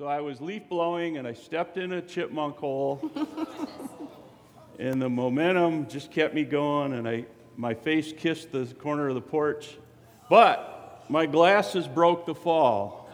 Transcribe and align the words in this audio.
So 0.00 0.06
I 0.06 0.22
was 0.22 0.40
leaf 0.40 0.66
blowing 0.66 1.18
and 1.18 1.28
I 1.28 1.34
stepped 1.34 1.76
in 1.76 1.92
a 1.92 2.00
chipmunk 2.00 2.56
hole. 2.56 3.12
and 4.78 5.02
the 5.02 5.10
momentum 5.10 5.88
just 5.88 6.10
kept 6.10 6.32
me 6.32 6.42
going 6.42 6.94
and 6.94 7.06
I 7.06 7.26
my 7.58 7.74
face 7.74 8.10
kissed 8.10 8.50
the 8.50 8.64
corner 8.64 9.08
of 9.08 9.14
the 9.14 9.20
porch. 9.20 9.76
But 10.30 11.04
my 11.10 11.26
glasses 11.26 11.86
broke 11.86 12.24
the 12.24 12.34
fall 12.34 13.10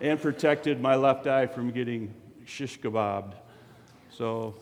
and 0.00 0.20
protected 0.20 0.80
my 0.80 0.96
left 0.96 1.28
eye 1.28 1.46
from 1.46 1.70
getting 1.70 2.12
shish 2.44 2.80
kebabbed. 2.80 3.34
So, 4.10 4.56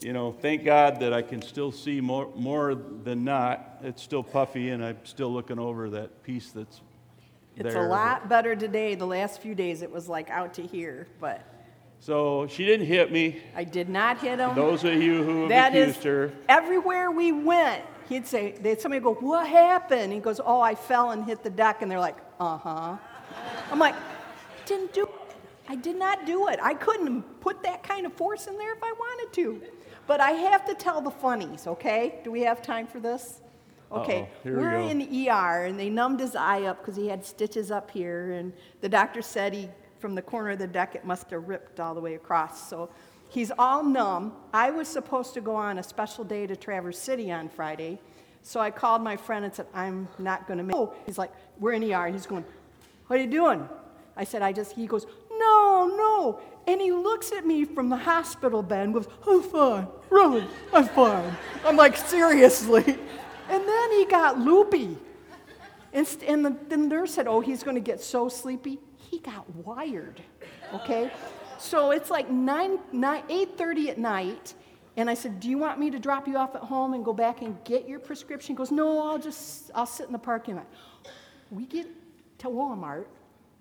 you 0.00 0.12
know, 0.12 0.32
thank 0.32 0.64
God 0.64 0.98
that 0.98 1.12
I 1.12 1.22
can 1.22 1.40
still 1.42 1.70
see 1.70 2.00
more, 2.00 2.28
more 2.34 2.74
than 2.74 3.22
not. 3.22 3.78
It's 3.84 4.02
still 4.02 4.24
puffy, 4.24 4.70
and 4.70 4.84
I'm 4.84 4.98
still 5.04 5.32
looking 5.32 5.60
over 5.60 5.90
that 5.90 6.24
piece 6.24 6.50
that's 6.50 6.80
It's 7.56 7.74
there. 7.74 7.86
a 7.86 7.88
lot 7.88 8.28
better 8.28 8.56
today. 8.56 8.94
The 8.94 9.06
last 9.06 9.40
few 9.40 9.54
days 9.54 9.82
it 9.82 9.90
was 9.90 10.08
like 10.08 10.30
out 10.30 10.54
to 10.54 10.62
here, 10.62 11.06
but 11.20 11.42
So 12.00 12.46
she 12.48 12.64
didn't 12.64 12.86
hit 12.86 13.12
me. 13.12 13.42
I 13.54 13.64
did 13.64 13.88
not 13.88 14.18
hit 14.18 14.38
him. 14.38 14.54
Those 14.54 14.84
of 14.84 14.94
you 14.94 15.22
who 15.22 15.48
That 15.48 15.74
is 15.74 15.90
accused 15.90 16.04
her, 16.04 16.32
everywhere 16.48 17.10
we 17.10 17.30
went. 17.32 17.84
He'd 18.08 18.26
say, 18.26 18.52
they'd 18.52 18.80
somebody 18.80 19.02
go, 19.02 19.14
"What 19.14 19.46
happened?" 19.46 20.12
He 20.12 20.18
goes, 20.18 20.40
"Oh, 20.44 20.60
I 20.60 20.74
fell 20.74 21.10
and 21.12 21.24
hit 21.24 21.42
the 21.42 21.50
deck," 21.50 21.82
and 21.82 21.90
they're 21.90 22.00
like, 22.00 22.16
"Uh 22.40 22.58
huh." 22.58 22.96
I'm 23.70 23.78
like, 23.78 23.94
"Didn't 24.66 24.92
do. 24.92 25.04
It. 25.04 25.36
I 25.68 25.76
did 25.76 25.96
not 25.96 26.26
do 26.26 26.48
it. 26.48 26.58
I 26.60 26.74
couldn't 26.74 27.22
put 27.40 27.62
that 27.62 27.82
kind 27.82 28.04
of 28.04 28.12
force 28.14 28.46
in 28.48 28.58
there 28.58 28.72
if 28.72 28.82
I 28.82 28.92
wanted 28.92 29.32
to." 29.34 29.62
But 30.06 30.20
I 30.20 30.32
have 30.32 30.64
to 30.66 30.74
tell 30.74 31.00
the 31.00 31.12
funnies, 31.12 31.66
okay? 31.66 32.20
Do 32.24 32.32
we 32.32 32.40
have 32.40 32.60
time 32.60 32.86
for 32.88 32.98
this? 32.98 33.40
Okay, 33.92 34.22
Uh-oh, 34.22 34.28
here 34.42 34.56
we 34.56 34.62
we're 34.62 34.70
go. 34.78 34.88
in 34.88 34.98
the 34.98 35.28
ER, 35.30 35.64
and 35.66 35.78
they 35.78 35.90
numbed 35.90 36.20
his 36.20 36.34
eye 36.34 36.62
up 36.62 36.78
because 36.80 36.96
he 36.96 37.08
had 37.08 37.24
stitches 37.24 37.70
up 37.70 37.90
here, 37.90 38.32
and 38.32 38.52
the 38.80 38.88
doctor 38.88 39.20
said 39.22 39.52
he, 39.52 39.68
from 39.98 40.14
the 40.14 40.22
corner 40.22 40.50
of 40.50 40.58
the 40.58 40.66
deck, 40.66 40.94
it 40.94 41.04
must 41.04 41.30
have 41.30 41.46
ripped 41.46 41.78
all 41.78 41.94
the 41.94 42.00
way 42.00 42.14
across. 42.14 42.68
So 42.68 42.88
he's 43.28 43.52
all 43.58 43.84
numb. 43.84 44.32
I 44.52 44.70
was 44.70 44.88
supposed 44.88 45.34
to 45.34 45.40
go 45.40 45.54
on 45.54 45.78
a 45.78 45.82
special 45.82 46.24
day 46.24 46.46
to 46.46 46.56
Traverse 46.56 46.98
City 46.98 47.30
on 47.30 47.48
Friday, 47.48 47.98
so 48.42 48.60
I 48.60 48.70
called 48.70 49.02
my 49.02 49.16
friend 49.16 49.44
and 49.44 49.54
said, 49.54 49.66
I'm 49.74 50.08
not 50.18 50.46
going 50.46 50.58
to 50.58 50.64
make 50.64 50.74
Oh, 50.74 50.94
he's 51.06 51.18
like, 51.18 51.30
we're 51.60 51.72
in 51.74 51.84
ER. 51.92 52.08
He's 52.08 52.26
going, 52.26 52.44
what 53.06 53.18
are 53.18 53.22
you 53.22 53.30
doing? 53.30 53.68
I 54.16 54.24
said, 54.24 54.42
I 54.42 54.52
just, 54.52 54.72
he 54.72 54.86
goes, 54.86 55.06
no, 55.30 55.90
no. 55.96 56.40
And 56.66 56.80
he 56.80 56.92
looks 56.92 57.32
at 57.32 57.44
me 57.46 57.64
from 57.64 57.88
the 57.88 57.96
hospital 57.96 58.62
bed 58.62 58.84
and 58.84 58.94
goes, 58.94 59.06
I'm 59.28 59.42
fine, 59.42 59.86
really, 60.10 60.44
I'm 60.72 60.86
fine. 60.88 61.36
I'm 61.64 61.76
like, 61.76 61.96
seriously. 61.96 62.98
And 63.52 63.68
then 63.68 63.92
he 63.92 64.06
got 64.06 64.38
loopy. 64.38 64.96
And, 65.92 66.06
st- 66.06 66.28
and 66.30 66.42
the, 66.42 66.56
the 66.70 66.76
nurse 66.78 67.12
said, 67.12 67.26
oh, 67.26 67.40
he's 67.40 67.62
going 67.62 67.74
to 67.74 67.82
get 67.82 68.00
so 68.00 68.30
sleepy. 68.30 68.78
He 68.96 69.18
got 69.18 69.44
wired, 69.54 70.22
okay? 70.72 71.12
So 71.58 71.90
it's 71.90 72.10
like 72.10 72.30
9, 72.30 72.78
9, 72.92 73.22
8.30 73.28 73.88
at 73.88 73.98
night, 73.98 74.54
and 74.96 75.10
I 75.10 75.14
said, 75.14 75.38
do 75.38 75.50
you 75.50 75.58
want 75.58 75.78
me 75.78 75.90
to 75.90 75.98
drop 75.98 76.26
you 76.26 76.38
off 76.38 76.54
at 76.54 76.62
home 76.62 76.94
and 76.94 77.04
go 77.04 77.12
back 77.12 77.42
and 77.42 77.62
get 77.64 77.86
your 77.86 77.98
prescription? 77.98 78.54
He 78.54 78.56
goes, 78.56 78.70
no, 78.70 79.06
I'll 79.06 79.18
just, 79.18 79.70
I'll 79.74 79.84
sit 79.84 80.06
in 80.06 80.12
the 80.12 80.18
parking 80.18 80.56
lot. 80.56 80.66
We 81.50 81.66
get 81.66 81.86
to 82.38 82.48
Walmart, 82.48 83.04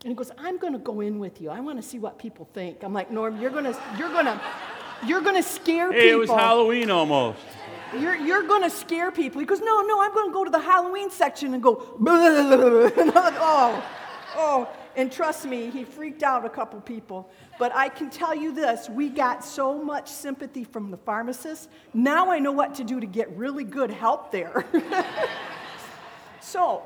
and 0.04 0.12
he 0.12 0.14
goes, 0.14 0.32
I'm 0.38 0.58
going 0.58 0.74
to 0.74 0.80
go 0.80 1.02
in 1.02 1.20
with 1.20 1.42
you. 1.42 1.50
I 1.50 1.60
want 1.60 1.82
to 1.82 1.88
see 1.88 2.00
what 2.00 2.18
people 2.18 2.48
think. 2.54 2.82
I'm 2.84 2.94
like, 2.94 3.12
Norm, 3.12 3.42
you're 3.42 3.52
going 3.52 3.66
to, 3.66 3.78
you're 3.98 4.10
going 4.10 4.26
to, 4.26 4.40
you're 5.06 5.22
going 5.22 5.36
to 5.36 5.44
scare 5.44 5.92
hey, 5.92 6.04
people. 6.04 6.12
it 6.12 6.20
was 6.20 6.30
Halloween 6.30 6.90
almost. 6.90 7.40
You're, 7.98 8.16
you're 8.16 8.44
going 8.44 8.64
to 8.64 8.70
scare 8.70 9.12
people. 9.12 9.40
He 9.40 9.46
goes, 9.46 9.60
No, 9.60 9.82
no, 9.82 10.02
I'm 10.02 10.14
going 10.14 10.30
to 10.30 10.34
go 10.34 10.44
to 10.44 10.50
the 10.50 10.60
Halloween 10.60 11.10
section 11.10 11.54
and 11.54 11.62
go, 11.62 11.98
and 12.00 12.06
like, 13.16 13.34
oh, 13.38 13.86
oh. 14.36 14.70
And 14.96 15.12
trust 15.12 15.46
me, 15.46 15.70
he 15.70 15.86
freaked 15.86 16.22
out 16.22 16.46
a 16.46 16.50
couple 16.50 16.80
people. 16.82 17.30
But 17.58 17.74
I 17.74 17.88
can 17.90 18.10
tell 18.10 18.36
you 18.36 18.54
this 18.54 18.90
we 18.90 19.10
got 19.10 19.44
so 19.44 19.82
much 19.82 20.10
sympathy 20.10 20.64
from 20.64 20.92
the 20.92 20.98
pharmacist. 20.98 21.70
Now 21.94 22.30
I 22.30 22.40
know 22.40 22.52
what 22.52 22.76
to 22.76 22.84
do 22.84 23.00
to 23.00 23.08
get 23.08 23.36
really 23.38 23.64
good 23.64 23.92
help 23.92 24.32
there. 24.32 24.66
so, 26.42 26.84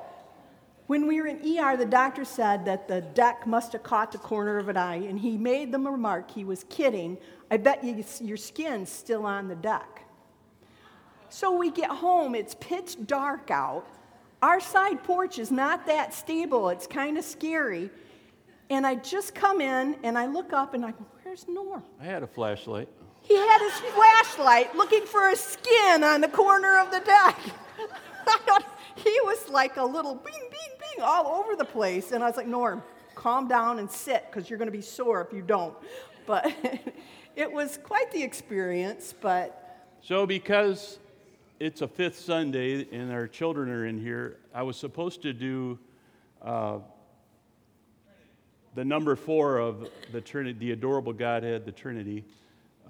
when 0.88 1.08
we 1.08 1.20
were 1.20 1.28
in 1.28 1.38
ER, 1.38 1.78
the 1.78 1.86
doctor 1.86 2.26
said 2.26 2.66
that 2.66 2.88
the 2.88 3.02
deck 3.02 3.48
must 3.48 3.74
have 3.74 3.82
caught 3.82 4.12
the 4.12 4.20
corner 4.20 4.60
of 4.60 4.70
an 4.70 4.78
eye, 4.78 4.98
and 4.98 5.20
he 5.20 5.36
made 5.36 5.72
them 5.72 5.88
a 5.88 5.92
remark. 5.92 6.30
He 6.30 6.44
was 6.44 6.64
kidding. 6.70 7.18
I 7.50 7.58
bet 7.58 7.84
you, 7.84 8.04
your 8.22 8.38
skin's 8.38 8.92
still 8.92 9.26
on 9.26 9.48
the 9.48 9.56
deck. 9.56 10.05
So 11.30 11.58
we 11.58 11.72
get 11.72 11.90
home, 11.90 12.36
it's 12.36 12.56
pitch 12.56 12.98
dark 13.06 13.52
out. 13.52 13.86
Our 14.42 14.60
side 14.60 15.04
porch 15.04 15.40
is 15.40 15.52
not 15.52 15.86
that 15.88 16.14
stable, 16.14 16.70
it's 16.70 16.88
kind 16.88 17.18
of 17.18 17.24
scary. 17.24 17.90
And 18.70 18.86
I 18.86 18.96
just 18.96 19.36
come 19.36 19.62
in 19.62 19.96
and 20.04 20.18
I 20.18 20.26
look 20.26 20.54
up 20.54 20.74
and 20.74 20.86
I 20.86 20.92
go, 20.92 21.06
Where's 21.24 21.48
Norm? 21.48 21.84
I 22.00 22.06
had 22.06 22.24
a 22.24 22.28
flashlight. 22.28 22.88
He 23.22 23.36
had 23.36 23.60
his 23.60 23.74
flashlight 23.94 24.76
looking 24.76 25.06
for 25.06 25.30
a 25.30 25.36
skin 25.36 26.04
on 26.04 26.22
the 26.22 26.28
corner 26.28 26.78
of 26.80 26.92
the 26.92 27.00
deck. 27.00 27.40
he 28.96 29.18
was 29.24 29.50
like 29.50 29.78
a 29.78 29.84
little 29.84 30.16
bing, 30.16 30.34
bing, 30.34 30.80
bing 30.80 31.04
all 31.04 31.28
over 31.40 31.56
the 31.56 31.66
place. 31.66 32.12
And 32.12 32.24
I 32.24 32.28
was 32.28 32.38
like, 32.38 32.48
Norm, 32.48 32.84
calm 33.16 33.48
down 33.48 33.80
and 33.80 33.90
sit 33.90 34.26
because 34.30 34.50
you're 34.50 34.60
going 34.60 34.72
to 34.72 34.78
be 34.78 34.82
sore 34.82 35.22
if 35.22 35.34
you 35.34 35.42
don't. 35.42 35.76
But 36.28 36.54
it 37.36 37.52
was 37.52 37.80
quite 37.84 38.12
the 38.12 38.22
experience, 38.22 39.14
but 39.20 39.82
So, 40.02 40.26
because 40.26 41.00
it's 41.60 41.82
a 41.82 41.88
fifth 41.88 42.20
Sunday 42.20 42.88
and 42.92 43.12
our 43.12 43.28
children 43.28 43.70
are 43.70 43.86
in 43.86 44.00
here, 44.00 44.38
I 44.54 44.64
was 44.64 44.78
supposed 44.78 45.22
to 45.22 45.34
do 45.34 45.80
uh, 46.42 46.80
the 48.76 48.84
number 48.84 49.16
four 49.16 49.58
of 49.58 49.88
the 50.12 50.20
Trinity, 50.20 50.58
the 50.60 50.72
adorable 50.72 51.14
Godhead, 51.14 51.66
the 51.66 51.72
Trinity, 51.72 52.26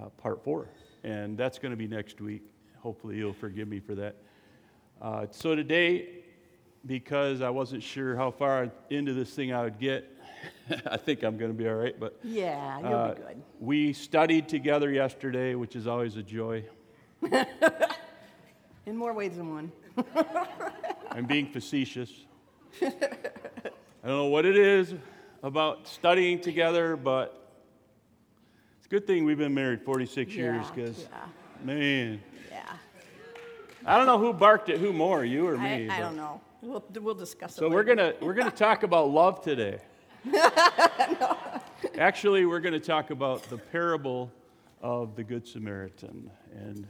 uh, 0.01 0.09
part 0.17 0.43
four. 0.43 0.67
And 1.03 1.37
that's 1.37 1.59
going 1.59 1.71
to 1.71 1.77
be 1.77 1.87
next 1.87 2.19
week. 2.19 2.43
Hopefully, 2.79 3.17
you'll 3.17 3.33
forgive 3.33 3.67
me 3.67 3.79
for 3.79 3.93
that. 3.95 4.15
Uh, 5.01 5.27
so, 5.29 5.55
today, 5.55 6.07
because 6.85 7.41
I 7.41 7.49
wasn't 7.49 7.83
sure 7.83 8.15
how 8.15 8.31
far 8.31 8.71
into 8.89 9.13
this 9.13 9.31
thing 9.31 9.53
I 9.53 9.63
would 9.63 9.79
get, 9.79 10.11
I 10.87 10.97
think 10.97 11.23
I'm 11.23 11.37
going 11.37 11.51
to 11.51 11.57
be 11.57 11.67
all 11.67 11.75
right. 11.75 11.99
But 11.99 12.19
yeah, 12.23 12.79
you'll 12.79 12.93
uh, 12.93 13.13
be 13.13 13.21
good. 13.21 13.41
we 13.59 13.93
studied 13.93 14.49
together 14.49 14.91
yesterday, 14.91 15.53
which 15.53 15.75
is 15.75 15.85
always 15.85 16.15
a 16.15 16.23
joy. 16.23 16.63
In 18.85 18.95
more 18.95 19.13
ways 19.13 19.35
than 19.37 19.49
one. 19.53 19.71
I'm 21.11 21.25
being 21.25 21.47
facetious. 21.47 22.11
I 22.81 22.91
don't 24.03 24.17
know 24.17 24.25
what 24.25 24.45
it 24.45 24.55
is 24.57 24.93
about 25.41 25.87
studying 25.87 26.39
together, 26.39 26.95
but 26.95 27.49
it's 28.77 28.85
a 28.85 28.89
good 28.89 29.07
thing 29.07 29.25
we've 29.25 29.37
been 29.37 29.53
married 29.53 29.81
46 29.81 30.33
years 30.33 30.65
because, 30.69 30.99
yeah. 31.11 31.25
man, 31.63 32.21
Yeah. 32.51 32.63
I 33.85 33.97
don't 33.97 34.05
know 34.05 34.19
who 34.19 34.33
barked 34.33 34.69
at 34.69 34.77
who 34.79 34.93
more, 34.93 35.23
you 35.25 35.47
or 35.47 35.57
me. 35.57 35.85
I 35.85 35.87
but- 35.87 35.99
don't 35.99 36.15
know. 36.17 36.41
We'll, 36.61 36.83
we'll 36.99 37.13
discuss 37.13 37.51
it 37.51 37.57
So 37.59 37.69
we're 37.69 37.83
gonna 37.83 38.13
we're 38.21 38.33
gonna 38.33 38.49
talk 38.49 38.81
about 38.81 39.11
love 39.11 39.43
today. 39.43 39.77
Actually, 41.99 42.45
we're 42.47 42.59
gonna 42.59 42.79
talk 42.79 43.11
about 43.11 43.43
the 43.51 43.57
parable 43.57 44.31
of 44.81 45.15
the 45.15 45.23
Good 45.23 45.47
Samaritan, 45.47 46.31
and 46.55 46.87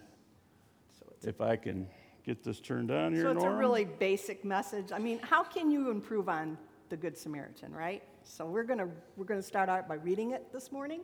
if 1.26 1.42
I 1.42 1.56
can 1.56 1.88
get 2.26 2.44
this 2.44 2.60
turned 2.60 2.92
on 2.92 3.14
here, 3.14 3.24
So 3.24 3.32
it's 3.32 3.44
a 3.44 3.50
really 3.50 3.86
basic 3.86 4.46
message. 4.46 4.92
I 4.92 5.00
mean, 5.00 5.20
how 5.20 5.44
can 5.44 5.72
you 5.72 5.90
improve 5.90 6.30
on 6.30 6.58
the 6.90 6.98
Good 6.98 7.18
Samaritan, 7.18 7.74
right? 7.74 8.04
So 8.24 8.46
we're 8.46 8.64
gonna 8.64 8.88
we're 9.18 9.26
gonna 9.26 9.42
start 9.42 9.70
out 9.70 9.88
by 9.88 9.96
reading 9.96 10.32
it 10.32 10.52
this 10.52 10.72
morning. 10.72 11.02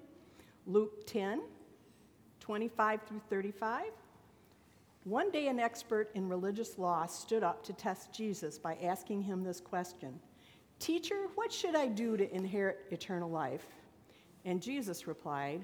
Luke 0.68 1.06
10, 1.08 1.42
25 2.40 3.02
through 3.08 3.22
35. 3.30 3.86
One 5.04 5.31
day, 5.31 5.48
an 5.48 5.60
expert 5.60 6.12
in 6.14 6.30
religious 6.30 6.78
law 6.78 7.08
stood 7.08 7.42
up 7.44 7.64
to 7.64 7.74
test 7.74 8.14
Jesus 8.14 8.60
by 8.60 8.76
asking 8.84 9.24
him 9.24 9.44
this 9.44 9.60
question 9.60 10.20
Teacher, 10.80 11.28
what 11.36 11.52
should 11.52 11.76
I 11.76 11.88
do 11.88 12.18
to 12.18 12.36
inherit 12.36 12.86
eternal 12.92 13.30
life? 13.30 13.66
And 14.45 14.62
Jesus 14.62 15.07
replied, 15.07 15.63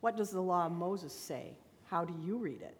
What 0.00 0.16
does 0.16 0.30
the 0.30 0.40
law 0.40 0.66
of 0.66 0.72
Moses 0.72 1.14
say? 1.14 1.56
How 1.84 2.04
do 2.04 2.14
you 2.24 2.36
read 2.36 2.62
it? 2.62 2.76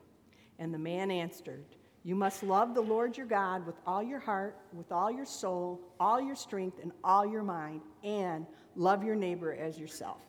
And 0.58 0.72
the 0.72 0.78
man 0.78 1.10
answered, 1.10 1.64
You 2.04 2.14
must 2.14 2.42
love 2.42 2.74
the 2.74 2.80
Lord 2.80 3.16
your 3.16 3.26
God 3.26 3.66
with 3.66 3.76
all 3.86 4.02
your 4.02 4.20
heart, 4.20 4.56
with 4.72 4.92
all 4.92 5.10
your 5.10 5.24
soul, 5.24 5.80
all 5.98 6.20
your 6.20 6.36
strength, 6.36 6.78
and 6.82 6.92
all 7.02 7.26
your 7.26 7.42
mind, 7.42 7.80
and 8.04 8.46
love 8.76 9.02
your 9.04 9.16
neighbor 9.16 9.52
as 9.54 9.78
yourself. 9.78 10.20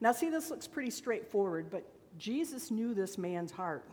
Now, 0.00 0.12
see, 0.12 0.30
this 0.30 0.50
looks 0.50 0.66
pretty 0.66 0.90
straightforward, 0.90 1.70
but 1.70 1.84
Jesus 2.18 2.70
knew 2.70 2.94
this 2.94 3.18
man's 3.18 3.50
heart. 3.50 3.84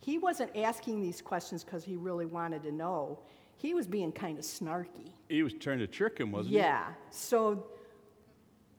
He 0.00 0.18
wasn't 0.18 0.56
asking 0.56 1.02
these 1.02 1.20
questions 1.20 1.64
because 1.64 1.84
he 1.84 1.96
really 1.96 2.26
wanted 2.26 2.62
to 2.62 2.72
know. 2.72 3.18
He 3.56 3.74
was 3.74 3.86
being 3.86 4.12
kind 4.12 4.38
of 4.38 4.44
snarky. 4.44 5.12
He 5.28 5.42
was 5.42 5.52
trying 5.54 5.80
to 5.80 5.86
trick 5.86 6.18
him, 6.18 6.30
wasn't 6.32 6.52
he? 6.52 6.58
Yeah. 6.58 6.86
So, 7.10 7.66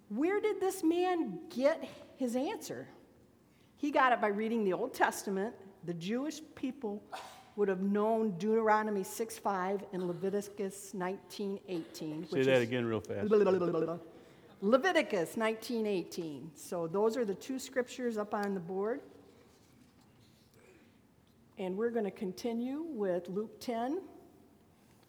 where 0.09 0.39
did 0.39 0.59
this 0.59 0.83
man 0.83 1.39
get 1.49 1.87
his 2.17 2.35
answer? 2.35 2.87
He 3.79 3.91
got 3.91 4.11
it 4.11 4.19
by 4.19 4.27
reading 4.27 4.65
the 4.65 4.73
Old 4.73 4.93
Testament. 4.93 5.55
The 5.85 5.93
Jewish 5.93 6.41
people 6.53 7.01
would 7.55 7.69
have 7.69 7.81
known 7.81 8.31
Deuteronomy 8.31 9.03
6:5 9.03 9.83
and 9.93 10.05
Leviticus 10.05 10.91
19:18. 10.93 12.23
he? 12.25 12.29
Say 12.29 12.43
that 12.43 12.61
again 12.61 12.85
real 12.85 12.99
fast. 12.99 13.31
Leviticus 14.61 15.37
19:18. 15.37 16.49
So 16.55 16.87
those 16.87 17.15
are 17.15 17.23
the 17.23 17.35
two 17.35 17.57
scriptures 17.57 18.17
up 18.17 18.33
on 18.33 18.53
the 18.53 18.59
board. 18.59 18.99
And 21.57 21.77
we're 21.77 21.91
going 21.91 22.05
to 22.05 22.11
continue 22.11 22.81
with 22.81 23.29
Luke 23.29 23.61
10. 23.61 24.01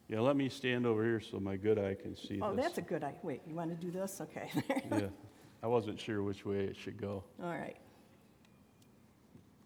Yeah, 0.09 0.21
let 0.21 0.37
me 0.37 0.49
stand 0.49 0.87
over 0.87 1.05
here 1.05 1.21
so 1.21 1.41
my 1.41 1.57
good 1.57 1.79
eye 1.79 1.95
can 2.01 2.15
see 2.17 2.41
Oh, 2.41 2.55
this. 2.55 2.65
that's 2.67 2.79
a 2.79 2.83
good 2.83 3.03
idea. 3.03 3.19
Wait, 3.25 3.43
you 3.49 3.55
want 3.57 3.71
to 3.71 3.77
do 3.77 3.91
this? 3.91 4.21
Okay. 4.21 4.49
yeah, 4.93 5.09
I 5.61 5.67
wasn't 5.67 5.99
sure 5.99 6.23
which 6.23 6.45
way 6.47 6.61
it 6.65 6.77
should 6.77 7.01
go. 7.01 7.25
All 7.43 7.51
right. 7.51 7.77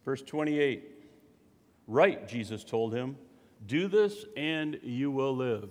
Verse 0.04 0.22
28 0.22 0.90
Right, 1.86 2.26
Jesus 2.26 2.64
told 2.64 2.94
him, 2.94 3.16
do 3.66 3.88
this 3.88 4.26
and 4.36 4.78
you 4.82 5.10
will 5.10 5.34
live. 5.34 5.70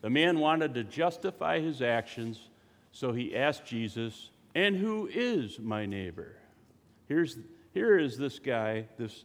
The 0.00 0.10
man 0.10 0.38
wanted 0.38 0.74
to 0.74 0.84
justify 0.84 1.60
his 1.60 1.82
actions, 1.82 2.48
so 2.92 3.12
he 3.12 3.36
asked 3.36 3.64
Jesus, 3.64 4.30
And 4.54 4.76
who 4.76 5.08
is 5.12 5.58
my 5.58 5.86
neighbor? 5.86 6.36
Here's, 7.06 7.38
here 7.74 7.98
is 7.98 8.16
this 8.16 8.38
guy, 8.38 8.86
this 8.98 9.24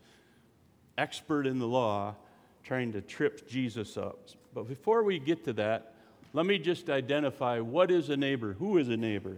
expert 0.98 1.48
in 1.48 1.60
the 1.60 1.68
law, 1.68 2.16
trying 2.64 2.92
to 2.94 3.02
trip 3.02 3.48
Jesus 3.48 3.98
up. 3.98 4.30
But 4.54 4.68
before 4.68 5.04
we 5.04 5.20
get 5.20 5.44
to 5.46 5.54
that, 5.54 5.94
let 6.34 6.46
me 6.46 6.58
just 6.58 6.90
identify 6.90 7.60
what 7.60 7.92
is 7.92 8.10
a 8.10 8.18
neighbor? 8.18 8.54
Who 8.54 8.78
is 8.78 8.90
a 8.90 8.98
neighbor? 8.98 9.38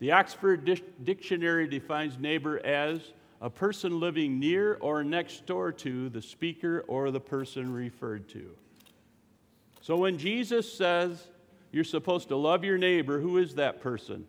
The 0.00 0.12
Oxford 0.12 0.82
Dictionary 1.02 1.68
defines 1.68 2.18
neighbor 2.18 2.64
as 2.64 3.00
a 3.44 3.50
person 3.50 4.00
living 4.00 4.40
near 4.40 4.78
or 4.80 5.04
next 5.04 5.44
door 5.44 5.70
to 5.70 6.08
the 6.08 6.22
speaker 6.22 6.82
or 6.88 7.10
the 7.10 7.20
person 7.20 7.70
referred 7.70 8.26
to. 8.26 8.48
So 9.82 9.98
when 9.98 10.16
Jesus 10.16 10.72
says 10.72 11.28
you're 11.70 11.84
supposed 11.84 12.28
to 12.28 12.36
love 12.36 12.64
your 12.64 12.78
neighbor, 12.78 13.20
who 13.20 13.36
is 13.36 13.56
that 13.56 13.82
person? 13.82 14.24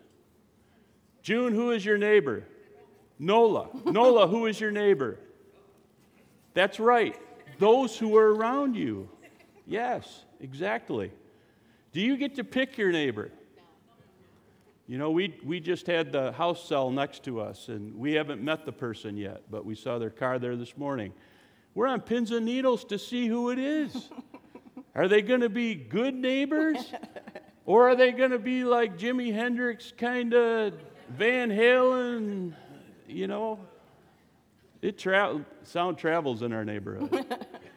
June, 1.24 1.54
who 1.54 1.72
is 1.72 1.86
your 1.86 1.98
neighbor? 1.98 2.44
Nola. 3.18 3.70
Nola, 3.86 4.28
who 4.28 4.48
is 4.48 4.60
your 4.60 4.72
neighbor? 4.72 5.18
That's 6.54 6.78
right. 6.78 7.16
Those 7.58 7.98
who 7.98 8.18
are 8.18 8.36
around 8.36 8.76
you. 8.76 9.08
Yes, 9.66 10.26
exactly. 10.42 11.10
Do 11.94 12.02
you 12.02 12.18
get 12.18 12.36
to 12.36 12.44
pick 12.44 12.78
your 12.78 12.92
neighbor? 12.92 13.32
You 14.88 15.00
know, 15.00 15.10
we, 15.10 15.36
we 15.44 15.60
just 15.60 15.88
had 15.88 16.12
the 16.12 16.32
house 16.34 16.68
sell 16.68 16.92
next 16.92 17.24
to 17.24 17.42
us, 17.42 17.70
and 17.70 17.96
we 17.96 18.14
haven't 18.14 18.44
met 18.44 18.66
the 18.66 18.72
person 18.72 19.18
yet, 19.18 19.42
but 19.50 19.66
we 19.66 19.74
saw 19.74 19.98
their 19.98 20.12
car 20.12 20.38
there 20.38 20.56
this 20.56 20.78
morning. 20.78 21.12
We're 21.74 21.88
on 21.88 22.02
pins 22.02 22.30
and 22.32 22.46
needles 22.46 22.84
to 22.86 23.00
see 23.00 23.28
who 23.28 23.50
it 23.50 23.58
is. 23.58 24.10
are 24.96 25.08
they 25.08 25.24
going 25.24 25.42
to 25.42 25.50
be 25.50 25.74
good 25.74 26.14
neighbors? 26.14 26.94
Or 27.66 27.90
are 27.90 27.96
they 27.96 28.12
going 28.12 28.30
to 28.30 28.40
be 28.40 28.64
like 28.64 28.98
Jimi 28.98 29.34
Hendrix, 29.34 29.92
kind 29.98 30.34
of 30.36 30.74
Van 31.10 31.50
Halen? 31.50 32.54
You 33.08 33.26
know, 33.26 33.60
it 34.84 35.00
tra- 35.00 35.44
sound 35.64 35.98
travels 35.98 36.44
in 36.44 36.54
our 36.54 36.64
neighborhood. 36.64 37.26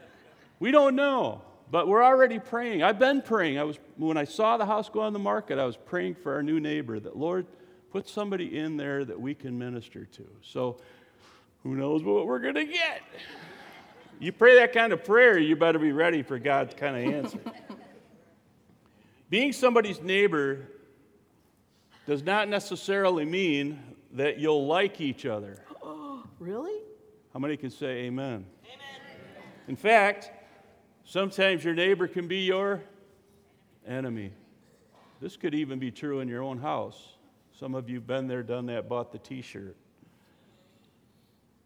we 0.61 0.71
don't 0.71 0.95
know. 0.95 1.41
But 1.71 1.87
we're 1.87 2.03
already 2.03 2.39
praying. 2.39 2.83
I've 2.83 2.99
been 2.99 3.21
praying. 3.21 3.59
I 3.59 3.65
was 3.65 3.79
when 3.97 4.17
I 4.17 4.25
saw 4.25 4.57
the 4.57 4.67
house 4.67 4.89
go 4.89 5.01
on 5.01 5.13
the 5.13 5.19
market, 5.19 5.59
I 5.59 5.65
was 5.65 5.77
praying 5.77 6.15
for 6.15 6.35
our 6.35 6.43
new 6.43 6.61
neighbor 6.61 6.99
that 6.99 7.17
Lord, 7.17 7.47
put 7.91 8.09
somebody 8.09 8.59
in 8.59 8.77
there 8.77 9.05
that 9.05 9.21
we 9.21 9.35
can 9.35 9.59
minister 9.59 10.05
to. 10.05 10.27
So 10.43 10.79
who 11.63 11.75
knows 11.75 12.03
what 12.03 12.27
we're 12.27 12.39
going 12.39 12.55
to 12.55 12.65
get? 12.65 13.03
You 14.21 14.33
pray 14.33 14.57
that 14.57 14.73
kind 14.73 14.93
of 14.93 15.05
prayer, 15.05 15.39
you 15.39 15.57
better 15.57 15.79
be 15.79 15.93
ready 15.93 16.23
for 16.23 16.39
God's 16.39 16.75
kind 16.75 16.97
of 16.97 17.15
answer. 17.15 17.39
Being 19.31 19.53
somebody's 19.53 20.01
neighbor 20.01 20.67
does 22.07 22.23
not 22.23 22.49
necessarily 22.49 23.25
mean 23.25 23.79
that 24.13 24.39
you'll 24.39 24.67
like 24.67 25.01
each 25.01 25.27
other. 25.27 25.63
really? 26.39 26.81
How 27.33 27.39
many 27.39 27.57
can 27.57 27.71
say 27.71 28.07
amen? 28.07 28.47
Amen. 28.65 29.01
In 29.69 29.77
fact, 29.77 30.31
Sometimes 31.09 31.65
your 31.65 31.73
neighbor 31.73 32.07
can 32.07 32.29
be 32.29 32.41
your 32.41 32.83
enemy. 33.87 34.31
This 35.23 35.39
could 35.39 35.55
even 35.55 35.79
be 35.79 35.91
true 35.91 36.21
in 36.21 36.29
your 36.29 36.43
own 36.43 36.59
house. 36.59 37.15
Some 37.59 37.75
of 37.75 37.89
you 37.89 37.95
have 37.95 38.07
been 38.07 38.29
there, 38.29 38.43
done 38.43 38.67
that, 38.67 38.91
bought 38.91 39.11
the 39.11 39.19
t 39.19 39.41
shirt. 39.41 39.75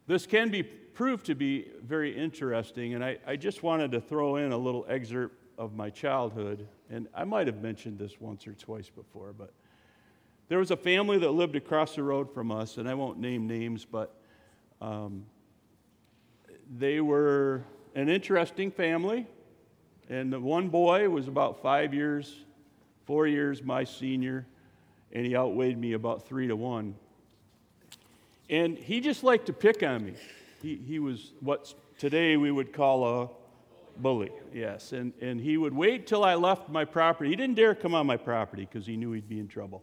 This 0.06 0.26
can 0.26 0.50
be 0.50 0.62
proved 0.62 1.26
to 1.26 1.34
be 1.34 1.66
very 1.82 2.16
interesting, 2.16 2.94
and 2.94 3.04
I, 3.04 3.18
I 3.26 3.34
just 3.34 3.64
wanted 3.64 3.90
to 3.90 4.00
throw 4.00 4.36
in 4.36 4.52
a 4.52 4.56
little 4.56 4.86
excerpt 4.88 5.34
of 5.58 5.74
my 5.74 5.90
childhood. 5.90 6.68
And 6.88 7.08
I 7.12 7.24
might 7.24 7.48
have 7.48 7.60
mentioned 7.60 7.98
this 7.98 8.20
once 8.20 8.46
or 8.46 8.52
twice 8.52 8.90
before, 8.90 9.32
but 9.36 9.52
there 10.46 10.60
was 10.60 10.70
a 10.70 10.76
family 10.76 11.18
that 11.18 11.32
lived 11.32 11.56
across 11.56 11.96
the 11.96 12.04
road 12.04 12.32
from 12.32 12.52
us, 12.52 12.76
and 12.78 12.88
I 12.88 12.94
won't 12.94 13.18
name 13.18 13.48
names, 13.48 13.84
but 13.84 14.14
um, 14.80 15.26
they 16.78 17.00
were 17.00 17.64
an 17.94 18.08
interesting 18.08 18.70
family. 18.70 19.26
And 20.08 20.32
the 20.32 20.40
one 20.40 20.68
boy 20.68 21.08
was 21.08 21.28
about 21.28 21.62
five 21.62 21.94
years, 21.94 22.34
four 23.06 23.26
years 23.26 23.62
my 23.62 23.84
senior, 23.84 24.46
and 25.12 25.24
he 25.24 25.36
outweighed 25.36 25.78
me 25.78 25.92
about 25.92 26.26
three 26.26 26.46
to 26.48 26.56
one. 26.56 26.94
And 28.50 28.76
he 28.76 29.00
just 29.00 29.24
liked 29.24 29.46
to 29.46 29.52
pick 29.52 29.82
on 29.82 30.04
me. 30.04 30.14
He, 30.60 30.76
he 30.76 30.98
was 30.98 31.32
what 31.40 31.72
today 31.98 32.36
we 32.36 32.50
would 32.50 32.72
call 32.72 33.22
a 33.22 33.28
bully, 33.96 34.30
yes. 34.52 34.92
And, 34.92 35.12
and 35.20 35.40
he 35.40 35.56
would 35.56 35.74
wait 35.74 36.06
till 36.06 36.24
I 36.24 36.34
left 36.34 36.68
my 36.68 36.84
property. 36.84 37.30
He 37.30 37.36
didn't 37.36 37.54
dare 37.54 37.74
come 37.74 37.94
on 37.94 38.06
my 38.06 38.16
property 38.16 38.68
because 38.70 38.86
he 38.86 38.96
knew 38.96 39.12
he'd 39.12 39.28
be 39.28 39.40
in 39.40 39.48
trouble. 39.48 39.82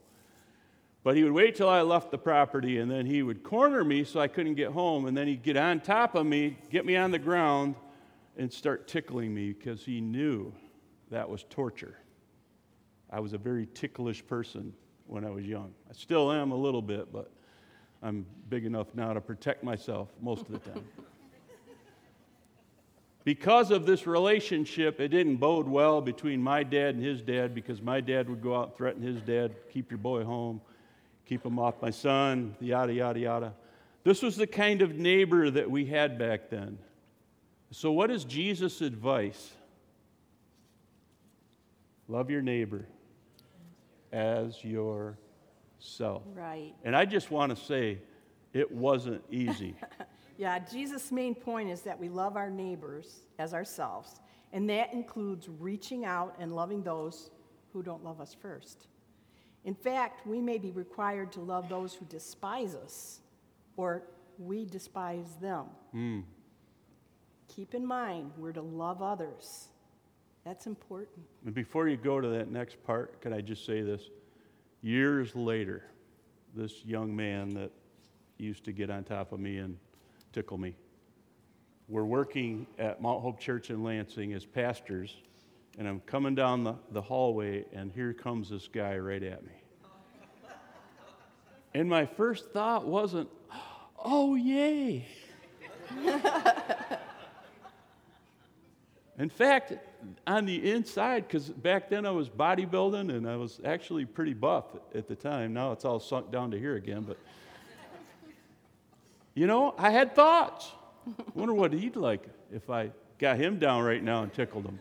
But 1.01 1.15
he 1.15 1.23
would 1.23 1.31
wait 1.31 1.56
till 1.56 1.69
I 1.69 1.81
left 1.81 2.11
the 2.11 2.17
property, 2.17 2.77
and 2.77 2.91
then 2.91 3.06
he 3.06 3.23
would 3.23 3.41
corner 3.41 3.83
me 3.83 4.03
so 4.03 4.19
I 4.19 4.27
couldn't 4.27 4.56
get 4.56 4.71
home, 4.71 5.06
and 5.06 5.15
then 5.15 5.27
he'd 5.27 5.44
get 5.44 5.56
on 5.56 5.79
top 5.79 6.13
of 6.13 6.25
me, 6.25 6.57
get 6.69 6.85
me 6.85 6.97
on 6.97 7.11
the 7.11 7.19
ground, 7.19 7.75
and 8.39 8.51
start 8.51 8.88
tickling 8.88 9.33
me 9.33 9.51
because 9.51 9.83
he 9.83 10.00
knew 10.00 10.53
that 11.12 11.30
was 11.30 11.44
torture. 11.50 11.97
I 13.12 13.19
was 13.19 13.33
a 13.33 13.38
very 13.38 13.68
ticklish 13.74 14.25
person 14.25 14.74
when 15.07 15.25
I 15.25 15.30
was 15.30 15.45
young. 15.45 15.74
I 15.89 15.94
still 15.94 16.31
am 16.31 16.53
a 16.53 16.56
little 16.56 16.81
bit, 16.81 17.12
but 17.12 17.30
I'm 18.01 18.25
big 18.47 18.65
enough 18.65 18.95
now 18.95 19.12
to 19.12 19.19
protect 19.19 19.62
myself 19.62 20.07
most 20.21 20.44
of 20.44 20.53
the 20.53 20.59
time. 20.59 20.86
because 23.25 23.71
of 23.71 23.86
this 23.86 24.07
relationship, 24.07 25.01
it 25.01 25.09
didn't 25.09 25.35
bode 25.35 25.68
well 25.68 26.00
between 26.00 26.42
my 26.42 26.63
dad 26.63 26.95
and 26.95 27.03
his 27.03 27.21
dad 27.21 27.53
because 27.53 27.81
my 27.81 28.00
dad 28.00 28.30
would 28.30 28.42
go 28.42 28.56
out 28.56 28.69
and 28.69 28.77
threaten 28.77 29.01
his 29.01 29.21
dad, 29.21 29.53
keep 29.69 29.92
your 29.92 29.97
boy 29.97 30.24
home, 30.24 30.62
keep 31.25 31.45
him 31.45 31.59
off 31.59 31.81
my 31.81 31.89
son, 31.89 32.56
yada, 32.61 32.94
yada, 32.94 33.19
yada. 33.19 33.54
This 34.06 34.21
was 34.21 34.37
the 34.37 34.47
kind 34.47 34.81
of 34.81 34.95
neighbor 34.95 35.52
that 35.52 35.69
we 35.69 35.87
had 35.87 36.18
back 36.18 36.49
then. 36.49 36.78
So, 37.71 37.92
what 37.92 38.09
is 38.09 38.26
Jesus' 38.26 38.81
advice? 38.81 39.52
Love 42.07 42.31
your 42.31 42.42
neighbor 42.42 42.88
as 44.11 44.64
yourself. 44.64 46.23
Right. 46.33 46.73
And 46.83 46.95
I 46.95 47.06
just 47.06 47.30
want 47.30 47.56
to 47.56 47.64
say, 47.64 47.99
it 48.54 48.71
wasn't 48.71 49.23
easy. 49.30 49.76
yeah, 50.38 50.57
Jesus' 50.57 51.11
main 51.11 51.35
point 51.35 51.69
is 51.69 51.81
that 51.81 51.99
we 51.99 52.09
love 52.09 52.35
our 52.35 52.49
neighbors 52.49 53.19
as 53.38 53.54
ourselves, 53.54 54.19
and 54.52 54.68
that 54.71 54.92
includes 54.92 55.47
reaching 55.47 56.06
out 56.06 56.35
and 56.40 56.56
loving 56.56 56.81
those 56.81 57.30
who 57.71 57.83
don't 57.83 58.04
love 58.04 58.19
us 58.19 58.33
first. 58.33 58.88
In 59.64 59.76
fact, 59.76 60.26
we 60.26 60.42
may 60.42 60.57
be 60.57 60.71
required 60.71 61.31
to 61.33 61.42
love 61.42 61.69
those 61.69 61.94
who 61.94 62.06
despise 62.06 62.73
us, 62.73 63.19
or 63.78 64.02
we 64.40 64.66
despise 64.66 65.35
them. 65.40 65.66
Mm 65.94 66.23
keep 67.49 67.75
in 67.75 67.85
mind 67.85 68.31
we're 68.37 68.53
to 68.53 68.61
love 68.61 69.01
others. 69.01 69.68
That's 70.45 70.68
important. 70.68 71.25
And 71.45 71.53
before 71.53 71.87
you 71.87 71.97
go 71.97 72.21
to 72.21 72.27
that 72.29 72.49
next 72.49 72.81
part, 72.83 73.21
can 73.21 73.33
I 73.33 73.41
just 73.41 73.65
say 73.65 73.81
this? 73.81 74.03
Years 74.81 75.35
later, 75.35 75.83
this 76.56 76.85
young 76.85 77.13
man 77.15 77.49
that 77.56 77.71
used 78.37 78.63
to 78.65 78.71
get 78.71 78.89
on 78.89 79.03
top 79.03 79.33
of 79.33 79.39
me 79.39 79.57
and 79.57 79.77
tickle 80.31 80.57
me, 80.57 80.75
we're 81.89 82.06
working 82.06 82.68
at 82.77 83.01
Mount 83.01 83.21
Hope 83.21 83.39
Church 83.39 83.69
in 83.69 83.83
Lansing 83.83 84.33
as 84.33 84.45
pastors, 84.45 85.15
and 85.77 85.87
I'm 85.87 85.99
coming 86.01 86.35
down 86.35 86.63
the, 86.63 86.75
the 86.91 87.01
hallway, 87.01 87.65
and 87.73 87.91
here 87.91 88.13
comes 88.13 88.49
this 88.49 88.68
guy 88.68 88.97
right 88.97 89.23
at 89.23 89.44
me. 89.44 89.51
And 91.73 91.89
my 91.89 92.06
first 92.06 92.51
thought 92.51 92.87
wasn't, 92.87 93.29
oh, 94.03 94.35
yay. 94.35 95.06
In 99.19 99.30
fact, 99.30 99.73
on 100.26 100.45
the 100.45 100.71
inside, 100.71 101.28
because 101.28 101.49
back 101.49 101.90
then 101.90 102.06
I 102.06 102.11
was 102.11 102.30
bodybuilding 102.30 103.14
and 103.14 103.28
I 103.28 103.35
was 103.35 103.59
actually 103.66 104.06
pretty 104.06 104.33
buff 104.33 104.64
at 104.95 105.09
the 105.09 105.16
time. 105.16 105.54
Now 105.54 105.73
it's 105.73 105.83
all 105.83 105.99
sunk 105.99 106.31
down 106.31 106.52
to 106.52 106.57
here 106.57 106.78
again, 106.78 107.04
but 107.06 107.18
you 109.35 109.45
know, 109.45 109.76
I 109.78 109.90
had 109.92 110.16
thoughts. 110.16 110.71
I 111.06 111.23
wonder 111.33 111.54
what 111.54 111.73
he'd 111.73 111.97
like 111.97 112.23
if 112.52 112.69
I 112.69 112.92
got 113.18 113.38
him 113.38 113.59
down 113.59 113.83
right 113.83 114.02
now 114.02 114.23
and 114.23 114.33
tickled 114.33 114.66
him. 114.66 114.80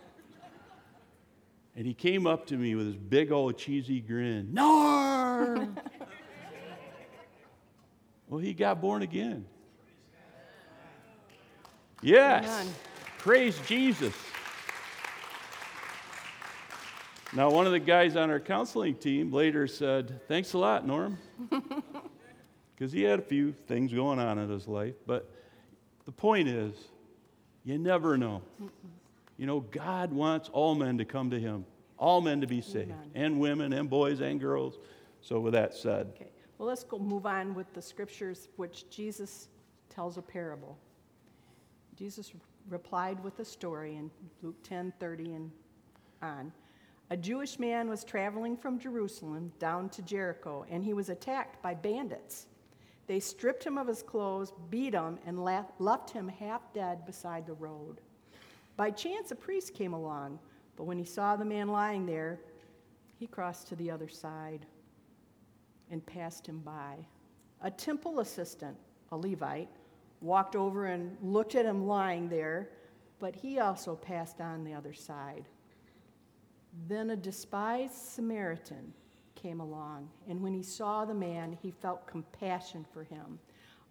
And 1.75 1.85
he 1.85 1.95
came 1.95 2.26
up 2.26 2.47
to 2.47 2.57
me 2.57 2.76
with 2.76 2.87
his 2.87 2.97
big 2.97 3.33
old 3.33 3.59
cheesy 3.59 4.00
grin. 4.00 4.54
Norm! 4.54 5.57
Norm. 5.57 5.80
well, 8.28 8.40
he 8.40 8.54
got 8.54 8.80
born 8.80 9.02
again. 9.02 9.47
Yes. 12.02 12.68
Praise 13.18 13.59
Jesus. 13.66 14.14
Now, 17.35 17.50
one 17.50 17.66
of 17.66 17.73
the 17.73 17.78
guys 17.78 18.16
on 18.16 18.30
our 18.30 18.40
counseling 18.40 18.94
team 18.94 19.32
later 19.32 19.66
said, 19.66 20.20
Thanks 20.28 20.54
a 20.54 20.58
lot, 20.58 20.87
Norm. 20.87 21.18
Because 22.75 22.92
he 22.92 23.02
had 23.02 23.18
a 23.18 23.23
few 23.23 23.52
things 23.66 23.92
going 23.92 24.20
on 24.20 24.38
in 24.38 24.49
his 24.49 24.68
life. 24.68 24.94
But 25.04 25.28
the 26.04 26.12
point 26.12 26.47
is, 26.47 26.73
you 27.64 27.76
never 27.76 28.16
know. 28.16 28.40
You 29.37 29.47
know, 29.47 29.61
God 29.61 30.12
wants 30.12 30.49
all 30.52 30.76
men 30.76 30.97
to 30.99 31.04
come 31.04 31.28
to 31.30 31.40
him, 31.40 31.64
all 31.99 32.20
men 32.20 32.40
to 32.40 32.47
be 32.47 32.61
saved, 32.61 32.92
Amen. 32.92 33.11
and 33.16 33.40
women, 33.40 33.73
and 33.73 33.90
boys, 33.90 34.20
and 34.20 34.38
girls. 34.38 34.78
So, 35.20 35.40
with 35.40 35.54
that 35.54 35.75
said, 35.75 36.12
Okay, 36.14 36.28
well, 36.58 36.68
let's 36.68 36.85
go 36.85 37.00
move 37.00 37.26
on 37.26 37.52
with 37.52 37.66
the 37.75 37.82
scriptures 37.82 38.47
which 38.54 38.88
Jesus 38.90 39.49
tells 39.90 40.16
a 40.16 40.23
parable. 40.23 40.78
Jesus 41.97 42.32
replied 42.68 43.23
with 43.25 43.40
a 43.40 43.44
story 43.44 43.97
in 43.97 44.08
Luke 44.40 44.62
10 44.62 44.92
30 45.00 45.32
and 45.35 45.50
on. 46.23 46.52
A 47.10 47.16
Jewish 47.16 47.58
man 47.58 47.88
was 47.88 48.04
traveling 48.04 48.56
from 48.56 48.78
Jerusalem 48.78 49.50
down 49.58 49.88
to 49.90 50.02
Jericho, 50.02 50.66
and 50.68 50.84
he 50.84 50.92
was 50.92 51.08
attacked 51.08 51.62
by 51.62 51.74
bandits. 51.74 52.46
They 53.06 53.18
stripped 53.18 53.64
him 53.64 53.78
of 53.78 53.86
his 53.86 54.02
clothes, 54.02 54.52
beat 54.68 54.92
him, 54.92 55.18
and 55.24 55.42
left 55.42 56.10
him 56.10 56.28
half 56.28 56.72
dead 56.74 57.06
beside 57.06 57.46
the 57.46 57.54
road. 57.54 58.02
By 58.76 58.90
chance, 58.90 59.30
a 59.30 59.34
priest 59.34 59.72
came 59.72 59.94
along, 59.94 60.38
but 60.76 60.84
when 60.84 60.98
he 60.98 61.04
saw 61.04 61.34
the 61.34 61.44
man 61.46 61.68
lying 61.68 62.04
there, 62.04 62.40
he 63.18 63.26
crossed 63.26 63.68
to 63.68 63.76
the 63.76 63.90
other 63.90 64.08
side 64.08 64.66
and 65.90 66.04
passed 66.04 66.46
him 66.46 66.58
by. 66.58 66.96
A 67.62 67.70
temple 67.70 68.20
assistant, 68.20 68.76
a 69.10 69.16
Levite, 69.16 69.70
walked 70.20 70.54
over 70.54 70.86
and 70.86 71.16
looked 71.22 71.54
at 71.54 71.64
him 71.64 71.86
lying 71.86 72.28
there, 72.28 72.68
but 73.18 73.34
he 73.34 73.58
also 73.58 73.96
passed 73.96 74.42
on 74.42 74.62
the 74.62 74.74
other 74.74 74.92
side. 74.92 75.48
Then 76.87 77.11
a 77.11 77.16
despised 77.16 77.94
Samaritan 77.94 78.92
came 79.35 79.61
along, 79.61 80.08
and 80.28 80.42
when 80.42 80.52
he 80.52 80.62
saw 80.62 81.04
the 81.04 81.14
man, 81.14 81.56
he 81.61 81.70
felt 81.70 82.06
compassion 82.06 82.85
for 82.92 83.04
him. 83.04 83.38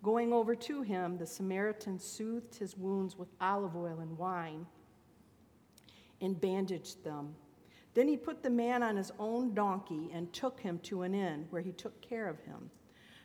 Going 0.03 0.31
over 0.31 0.55
to 0.55 0.81
him, 0.81 1.17
the 1.17 1.25
Samaritan 1.25 1.99
soothed 1.99 2.55
his 2.55 2.77
wounds 2.77 3.17
with 3.17 3.29
olive 3.41 3.75
oil 3.75 3.99
and 3.99 4.17
wine 4.17 4.65
and 6.21 6.39
bandaged 6.39 7.03
them. 7.03 7.35
Then 7.93 8.07
he 8.07 8.15
put 8.15 8.43
the 8.43 8.49
man 8.49 8.83
on 8.83 8.95
his 8.95 9.11
own 9.17 9.53
donkey 9.55 10.11
and 10.13 10.31
took 10.31 10.59
him 10.59 10.79
to 10.83 11.01
an 11.01 11.15
inn 11.15 11.47
where 11.49 11.61
he 11.61 11.71
took 11.71 11.99
care 12.01 12.27
of 12.27 12.39
him. 12.41 12.69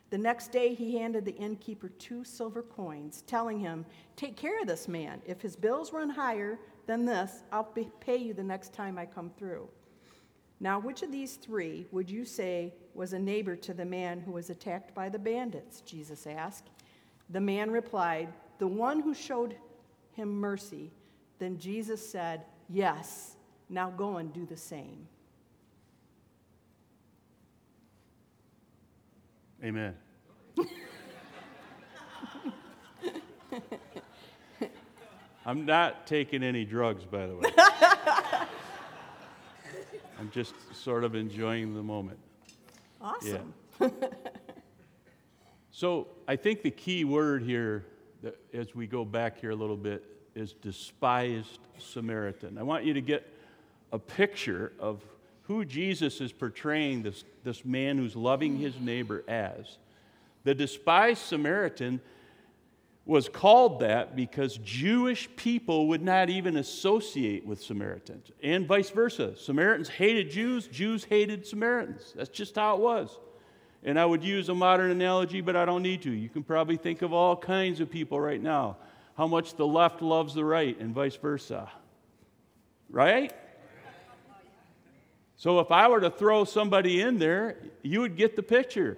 The 0.09 0.19
next 0.19 0.53
day 0.53 0.75
he 0.75 0.97
handed 0.97 1.25
the 1.25 1.37
innkeeper 1.37 1.89
two 1.89 2.25
silver 2.25 2.63
coins, 2.63 3.23
telling 3.27 3.59
him, 3.59 3.85
Take 4.17 4.37
care 4.37 4.61
of 4.61 4.67
this 4.67 4.89
man. 4.89 5.23
If 5.27 5.41
his 5.41 5.57
bills 5.57 5.93
run 5.93 6.11
higher 6.11 6.59
than 6.87 7.05
this, 7.05 7.43
I'll 7.53 7.71
be- 7.75 7.91
pay 8.01 8.17
you 8.17 8.35
the 8.35 8.43
next 8.43 8.73
time 8.73 8.99
I 8.99 9.07
come 9.07 9.31
through. 9.31 9.69
Now, 10.61 10.79
which 10.79 11.03
of 11.03 11.11
these 11.11 11.37
three 11.37 11.87
would 11.91 12.09
you 12.09 12.25
say 12.25 12.73
was 12.95 13.13
a 13.13 13.19
neighbor 13.19 13.57
to 13.57 13.75
the 13.75 13.85
man 13.85 14.21
who 14.21 14.33
was 14.33 14.49
attacked 14.49 14.95
by 14.95 15.09
the 15.09 15.19
bandits? 15.19 15.81
Jesus 15.81 16.27
asked. 16.27 16.71
The 17.31 17.41
man 17.41 17.71
replied, 17.71 18.33
The 18.59 18.69
one 18.69 19.01
who 19.01 19.15
showed 19.15 19.57
him 20.13 20.29
mercy. 20.29 20.93
Then 21.39 21.59
Jesus 21.59 22.09
said, 22.09 22.43
Yes, 22.69 23.37
now 23.69 23.91
go 23.91 24.19
and 24.19 24.33
do 24.33 24.47
the 24.47 24.57
same. 24.57 25.09
Amen. 29.65 29.95
I'm 35.45 35.67
not 35.67 36.07
taking 36.07 36.43
any 36.43 36.65
drugs, 36.65 37.05
by 37.05 37.27
the 37.27 37.37
way. 37.37 37.51
I'm 40.19 40.31
just 40.31 40.55
sort 40.75 41.05
of 41.05 41.15
enjoying 41.15 41.75
the 41.75 41.83
moment. 41.83 42.19
Awesome. 43.01 43.55
So 45.83 46.07
I 46.29 46.37
think 46.37 46.63
the 46.63 46.71
key 46.71 47.05
word 47.05 47.43
here, 47.43 47.87
that, 48.23 48.39
as 48.53 48.75
we 48.75 48.87
go 48.87 49.05
back 49.05 49.41
here 49.41 49.51
a 49.51 49.57
little 49.57 49.77
bit, 49.77 50.05
is 50.35 50.53
despised 50.53 51.59
Samaritan. 51.79 52.57
I 52.59 52.63
want 52.63 52.85
you 52.85 52.93
to 52.95 53.01
get 53.01 53.27
a 53.91 53.99
picture 53.99 54.73
of 54.79 55.03
who 55.45 55.65
Jesus 55.65 56.21
is 56.21 56.31
portraying 56.31 57.03
this, 57.03 57.25
this 57.43 57.65
man 57.65 57.99
who's 57.99 58.15
loving 58.15 58.59
his 58.59 58.79
neighbor 58.79 59.25
as. 59.27 59.79
The 60.45 60.55
despised 60.55 61.23
Samaritan 61.23 62.01
was 63.05 63.29
called 63.29 63.81
that 63.81 64.15
because 64.15 64.59
Jewish 64.59 65.29
people 65.35 65.89
would 65.89 66.03
not 66.03 66.31
even 66.31 66.57
associate 66.57 67.45
with 67.45 67.61
Samaritans, 67.61 68.31
and 68.43 68.67
vice 68.67 68.91
versa. 68.91 69.37
Samaritans 69.37 69.89
hated 69.89 70.31
Jews, 70.31 70.69
Jews 70.69 71.05
hated 71.05 71.47
Samaritans. 71.47 72.13
That's 72.17 72.31
just 72.31 72.55
how 72.55 72.77
it 72.77 72.81
was. 72.81 73.19
And 73.83 73.99
I 73.99 74.07
would 74.07 74.23
use 74.23 74.49
a 74.49 74.55
modern 74.55 74.93
analogy, 74.93 75.41
but 75.41 75.57
I 75.57 75.65
don't 75.65 75.83
need 75.83 76.03
to. 76.03 76.13
You 76.13 76.29
can 76.29 76.45
probably 76.45 76.77
think 76.77 77.03
of 77.03 77.13
all 77.13 77.37
kinds 77.37 77.81
of 77.81 77.91
people 77.91 78.21
right 78.21 78.41
now. 78.41 78.77
How 79.17 79.27
much 79.27 79.57
the 79.57 79.67
left 79.67 80.01
loves 80.01 80.35
the 80.35 80.45
right, 80.45 80.79
and 80.79 80.95
vice 80.95 81.17
versa. 81.17 81.69
Right? 82.89 83.33
So 85.37 85.59
if 85.59 85.73
I 85.73 85.89
were 85.89 86.01
to 86.01 86.11
throw 86.11 86.45
somebody 86.45 87.01
in 87.01 87.19
there, 87.19 87.57
you 87.83 88.01
would 88.01 88.17
get 88.17 88.37
the 88.37 88.45
picture. 88.45 88.97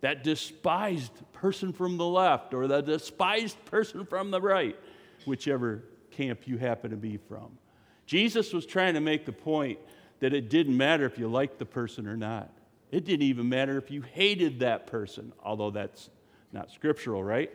That 0.00 0.24
despised 0.24 1.12
person 1.32 1.72
from 1.72 1.96
the 1.96 2.06
left 2.06 2.54
or 2.54 2.66
the 2.66 2.80
despised 2.80 3.62
person 3.64 4.04
from 4.04 4.30
the 4.30 4.40
right, 4.40 4.76
whichever 5.24 5.84
camp 6.10 6.46
you 6.46 6.58
happen 6.58 6.90
to 6.90 6.96
be 6.96 7.16
from. 7.16 7.58
Jesus 8.06 8.52
was 8.52 8.66
trying 8.66 8.94
to 8.94 9.00
make 9.00 9.26
the 9.26 9.32
point 9.32 9.78
that 10.20 10.32
it 10.32 10.48
didn't 10.48 10.76
matter 10.76 11.04
if 11.04 11.18
you 11.18 11.28
liked 11.28 11.58
the 11.58 11.66
person 11.66 12.06
or 12.06 12.16
not. 12.16 12.50
It 12.90 13.04
didn't 13.04 13.26
even 13.26 13.48
matter 13.48 13.76
if 13.76 13.90
you 13.90 14.02
hated 14.02 14.60
that 14.60 14.86
person, 14.86 15.32
although 15.42 15.70
that's 15.70 16.10
not 16.52 16.70
scriptural, 16.70 17.22
right? 17.22 17.50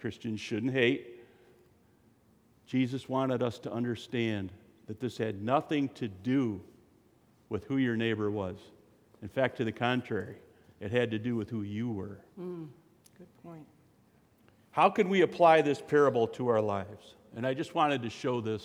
Christians 0.00 0.40
shouldn't 0.40 0.72
hate. 0.72 1.20
Jesus 2.66 3.08
wanted 3.08 3.42
us 3.42 3.58
to 3.60 3.72
understand 3.72 4.52
that 4.86 5.00
this 5.00 5.16
had 5.16 5.42
nothing 5.42 5.88
to 5.90 6.08
do 6.08 6.60
with 7.48 7.64
who 7.64 7.76
your 7.76 7.96
neighbor 7.96 8.30
was. 8.30 8.56
In 9.22 9.28
fact, 9.28 9.56
to 9.58 9.64
the 9.64 9.72
contrary, 9.72 10.36
it 10.84 10.92
had 10.92 11.10
to 11.12 11.18
do 11.18 11.34
with 11.34 11.48
who 11.48 11.62
you 11.62 11.88
were. 11.88 12.20
Mm, 12.38 12.68
good 13.16 13.42
point. 13.42 13.64
How 14.70 14.90
can 14.90 15.08
we 15.08 15.22
apply 15.22 15.62
this 15.62 15.80
parable 15.80 16.26
to 16.28 16.48
our 16.48 16.60
lives? 16.60 17.14
And 17.34 17.46
I 17.46 17.54
just 17.54 17.74
wanted 17.74 18.02
to 18.02 18.10
show 18.10 18.42
this. 18.42 18.62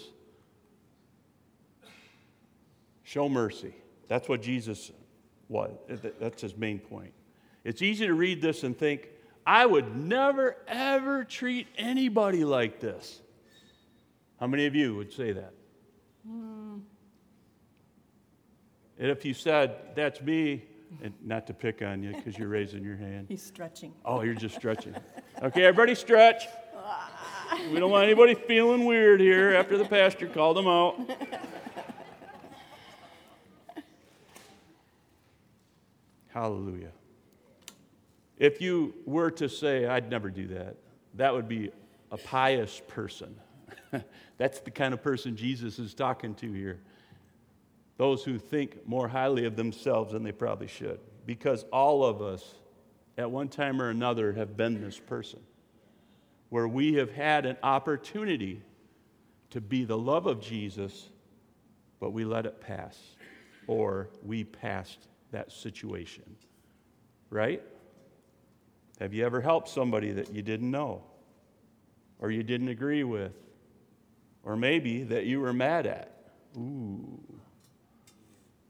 Show 3.03 3.29
mercy. 3.29 3.73
That's 4.09 4.27
what 4.27 4.41
Jesus 4.41 4.91
was. 5.47 5.71
That's 6.19 6.41
his 6.41 6.57
main 6.57 6.79
point. 6.79 7.13
It's 7.63 7.81
easy 7.81 8.05
to 8.05 8.13
read 8.13 8.41
this 8.41 8.63
and 8.63 8.77
think, 8.77 9.07
I 9.45 9.65
would 9.65 9.95
never, 9.95 10.57
ever 10.67 11.23
treat 11.23 11.67
anybody 11.77 12.43
like 12.43 12.81
this. 12.81 13.21
How 14.41 14.47
many 14.47 14.65
of 14.65 14.75
you 14.75 14.93
would 14.97 15.13
say 15.13 15.31
that? 15.31 15.53
Mm. 16.29 16.81
And 18.97 19.09
if 19.09 19.23
you 19.23 19.33
said, 19.33 19.95
that's 19.95 20.19
me, 20.19 20.63
and 21.01 21.13
not 21.23 21.47
to 21.47 21.53
pick 21.53 21.81
on 21.81 22.03
you 22.03 22.13
because 22.13 22.37
you're 22.37 22.49
raising 22.49 22.83
your 22.83 22.97
hand. 22.97 23.27
He's 23.29 23.43
stretching. 23.43 23.93
Oh, 24.05 24.21
you're 24.21 24.33
just 24.33 24.55
stretching. 24.55 24.95
Okay, 25.41 25.63
everybody 25.63 25.95
stretch. 25.95 26.47
We 27.71 27.79
don't 27.79 27.91
want 27.91 28.05
anybody 28.05 28.35
feeling 28.35 28.85
weird 28.85 29.19
here 29.19 29.55
after 29.55 29.77
the 29.77 29.85
pastor 29.85 30.27
called 30.27 30.57
them 30.57 30.67
out. 30.67 30.99
Hallelujah. 36.29 36.91
If 38.37 38.61
you 38.61 38.93
were 39.05 39.31
to 39.31 39.49
say, 39.49 39.85
I'd 39.85 40.09
never 40.09 40.29
do 40.29 40.47
that, 40.47 40.77
that 41.15 41.33
would 41.33 41.47
be 41.47 41.71
a 42.11 42.17
pious 42.17 42.81
person. 42.87 43.35
That's 44.37 44.59
the 44.61 44.71
kind 44.71 44.93
of 44.93 45.03
person 45.03 45.35
Jesus 45.35 45.79
is 45.79 45.93
talking 45.93 46.35
to 46.35 46.51
here. 46.51 46.79
Those 47.99 48.23
who 48.23 48.39
think 48.39 48.87
more 48.87 49.09
highly 49.09 49.43
of 49.43 49.57
themselves 49.57 50.13
than 50.13 50.23
they 50.23 50.31
probably 50.31 50.67
should. 50.67 51.01
Because 51.25 51.63
all 51.63 52.05
of 52.05 52.21
us, 52.21 52.55
at 53.17 53.29
one 53.29 53.49
time 53.49 53.81
or 53.81 53.89
another, 53.89 54.31
have 54.31 54.55
been 54.55 54.81
this 54.81 54.97
person. 54.97 55.41
Where 56.47 56.65
we 56.65 56.93
have 56.93 57.11
had 57.11 57.45
an 57.45 57.57
opportunity 57.61 58.61
to 59.49 59.59
be 59.59 59.83
the 59.83 59.97
love 59.97 60.27
of 60.27 60.39
Jesus, 60.39 61.09
but 61.99 62.11
we 62.11 62.23
let 62.23 62.45
it 62.45 62.61
pass. 62.61 62.97
Or 63.67 64.07
we 64.23 64.45
passed 64.45 65.09
that 65.31 65.51
situation. 65.51 66.23
Right? 67.29 67.61
Have 69.01 69.13
you 69.13 69.25
ever 69.25 69.41
helped 69.41 69.67
somebody 69.67 70.13
that 70.13 70.33
you 70.33 70.41
didn't 70.41 70.71
know? 70.71 71.03
Or 72.19 72.31
you 72.31 72.43
didn't 72.43 72.69
agree 72.69 73.03
with? 73.03 73.33
Or 74.43 74.55
maybe 74.55 75.03
that 75.03 75.25
you 75.25 75.41
were 75.41 75.51
mad 75.51 75.85
at? 75.85 76.31
Ooh. 76.55 77.38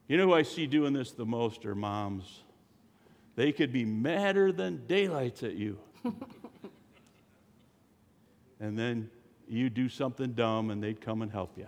You 0.09 0.17
know 0.17 0.25
who 0.25 0.33
I 0.33 0.41
see 0.41 0.65
doing 0.65 0.91
this 0.91 1.11
the 1.11 1.25
most 1.25 1.65
are 1.67 1.75
moms. 1.75 2.41
They 3.35 3.51
could 3.51 3.71
be 3.71 3.85
madder 3.85 4.51
than 4.51 4.87
daylights 4.87 5.43
at 5.43 5.53
you. 5.53 5.77
and 8.59 8.77
then 8.77 9.11
you 9.47 9.69
do 9.69 9.87
something 9.87 10.33
dumb 10.33 10.71
and 10.71 10.83
they'd 10.83 10.99
come 10.99 11.21
and 11.21 11.31
help 11.31 11.55
you. 11.55 11.67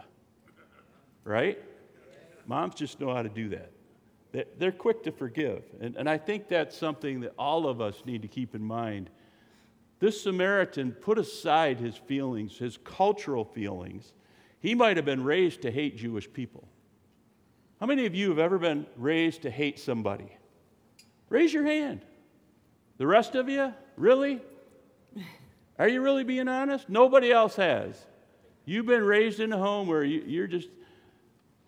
Right? 1.23 1.59
Moms 2.47 2.73
just 2.73 2.99
know 2.99 3.13
how 3.13 3.21
to 3.21 3.29
do 3.29 3.49
that. 3.49 3.71
They're 4.57 4.71
quick 4.71 5.03
to 5.03 5.11
forgive. 5.11 5.63
And, 5.79 5.95
and 5.95 6.09
I 6.09 6.17
think 6.17 6.47
that's 6.47 6.75
something 6.75 7.19
that 7.21 7.33
all 7.37 7.67
of 7.67 7.79
us 7.79 8.01
need 8.05 8.23
to 8.23 8.27
keep 8.27 8.55
in 8.55 8.63
mind. 8.63 9.11
This 9.99 10.19
Samaritan 10.19 10.93
put 10.93 11.19
aside 11.19 11.79
his 11.79 11.95
feelings, 11.95 12.57
his 12.57 12.77
cultural 12.77 13.45
feelings. 13.45 14.13
He 14.59 14.73
might 14.73 14.97
have 14.97 15.05
been 15.05 15.23
raised 15.23 15.61
to 15.61 15.71
hate 15.71 15.95
Jewish 15.95 16.31
people. 16.33 16.67
How 17.81 17.87
many 17.87 18.05
of 18.05 18.13
you 18.13 18.29
have 18.29 18.37
ever 18.37 18.59
been 18.59 18.85
raised 18.95 19.41
to 19.41 19.49
hate 19.49 19.79
somebody? 19.79 20.37
Raise 21.29 21.51
your 21.51 21.65
hand. 21.65 22.05
The 22.99 23.07
rest 23.07 23.33
of 23.33 23.49
you? 23.49 23.73
Really? 23.97 24.39
Are 25.79 25.87
you 25.87 26.01
really 26.01 26.23
being 26.23 26.47
honest? 26.47 26.87
Nobody 26.89 27.31
else 27.31 27.55
has. 27.55 28.05
You've 28.65 28.85
been 28.85 29.03
raised 29.03 29.39
in 29.39 29.51
a 29.51 29.57
home 29.57 29.87
where 29.87 30.03
you, 30.03 30.43
are 30.43 30.47
just, 30.47 30.69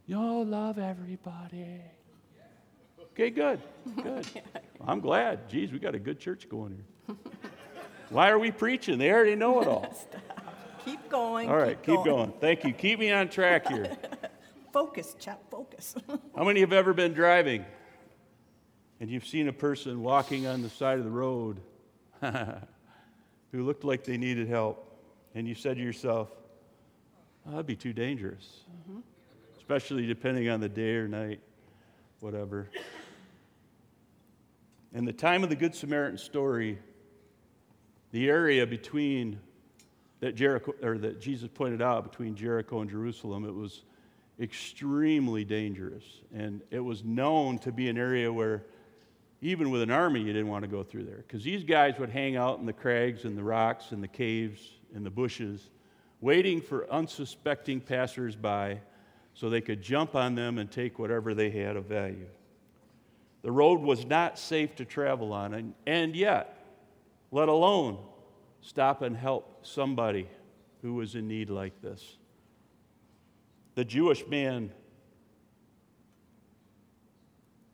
you 0.05 0.20
all 0.20 0.46
love 0.46 0.77
everybody. 0.77 1.82
Okay, 3.13 3.32
good, 3.32 3.60
good. 3.96 4.27
Well, 4.77 4.89
I'm 4.89 5.00
glad. 5.00 5.50
Geez, 5.50 5.72
we 5.72 5.79
got 5.79 5.96
a 5.96 6.00
good 6.00 6.20
church 6.20 6.48
going 6.48 6.75
here. 7.08 7.15
Why 8.10 8.29
are 8.29 8.38
we 8.38 8.51
preaching? 8.51 9.00
They 9.00 9.12
already 9.12 9.34
know 9.34 9.62
it 9.62 9.67
all. 9.67 9.91
keep 10.86 11.10
going. 11.10 11.50
All 11.50 11.58
right, 11.58 11.82
keep, 11.82 11.96
keep 11.96 12.05
going. 12.05 12.29
going. 12.29 12.34
Thank 12.39 12.65
you. 12.65 12.74
Keep 12.74 13.00
me 13.00 13.12
on 13.12 13.29
track 13.29 13.67
here. 13.67 13.98
focus, 14.74 15.15
chap, 15.20 15.39
focus. 15.50 15.96
How 16.36 16.44
many 16.44 16.62
of 16.62 16.72
you 16.72 16.75
have 16.75 16.86
ever 16.86 16.94
been 16.94 17.13
driving 17.13 17.63
and 19.03 19.12
you've 19.12 19.27
seen 19.27 19.50
a 19.50 19.53
person 19.53 20.01
walking 20.01 20.48
on 20.48 20.62
the 20.62 20.70
side 20.70 20.98
of 20.98 21.03
the 21.03 21.12
road 21.12 21.60
who 22.22 23.63
looked 23.63 23.84
like 23.84 24.06
they 24.06 24.15
needed 24.15 24.48
help, 24.48 24.98
and 25.36 25.46
you 25.46 25.56
said 25.56 25.75
to 25.75 25.84
yourself, 25.84 26.30
oh, 27.46 27.51
that'd 27.51 27.65
be 27.65 27.75
too 27.75 27.92
dangerous, 27.92 28.62
mm-hmm. 28.72 29.00
especially 29.58 30.08
depending 30.08 30.48
on 30.48 30.62
the 30.62 30.70
day 30.70 30.96
or 30.96 31.10
night, 31.10 31.42
whatever. 32.22 32.70
In 34.94 35.03
the 35.03 35.12
time 35.12 35.44
of 35.44 35.50
the 35.50 35.58
Good 35.58 35.75
Samaritan 35.75 36.18
story, 36.18 36.80
the 38.12 38.30
area 38.30 38.65
between 38.65 39.38
that 40.22 40.36
Jericho 40.36 40.75
or 40.82 40.98
that 41.00 41.20
Jesus 41.20 41.50
pointed 41.53 41.82
out 41.82 42.10
between 42.10 42.36
Jericho 42.36 42.80
and 42.80 42.89
Jerusalem, 42.89 43.44
it 43.44 43.53
was 43.53 43.84
extremely 44.40 45.44
dangerous. 45.44 46.04
And 46.34 46.62
it 46.72 46.80
was 46.80 47.04
known 47.04 47.60
to 47.60 47.72
be 47.72 47.90
an 47.90 47.98
area 47.98 48.32
where 48.32 48.63
even 49.42 49.72
with 49.72 49.82
an 49.82 49.92
army, 49.92 50.22
you 50.22 50.32
didn't 50.32 50.48
want 50.48 50.63
to 50.63 50.70
go 50.70 50.84
through 50.84 51.04
there 51.04 51.24
because 51.28 51.44
these 51.44 51.63
guys 51.63 52.00
would 52.00 52.10
hang 52.10 52.38
out 52.38 52.60
in 52.60 52.66
the 52.66 52.74
crags 52.74 53.25
and 53.25 53.38
the 53.38 53.44
rocks 53.44 53.92
and 53.92 54.02
the 54.02 54.08
caves 54.08 54.62
and 54.96 55.06
the 55.06 55.10
bushes, 55.10 55.70
waiting 56.22 56.62
for 56.62 56.90
unsuspecting 56.90 57.82
passersby 57.82 58.80
so 59.34 59.50
they 59.50 59.60
could 59.60 59.82
jump 59.82 60.16
on 60.16 60.36
them 60.36 60.58
and 60.58 60.72
take 60.72 60.98
whatever 60.98 61.34
they 61.34 61.50
had 61.50 61.75
of 61.75 61.86
value. 61.86 62.28
The 63.42 63.52
road 63.52 63.82
was 63.82 64.06
not 64.06 64.40
safe 64.40 64.75
to 64.78 64.86
travel 64.86 65.34
on, 65.34 65.54
and, 65.54 65.74
and 65.86 66.16
yet, 66.16 66.66
let 67.32 67.50
alone 67.50 67.98
stop 68.62 69.02
and 69.02 69.18
help 69.18 69.66
somebody 69.66 70.30
who 70.82 70.94
was 70.94 71.16
in 71.16 71.28
need 71.28 71.50
like 71.50 71.82
this. 71.82 72.18
The 73.75 73.86
Jewish 73.86 74.27
man 74.27 74.72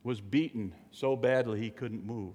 was 0.02 0.20
beaten 0.20 0.74
so 0.90 1.14
badly 1.14 1.60
he 1.60 1.70
couldn't 1.70 2.04
move. 2.04 2.34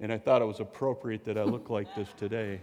And 0.00 0.12
I 0.12 0.18
thought 0.18 0.42
it 0.42 0.46
was 0.46 0.60
appropriate 0.60 1.24
that 1.24 1.36
I 1.36 1.44
look 1.44 1.70
like 1.70 1.94
this 1.94 2.08
today. 2.16 2.60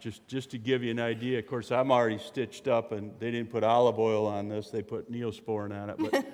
just, 0.00 0.26
just 0.26 0.50
to 0.50 0.58
give 0.58 0.82
you 0.82 0.90
an 0.90 0.98
idea, 0.98 1.38
of 1.38 1.46
course, 1.46 1.70
I'm 1.70 1.92
already 1.92 2.18
stitched 2.18 2.66
up, 2.66 2.92
and 2.92 3.12
they 3.20 3.30
didn't 3.30 3.50
put 3.50 3.62
olive 3.62 3.98
oil 3.98 4.26
on 4.26 4.48
this, 4.48 4.70
they 4.70 4.82
put 4.82 5.12
neosporin 5.12 5.78
on 5.78 5.90
it, 5.90 5.96
but 5.98 6.26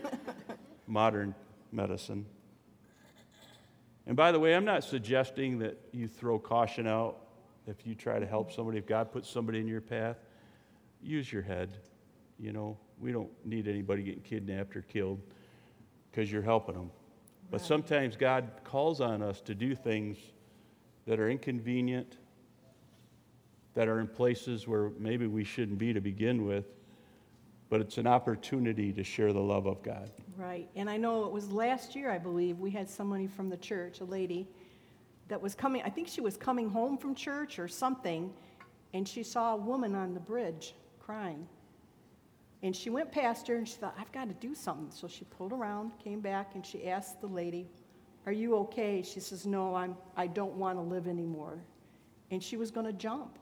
modern 0.87 1.35
medicine. 1.73 2.25
And 4.07 4.17
by 4.17 4.33
the 4.33 4.39
way, 4.39 4.55
I'm 4.55 4.65
not 4.65 4.85
suggesting 4.85 5.59
that 5.59 5.79
you 5.93 6.09
throw 6.09 6.39
caution 6.39 6.87
out 6.87 7.19
if 7.67 7.87
you 7.87 7.95
try 7.95 8.19
to 8.19 8.27
help 8.27 8.53
somebody. 8.53 8.79
If 8.79 8.87
God 8.87 9.11
puts 9.11 9.29
somebody 9.29 9.61
in 9.61 9.67
your 9.67 9.81
path, 9.81 10.19
use 11.05 11.33
your 11.33 11.43
head. 11.43 11.71
You 12.39 12.53
know, 12.53 12.77
we 13.01 13.13
don't 13.13 13.31
need 13.45 13.69
anybody 13.69 14.03
getting 14.03 14.23
kidnapped 14.23 14.77
or 14.77 14.83
killed 14.83 15.21
because 16.11 16.31
you're 16.31 16.43
helping 16.43 16.75
them. 16.75 16.91
But 17.51 17.61
sometimes 17.61 18.17
God 18.17 18.51
calls 18.65 19.01
on 19.01 19.23
us 19.23 19.41
to 19.43 19.55
do 19.55 19.75
things 19.75 20.19
that 21.07 21.21
are 21.21 21.29
inconvenient, 21.29 22.17
that 23.75 23.89
are 23.89 24.01
in 24.01 24.09
places 24.09 24.67
where 24.67 24.91
maybe 24.99 25.27
we 25.27 25.45
shouldn't 25.45 25.79
be 25.79 25.93
to 25.93 26.01
begin 26.01 26.47
with, 26.47 26.65
but 27.69 27.81
it's 27.81 27.99
an 27.99 28.07
opportunity 28.07 28.93
to 28.93 29.05
share 29.05 29.33
the 29.33 29.41
love 29.41 29.67
of 29.67 29.83
God. 29.83 30.11
Right. 30.37 30.69
And 30.77 30.89
I 30.89 30.97
know 30.97 31.25
it 31.25 31.33
was 31.33 31.51
last 31.51 31.95
year, 31.95 32.11
I 32.11 32.19
believe, 32.19 32.59
we 32.59 32.71
had 32.71 32.89
somebody 32.89 33.27
from 33.27 33.51
the 33.51 33.57
church, 33.57 34.01
a 34.01 34.05
lady, 34.05 34.49
that 35.29 35.41
was 35.41 35.55
coming, 35.55 35.83
I 35.83 35.91
think 35.91 36.09
she 36.09 36.21
was 36.21 36.37
coming 36.37 36.69
home 36.69 36.97
from 36.97 37.15
church 37.15 37.59
or 37.59 37.69
something, 37.69 38.33
and 38.93 39.07
she 39.07 39.23
saw 39.23 39.55
a 39.55 39.57
woman 39.57 39.95
on 39.95 40.15
the 40.15 40.21
bridge 40.21 40.75
crying. 41.05 41.47
And 42.63 42.75
she 42.75 42.89
went 42.89 43.13
past 43.13 43.47
her 43.49 43.57
and 43.57 43.69
she 43.69 43.75
thought, 43.75 43.95
I've 43.99 44.11
got 44.13 44.29
to 44.29 44.35
do 44.35 44.55
something. 44.55 44.91
So 44.91 45.07
she 45.07 45.25
pulled 45.25 45.53
around, 45.53 45.93
came 46.03 46.21
back, 46.21 46.55
and 46.55 46.65
she 46.65 46.89
asked 46.89 47.21
the 47.21 47.27
lady, 47.27 47.69
Are 48.25 48.33
you 48.33 48.57
okay? 48.57 49.03
She 49.03 49.21
says, 49.21 49.45
No, 49.45 49.75
I'm, 49.75 49.97
I 50.17 50.27
don't 50.27 50.55
want 50.55 50.79
to 50.79 50.83
live 50.83 51.07
anymore. 51.07 51.59
And 52.31 52.43
she 52.43 52.57
was 52.57 52.71
going 52.71 52.87
to 52.87 52.93
jump. 52.93 53.39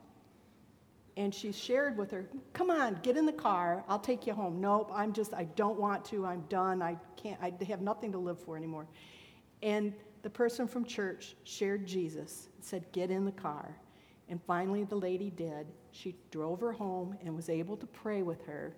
And 1.17 1.33
she 1.33 1.53
shared 1.53 1.97
with 1.97 2.11
her, 2.11 2.27
Come 2.53 2.71
on, 2.71 2.99
get 3.03 3.17
in 3.17 3.27
the 3.27 3.33
car. 3.33 3.85
I'll 3.89 4.01
take 4.01 4.27
you 4.27 4.33
home. 4.33 4.61
Nope, 4.61 4.91
I'm 4.93 5.13
just, 5.13 5.33
I 5.33 5.45
don't 5.45 5.79
want 5.79 6.05
to. 6.07 6.27
I'm 6.27 6.41
done. 6.49 6.83
I 6.83 6.97
can't, 7.17 7.41
I 7.41 7.53
have 7.69 7.81
nothing 7.81 8.11
to 8.13 8.19
live 8.19 8.41
for 8.41 8.57
anymore. 8.57 8.89
And 9.63 9.93
the 10.23 10.31
person 10.31 10.67
from 10.67 10.85
church 10.85 11.37
shared 11.45 11.87
Jesus 11.87 12.49
and 12.57 12.65
said, 12.65 12.87
Get 12.91 13.13
in 13.13 13.25
the 13.25 13.33
car. 13.33 13.77
And 14.33 14.41
finally, 14.49 14.83
the 14.83 14.97
lady 14.97 15.31
did. 15.31 15.69
She 15.93 16.17
drove 16.33 16.61
her 16.61 16.73
home 16.73 17.17
and 17.25 17.37
was 17.37 17.49
able 17.49 17.77
to 17.77 17.87
pray 17.87 18.23
with 18.23 18.45
her 18.47 18.75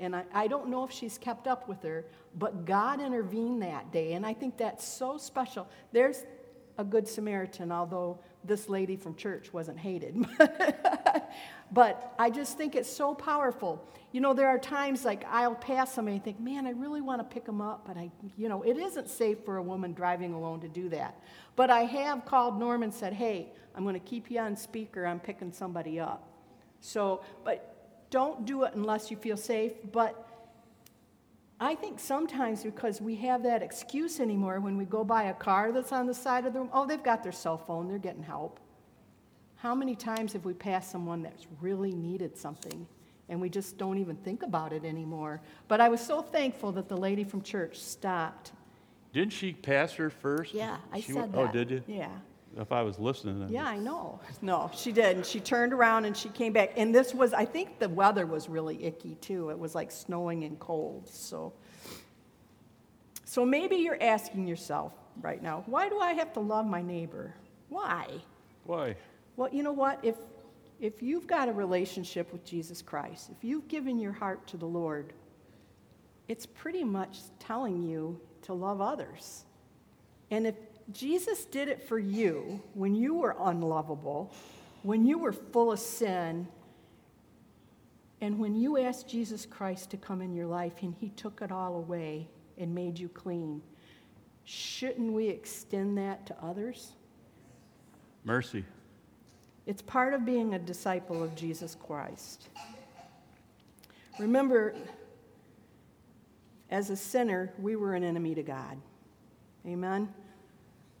and 0.00 0.16
I, 0.16 0.24
I 0.32 0.46
don't 0.48 0.68
know 0.68 0.84
if 0.84 0.90
she's 0.90 1.18
kept 1.18 1.46
up 1.46 1.68
with 1.68 1.82
her, 1.82 2.04
but 2.36 2.64
God 2.64 3.00
intervened 3.00 3.62
that 3.62 3.92
day. 3.92 4.14
And 4.14 4.26
I 4.26 4.34
think 4.34 4.56
that's 4.56 4.86
so 4.86 5.18
special. 5.18 5.68
There's 5.92 6.24
a 6.78 6.84
good 6.84 7.06
Samaritan, 7.06 7.70
although 7.70 8.18
this 8.42 8.68
lady 8.68 8.96
from 8.96 9.14
church 9.14 9.52
wasn't 9.52 9.78
hated. 9.78 10.26
but 11.72 12.14
I 12.18 12.30
just 12.30 12.56
think 12.56 12.74
it's 12.74 12.90
so 12.90 13.14
powerful. 13.14 13.86
You 14.12 14.20
know, 14.20 14.32
there 14.32 14.48
are 14.48 14.58
times 14.58 15.04
like 15.04 15.24
I'll 15.28 15.56
pass 15.56 15.92
somebody 15.92 16.16
and 16.16 16.24
think, 16.24 16.38
man, 16.38 16.66
I 16.66 16.70
really 16.70 17.00
want 17.00 17.20
to 17.20 17.24
pick 17.24 17.44
them 17.44 17.60
up, 17.60 17.84
but 17.86 17.96
I, 17.96 18.10
you 18.36 18.48
know, 18.48 18.62
it 18.62 18.76
isn't 18.76 19.08
safe 19.08 19.38
for 19.44 19.56
a 19.56 19.62
woman 19.62 19.92
driving 19.92 20.34
alone 20.34 20.60
to 20.60 20.68
do 20.68 20.88
that. 20.90 21.20
But 21.56 21.70
I 21.70 21.80
have 21.80 22.24
called 22.24 22.58
Norman 22.58 22.90
and 22.90 22.94
said, 22.94 23.12
hey, 23.12 23.48
I'm 23.74 23.82
going 23.82 23.94
to 23.94 24.00
keep 24.00 24.30
you 24.30 24.38
on 24.38 24.56
speaker. 24.56 25.04
I'm 25.04 25.18
picking 25.18 25.52
somebody 25.52 25.98
up. 25.98 26.28
So, 26.80 27.22
but 27.44 28.08
don't 28.10 28.44
do 28.44 28.62
it 28.62 28.74
unless 28.74 29.10
you 29.10 29.16
feel 29.16 29.36
safe. 29.36 29.72
But 29.90 30.28
I 31.58 31.74
think 31.74 31.98
sometimes 31.98 32.62
because 32.62 33.00
we 33.00 33.16
have 33.16 33.42
that 33.44 33.62
excuse 33.62 34.20
anymore 34.20 34.60
when 34.60 34.76
we 34.76 34.84
go 34.84 35.02
by 35.02 35.24
a 35.24 35.34
car 35.34 35.72
that's 35.72 35.92
on 35.92 36.06
the 36.06 36.14
side 36.14 36.46
of 36.46 36.52
the 36.52 36.60
room, 36.60 36.68
oh, 36.72 36.86
they've 36.86 37.02
got 37.02 37.22
their 37.22 37.32
cell 37.32 37.58
phone, 37.58 37.88
they're 37.88 37.98
getting 37.98 38.22
help. 38.22 38.60
How 39.64 39.74
many 39.74 39.96
times 39.96 40.34
have 40.34 40.44
we 40.44 40.52
passed 40.52 40.90
someone 40.90 41.22
that's 41.22 41.46
really 41.62 41.94
needed 41.94 42.36
something 42.36 42.86
and 43.30 43.40
we 43.40 43.48
just 43.48 43.78
don't 43.78 43.96
even 43.96 44.14
think 44.16 44.42
about 44.42 44.74
it 44.74 44.84
anymore? 44.84 45.40
But 45.68 45.80
I 45.80 45.88
was 45.88 46.02
so 46.02 46.20
thankful 46.20 46.70
that 46.72 46.86
the 46.86 46.98
lady 46.98 47.24
from 47.24 47.40
church 47.40 47.80
stopped. 47.80 48.52
Didn't 49.14 49.32
she 49.32 49.54
pass 49.54 49.94
her 49.94 50.10
first? 50.10 50.52
Yeah, 50.52 50.76
I 50.92 51.00
she 51.00 51.12
said 51.12 51.14
went, 51.14 51.34
oh, 51.34 51.42
that. 51.44 51.48
Oh, 51.48 51.52
did 51.52 51.70
you? 51.70 51.82
Yeah 51.86 52.10
if 52.58 52.72
I 52.72 52.82
was 52.82 52.98
listening. 52.98 53.48
Yeah, 53.48 53.64
I 53.64 53.78
know. 53.78 54.20
No, 54.42 54.70
she 54.74 54.92
did. 54.92 55.16
And 55.16 55.24
she 55.24 55.40
turned 55.40 55.72
around 55.72 56.04
and 56.04 56.14
she 56.14 56.28
came 56.28 56.52
back. 56.52 56.74
And 56.76 56.94
this 56.94 57.14
was, 57.14 57.32
I 57.32 57.46
think 57.46 57.78
the 57.78 57.88
weather 57.88 58.26
was 58.26 58.50
really 58.50 58.84
icky 58.84 59.14
too. 59.16 59.48
It 59.48 59.58
was 59.58 59.74
like 59.74 59.90
snowing 59.90 60.44
and 60.44 60.58
cold. 60.60 61.08
So, 61.08 61.54
so 63.24 63.46
maybe 63.46 63.76
you're 63.76 64.00
asking 64.00 64.46
yourself 64.46 64.92
right 65.22 65.42
now, 65.42 65.64
why 65.66 65.88
do 65.88 65.98
I 65.98 66.12
have 66.12 66.34
to 66.34 66.40
love 66.40 66.66
my 66.66 66.82
neighbor? 66.82 67.34
Why? 67.70 68.08
Why? 68.64 68.96
Well, 69.36 69.48
you 69.52 69.62
know 69.62 69.72
what? 69.72 70.00
If, 70.02 70.16
if 70.80 71.02
you've 71.02 71.26
got 71.26 71.48
a 71.48 71.52
relationship 71.52 72.32
with 72.32 72.44
Jesus 72.44 72.82
Christ, 72.82 73.30
if 73.30 73.42
you've 73.42 73.68
given 73.68 73.98
your 73.98 74.12
heart 74.12 74.46
to 74.48 74.56
the 74.56 74.66
Lord, 74.66 75.12
it's 76.28 76.46
pretty 76.46 76.84
much 76.84 77.18
telling 77.38 77.82
you 77.82 78.20
to 78.42 78.54
love 78.54 78.80
others. 78.80 79.44
And 80.30 80.46
if 80.46 80.54
Jesus 80.92 81.44
did 81.44 81.68
it 81.68 81.88
for 81.88 81.98
you 81.98 82.62
when 82.74 82.94
you 82.94 83.14
were 83.14 83.36
unlovable, 83.38 84.32
when 84.82 85.04
you 85.04 85.18
were 85.18 85.32
full 85.32 85.72
of 85.72 85.78
sin, 85.78 86.46
and 88.20 88.38
when 88.38 88.54
you 88.54 88.78
asked 88.78 89.08
Jesus 89.08 89.44
Christ 89.44 89.90
to 89.90 89.96
come 89.96 90.22
in 90.22 90.32
your 90.32 90.46
life 90.46 90.82
and 90.82 90.94
he 90.98 91.10
took 91.10 91.42
it 91.42 91.52
all 91.52 91.76
away 91.76 92.28
and 92.56 92.74
made 92.74 92.98
you 92.98 93.08
clean. 93.08 93.60
shouldn't 94.44 95.12
we 95.12 95.28
extend 95.28 95.98
that 95.98 96.26
to 96.26 96.36
others? 96.42 96.92
Mercy. 98.24 98.64
It's 99.66 99.82
part 99.82 100.12
of 100.12 100.24
being 100.26 100.54
a 100.54 100.58
disciple 100.58 101.22
of 101.22 101.34
Jesus 101.34 101.74
Christ. 101.74 102.48
Remember, 104.18 104.74
as 106.70 106.90
a 106.90 106.96
sinner, 106.96 107.52
we 107.58 107.76
were 107.76 107.94
an 107.94 108.04
enemy 108.04 108.34
to 108.34 108.42
God. 108.42 108.78
Amen? 109.66 110.12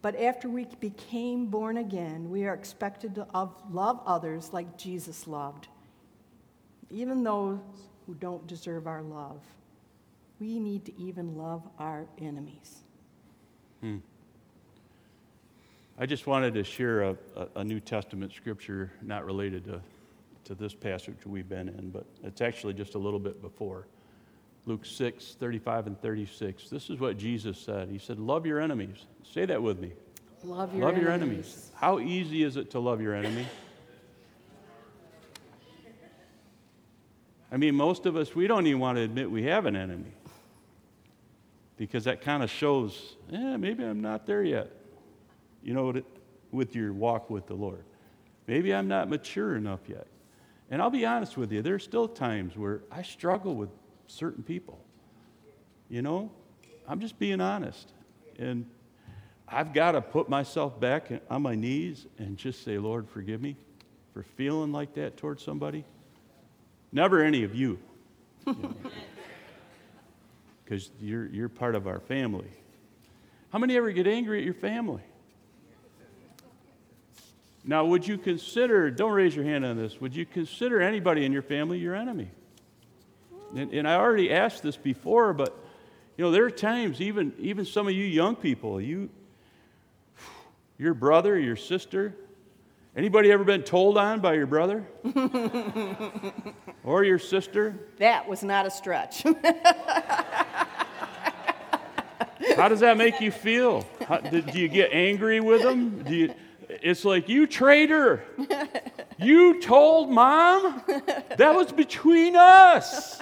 But 0.00 0.20
after 0.20 0.48
we 0.48 0.66
became 0.80 1.46
born 1.46 1.78
again, 1.78 2.30
we 2.30 2.44
are 2.44 2.54
expected 2.54 3.14
to 3.14 3.26
love 3.70 4.00
others 4.06 4.52
like 4.52 4.76
Jesus 4.76 5.26
loved, 5.26 5.68
even 6.90 7.22
those 7.22 7.58
who 8.06 8.14
don't 8.14 8.46
deserve 8.46 8.86
our 8.86 9.02
love. 9.02 9.40
We 10.40 10.58
need 10.58 10.84
to 10.86 11.00
even 11.00 11.36
love 11.36 11.62
our 11.78 12.06
enemies. 12.18 12.80
Hmm. 13.80 13.98
I 15.96 16.06
just 16.06 16.26
wanted 16.26 16.54
to 16.54 16.64
share 16.64 17.02
a, 17.02 17.16
a, 17.54 17.62
New 17.62 17.78
Testament 17.78 18.32
scripture 18.32 18.90
not 19.00 19.24
related 19.24 19.64
to, 19.66 19.80
to 20.44 20.54
this 20.56 20.74
passage 20.74 21.14
we've 21.24 21.48
been 21.48 21.68
in, 21.68 21.90
but 21.90 22.04
it's 22.24 22.40
actually 22.40 22.74
just 22.74 22.96
a 22.96 22.98
little 22.98 23.20
bit 23.20 23.40
before. 23.40 23.86
Luke 24.66 24.84
6, 24.84 25.36
35 25.38 25.86
and 25.86 26.00
36. 26.00 26.68
This 26.68 26.90
is 26.90 26.98
what 26.98 27.16
Jesus 27.16 27.58
said. 27.58 27.88
He 27.88 27.98
said, 27.98 28.18
Love 28.18 28.44
your 28.44 28.60
enemies. 28.60 29.06
Say 29.22 29.44
that 29.44 29.62
with 29.62 29.78
me. 29.78 29.92
Love 30.42 30.74
your, 30.74 30.84
love 30.84 30.94
enemies. 30.94 31.02
your 31.04 31.12
enemies. 31.12 31.70
How 31.76 32.00
easy 32.00 32.42
is 32.42 32.56
it 32.56 32.72
to 32.72 32.80
love 32.80 33.00
your 33.00 33.14
enemy? 33.14 33.46
I 37.52 37.56
mean, 37.56 37.76
most 37.76 38.04
of 38.04 38.16
us, 38.16 38.34
we 38.34 38.48
don't 38.48 38.66
even 38.66 38.80
want 38.80 38.96
to 38.96 39.02
admit 39.02 39.30
we 39.30 39.44
have 39.44 39.64
an 39.66 39.76
enemy 39.76 40.12
because 41.76 42.02
that 42.04 42.20
kind 42.20 42.42
of 42.42 42.50
shows, 42.50 43.14
yeah, 43.30 43.56
maybe 43.56 43.84
I'm 43.84 44.00
not 44.00 44.26
there 44.26 44.42
yet 44.42 44.72
you 45.64 45.74
know, 45.74 45.92
with 46.52 46.76
your 46.76 46.92
walk 46.92 47.30
with 47.30 47.46
the 47.46 47.54
Lord. 47.54 47.84
Maybe 48.46 48.72
I'm 48.74 48.86
not 48.86 49.08
mature 49.08 49.56
enough 49.56 49.80
yet. 49.88 50.06
And 50.70 50.80
I'll 50.80 50.90
be 50.90 51.06
honest 51.06 51.36
with 51.36 51.50
you, 51.52 51.62
there's 51.62 51.82
still 51.82 52.06
times 52.06 52.56
where 52.56 52.82
I 52.90 53.02
struggle 53.02 53.54
with 53.54 53.70
certain 54.06 54.42
people. 54.42 54.78
You 55.88 56.02
know, 56.02 56.30
I'm 56.86 57.00
just 57.00 57.18
being 57.18 57.40
honest. 57.40 57.92
And 58.38 58.66
I've 59.48 59.72
got 59.72 59.92
to 59.92 60.00
put 60.00 60.28
myself 60.28 60.78
back 60.78 61.10
on 61.30 61.42
my 61.42 61.54
knees 61.54 62.06
and 62.18 62.36
just 62.36 62.64
say, 62.64 62.78
Lord, 62.78 63.08
forgive 63.08 63.40
me 63.40 63.56
for 64.12 64.22
feeling 64.22 64.72
like 64.72 64.94
that 64.94 65.16
towards 65.16 65.42
somebody. 65.42 65.84
Never 66.92 67.22
any 67.22 67.44
of 67.44 67.54
you. 67.54 67.78
Because 70.64 70.90
you 70.98 71.18
are 71.18 71.26
you're 71.26 71.50
part 71.50 71.74
of 71.74 71.86
our 71.86 72.00
family. 72.00 72.48
How 73.50 73.58
many 73.58 73.76
ever 73.76 73.92
get 73.92 74.06
angry 74.06 74.38
at 74.38 74.44
your 74.46 74.54
family? 74.54 75.02
Now, 77.66 77.86
would 77.86 78.06
you 78.06 78.18
consider, 78.18 78.90
don't 78.90 79.12
raise 79.12 79.34
your 79.34 79.44
hand 79.44 79.64
on 79.64 79.78
this, 79.78 79.98
would 80.00 80.14
you 80.14 80.26
consider 80.26 80.82
anybody 80.82 81.24
in 81.24 81.32
your 81.32 81.42
family 81.42 81.78
your 81.78 81.94
enemy? 81.94 82.30
And, 83.56 83.72
and 83.72 83.88
I 83.88 83.96
already 83.96 84.30
asked 84.30 84.62
this 84.62 84.76
before, 84.76 85.32
but 85.32 85.56
you 86.18 86.24
know, 86.24 86.30
there 86.30 86.44
are 86.44 86.50
times, 86.50 87.00
even, 87.00 87.32
even 87.38 87.64
some 87.64 87.88
of 87.88 87.94
you 87.94 88.04
young 88.04 88.36
people, 88.36 88.80
you, 88.80 89.08
your 90.78 90.92
brother, 90.92 91.38
your 91.38 91.56
sister, 91.56 92.14
anybody 92.94 93.32
ever 93.32 93.44
been 93.44 93.62
told 93.62 93.96
on 93.96 94.20
by 94.20 94.34
your 94.34 94.46
brother? 94.46 94.86
or 96.84 97.02
your 97.02 97.18
sister? 97.18 97.74
That 97.96 98.28
was 98.28 98.42
not 98.42 98.66
a 98.66 98.70
stretch. 98.70 99.22
How 102.56 102.68
does 102.68 102.80
that 102.80 102.98
make 102.98 103.20
you 103.20 103.30
feel? 103.30 103.86
How, 104.06 104.18
do, 104.18 104.42
do 104.42 104.58
you 104.58 104.68
get 104.68 104.92
angry 104.92 105.40
with 105.40 105.62
them? 105.62 106.02
Do 106.02 106.14
you, 106.14 106.34
it's 106.82 107.04
like, 107.04 107.28
you 107.28 107.46
traitor. 107.46 108.24
you 109.18 109.60
told 109.60 110.10
mom? 110.10 110.82
That 111.36 111.54
was 111.54 111.72
between 111.72 112.36
us. 112.36 113.20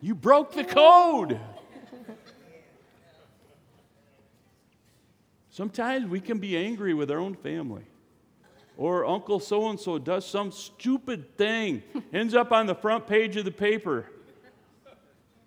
You 0.00 0.14
broke 0.14 0.52
the 0.52 0.64
code. 0.64 1.40
Sometimes 5.50 6.06
we 6.06 6.20
can 6.20 6.38
be 6.38 6.56
angry 6.56 6.92
with 6.92 7.10
our 7.10 7.18
own 7.18 7.34
family. 7.34 7.84
Or 8.76 9.06
Uncle 9.06 9.40
so 9.40 9.70
and 9.70 9.80
so 9.80 9.98
does 9.98 10.26
some 10.26 10.52
stupid 10.52 11.36
thing, 11.38 11.82
ends 12.12 12.34
up 12.34 12.52
on 12.52 12.66
the 12.66 12.74
front 12.74 13.06
page 13.06 13.36
of 13.36 13.46
the 13.46 13.50
paper. 13.50 14.04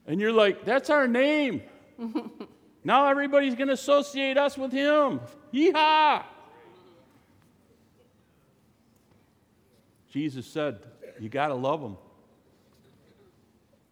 And 0.07 0.19
you're 0.19 0.31
like, 0.31 0.65
that's 0.65 0.89
our 0.89 1.07
name. 1.07 1.61
now 2.83 3.07
everybody's 3.07 3.53
going 3.53 3.67
to 3.67 3.75
associate 3.75 4.35
us 4.35 4.57
with 4.57 4.71
him. 4.71 5.19
Yeehaw! 5.53 6.23
Jesus 10.10 10.45
said, 10.48 10.80
you 11.19 11.30
got 11.30 11.48
to 11.48 11.56
love 11.56 11.82
them. 11.82 11.98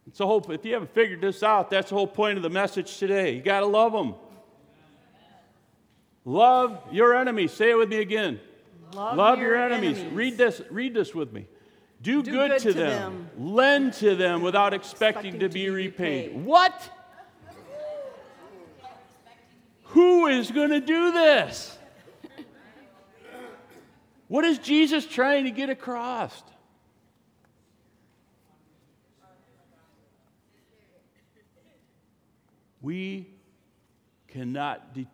It's 0.06 0.20
a 0.20 0.26
whole, 0.26 0.44
if 0.50 0.64
you 0.64 0.72
haven't 0.72 0.94
figured 0.94 1.20
this 1.20 1.42
out, 1.42 1.70
that's 1.70 1.90
the 1.90 1.94
whole 1.94 2.06
point 2.06 2.38
of 2.38 2.42
the 2.42 2.50
message 2.50 2.96
today. 2.98 3.34
You 3.34 3.42
got 3.42 3.60
to 3.60 3.66
love 3.66 3.92
them. 3.92 4.14
Love 6.24 6.80
your 6.92 7.14
enemies. 7.14 7.52
Say 7.52 7.70
it 7.70 7.78
with 7.78 7.88
me 7.88 7.98
again. 7.98 8.40
Love, 8.94 9.16
love 9.16 9.38
your, 9.38 9.54
your 9.54 9.62
enemies. 9.62 9.98
enemies. 9.98 10.14
Read 10.14 10.38
this. 10.38 10.62
Read 10.70 10.94
this 10.94 11.14
with 11.14 11.32
me. 11.32 11.46
Do, 12.02 12.22
Do 12.22 12.30
good, 12.30 12.50
good, 12.50 12.60
to, 12.60 12.72
to 12.72 12.78
them. 12.78 13.28
them. 13.36 13.54
Lend 13.54 13.92
to 13.94 14.14
them 14.16 14.42
without 14.42 14.72
expecting, 14.72 15.34
expecting 15.34 15.40
to 15.40 15.48
to 15.48 15.52
be 15.54 15.64
be 15.64 15.70
repaid. 15.70 16.28
repaid. 16.28 16.44
What? 16.44 16.90
Who 19.84 20.26
is 20.26 20.50
going 20.50 20.70
to 20.70 20.80
do 20.80 21.12
this? 21.12 21.77
What 24.28 24.44
is 24.44 24.58
Jesus 24.58 25.06
trying 25.06 25.44
to 25.44 25.50
get 25.50 25.70
across? 25.70 26.42
We 32.80 33.26
cannot, 34.28 34.94
de- 34.94 35.08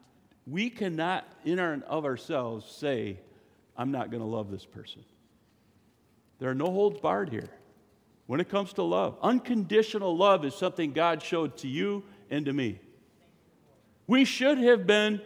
we 0.46 0.68
cannot, 0.68 1.26
in 1.44 1.58
our 1.58 1.80
of 1.86 2.04
ourselves, 2.04 2.70
say, 2.70 3.18
I'm 3.76 3.90
not 3.90 4.10
going 4.10 4.20
to 4.20 4.28
love 4.28 4.50
this 4.50 4.66
person. 4.66 5.04
There 6.38 6.50
are 6.50 6.54
no 6.54 6.66
holds 6.66 7.00
barred 7.00 7.30
here 7.30 7.48
when 8.26 8.40
it 8.40 8.48
comes 8.48 8.72
to 8.74 8.82
love. 8.82 9.16
Unconditional 9.22 10.16
love 10.16 10.44
is 10.44 10.54
something 10.54 10.92
God 10.92 11.22
showed 11.22 11.56
to 11.58 11.68
you 11.68 12.02
and 12.30 12.44
to 12.46 12.52
me. 12.52 12.80
We 14.06 14.24
should 14.24 14.58
have 14.58 14.86
been 14.86 15.22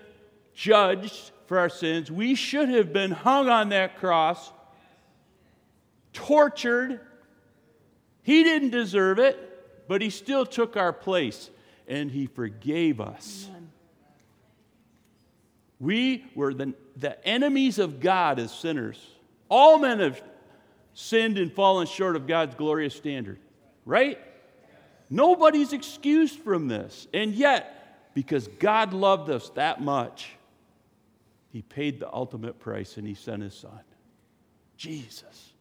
judged 0.58 1.30
for 1.46 1.56
our 1.56 1.68
sins. 1.68 2.10
We 2.10 2.34
should 2.34 2.68
have 2.68 2.92
been 2.92 3.12
hung 3.12 3.48
on 3.48 3.68
that 3.68 3.96
cross, 3.96 4.52
tortured. 6.12 7.00
He 8.22 8.42
didn't 8.42 8.70
deserve 8.70 9.20
it, 9.20 9.86
but 9.86 10.02
He 10.02 10.10
still 10.10 10.44
took 10.44 10.76
our 10.76 10.92
place 10.92 11.48
and 11.86 12.10
He 12.10 12.26
forgave 12.26 13.00
us. 13.00 13.46
Amen. 13.48 13.70
We 15.78 16.24
were 16.34 16.52
the, 16.52 16.74
the 16.96 17.24
enemies 17.24 17.78
of 17.78 18.00
God 18.00 18.40
as 18.40 18.52
sinners. 18.52 19.00
All 19.48 19.78
men 19.78 20.00
have 20.00 20.20
sinned 20.92 21.38
and 21.38 21.52
fallen 21.52 21.86
short 21.86 22.16
of 22.16 22.26
God's 22.26 22.56
glorious 22.56 22.96
standard, 22.96 23.38
right? 23.86 24.18
Nobody's 25.08 25.72
excused 25.72 26.40
from 26.40 26.66
this. 26.66 27.06
And 27.14 27.32
yet, 27.32 28.12
because 28.12 28.48
God 28.48 28.92
loved 28.92 29.30
us 29.30 29.50
that 29.50 29.80
much, 29.80 30.34
he 31.50 31.62
paid 31.62 32.00
the 32.00 32.12
ultimate 32.12 32.58
price 32.58 32.96
and 32.96 33.06
he 33.06 33.14
sent 33.14 33.42
his 33.42 33.54
son, 33.54 33.80
Jesus. 34.76 35.52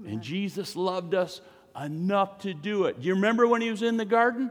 Amen. 0.00 0.12
And 0.14 0.22
Jesus 0.22 0.76
loved 0.76 1.14
us 1.14 1.40
enough 1.80 2.38
to 2.38 2.52
do 2.52 2.84
it. 2.84 3.00
Do 3.00 3.06
you 3.08 3.14
remember 3.14 3.46
when 3.46 3.62
he 3.62 3.70
was 3.70 3.82
in 3.82 3.96
the 3.96 4.04
garden? 4.04 4.50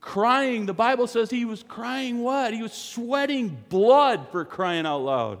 Crying, 0.00 0.66
the 0.66 0.74
Bible 0.74 1.06
says 1.06 1.30
he 1.30 1.46
was 1.46 1.62
crying 1.62 2.22
what? 2.22 2.52
He 2.52 2.62
was 2.62 2.72
sweating 2.74 3.56
blood 3.70 4.28
for 4.30 4.44
crying 4.44 4.84
out 4.84 4.98
loud. 4.98 5.38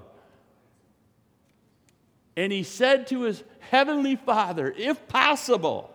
And 2.36 2.50
he 2.50 2.62
said 2.62 3.06
to 3.08 3.22
his 3.22 3.44
heavenly 3.70 4.16
Father, 4.16 4.72
if 4.76 5.06
possible, 5.06 5.94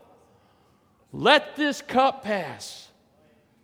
let 1.11 1.55
this 1.55 1.81
cup 1.81 2.23
pass, 2.23 2.89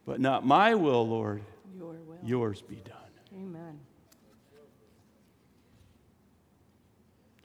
but 0.05 0.19
not 0.19 0.45
my 0.45 0.73
will, 0.75 1.07
Lord, 1.07 1.43
Your 1.77 1.87
will. 1.87 2.17
yours 2.23 2.61
be 2.61 2.77
done. 2.77 2.93
Amen. 3.33 3.79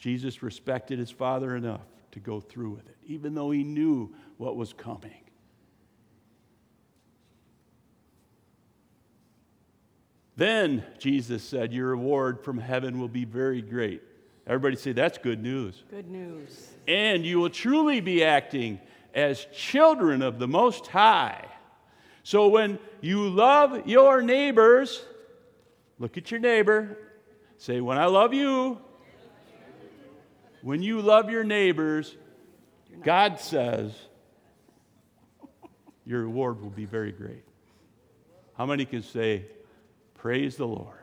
Jesus 0.01 0.43
respected 0.43 0.99
his 0.99 1.11
father 1.11 1.55
enough 1.55 1.83
to 2.13 2.21
go 2.21 2.41
through 2.41 2.71
with 2.71 2.89
it, 2.89 2.97
even 3.05 3.35
though 3.35 3.51
he 3.51 3.63
knew 3.63 4.13
what 4.39 4.57
was 4.57 4.73
coming. 4.73 5.21
Then 10.37 10.83
Jesus 10.99 11.43
said, 11.43 11.75
Your 11.75 11.89
reward 11.89 12.43
from 12.43 12.59
heaven 12.59 12.99
will 12.99 13.09
be 13.09 13.27
very 13.27 13.61
great. 13.61 14.01
Everybody 14.47 14.77
say, 14.77 14.93
That's 14.93 15.19
good 15.19 15.43
news. 15.43 15.85
Good 15.91 16.09
news. 16.09 16.71
And 16.89 17.27
you 17.27 17.39
will 17.39 17.51
truly 17.51 18.01
be 18.01 18.25
acting 18.25 18.81
as 19.15 19.47
children 19.53 20.23
of 20.23 20.39
the 20.39 20.49
Most 20.49 20.87
High. 20.87 21.47
So 22.23 22.49
when 22.49 22.79
you 23.03 23.29
love 23.29 23.87
your 23.87 24.23
neighbors, 24.23 25.05
look 25.99 26.17
at 26.17 26.31
your 26.31 26.41
neighbor, 26.41 26.97
say, 27.59 27.83
When 27.83 27.99
I 27.99 28.07
love 28.07 28.33
you, 28.33 28.81
when 30.63 30.83
you 30.83 31.01
love 31.01 31.31
your 31.31 31.45
neighbors, 31.45 32.17
God 33.03 33.41
says 33.41 33.93
your 36.05 36.23
reward 36.23 36.61
will 36.61 36.71
be 36.71 36.85
very 36.85 37.13
great. 37.13 37.45
How 38.57 38.67
many 38.67 38.85
can 38.85 39.03
say, 39.03 39.47
Praise 40.15 40.57
the 40.57 40.67
Lord? 40.67 40.97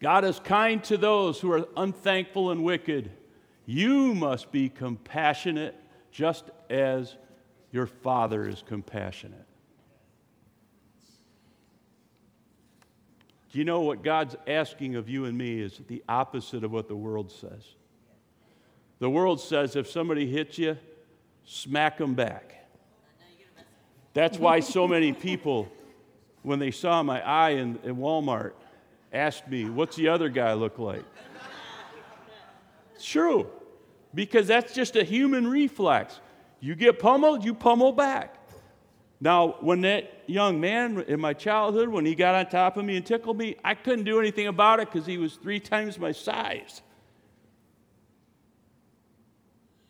God 0.00 0.24
is 0.26 0.38
kind 0.40 0.84
to 0.84 0.98
those 0.98 1.40
who 1.40 1.50
are 1.50 1.66
unthankful 1.78 2.50
and 2.50 2.62
wicked. 2.62 3.10
You 3.64 4.14
must 4.14 4.52
be 4.52 4.68
compassionate 4.68 5.74
just 6.10 6.44
as 6.68 7.16
your 7.72 7.86
Father 7.86 8.46
is 8.46 8.62
compassionate. 8.66 9.46
Do 13.54 13.60
you 13.60 13.64
know 13.64 13.82
what 13.82 14.02
God's 14.02 14.34
asking 14.48 14.96
of 14.96 15.08
you 15.08 15.26
and 15.26 15.38
me 15.38 15.60
is 15.60 15.80
the 15.86 16.02
opposite 16.08 16.64
of 16.64 16.72
what 16.72 16.88
the 16.88 16.96
world 16.96 17.30
says? 17.30 17.62
The 18.98 19.08
world 19.08 19.40
says 19.40 19.76
if 19.76 19.88
somebody 19.88 20.26
hits 20.26 20.58
you, 20.58 20.76
smack 21.44 21.98
them 21.98 22.14
back. 22.14 22.66
That's 24.12 24.38
why 24.38 24.58
so 24.58 24.88
many 24.88 25.12
people, 25.12 25.68
when 26.42 26.58
they 26.58 26.72
saw 26.72 27.04
my 27.04 27.24
eye 27.24 27.50
in, 27.50 27.78
in 27.84 27.94
Walmart, 27.98 28.54
asked 29.12 29.46
me, 29.46 29.70
What's 29.70 29.94
the 29.94 30.08
other 30.08 30.28
guy 30.28 30.54
look 30.54 30.80
like? 30.80 31.04
It's 32.96 33.04
true, 33.04 33.48
because 34.12 34.48
that's 34.48 34.74
just 34.74 34.96
a 34.96 35.04
human 35.04 35.46
reflex. 35.46 36.18
You 36.58 36.74
get 36.74 36.98
pummeled, 36.98 37.44
you 37.44 37.54
pummel 37.54 37.92
back. 37.92 38.34
Now, 39.24 39.56
when 39.60 39.80
that 39.80 40.24
young 40.26 40.60
man 40.60 41.02
in 41.08 41.18
my 41.18 41.32
childhood, 41.32 41.88
when 41.88 42.04
he 42.04 42.14
got 42.14 42.34
on 42.34 42.50
top 42.50 42.76
of 42.76 42.84
me 42.84 42.98
and 42.98 43.06
tickled 43.06 43.38
me, 43.38 43.56
I 43.64 43.74
couldn't 43.74 44.04
do 44.04 44.20
anything 44.20 44.48
about 44.48 44.80
it 44.80 44.92
because 44.92 45.06
he 45.06 45.16
was 45.16 45.36
three 45.36 45.60
times 45.60 45.98
my 45.98 46.12
size. 46.12 46.82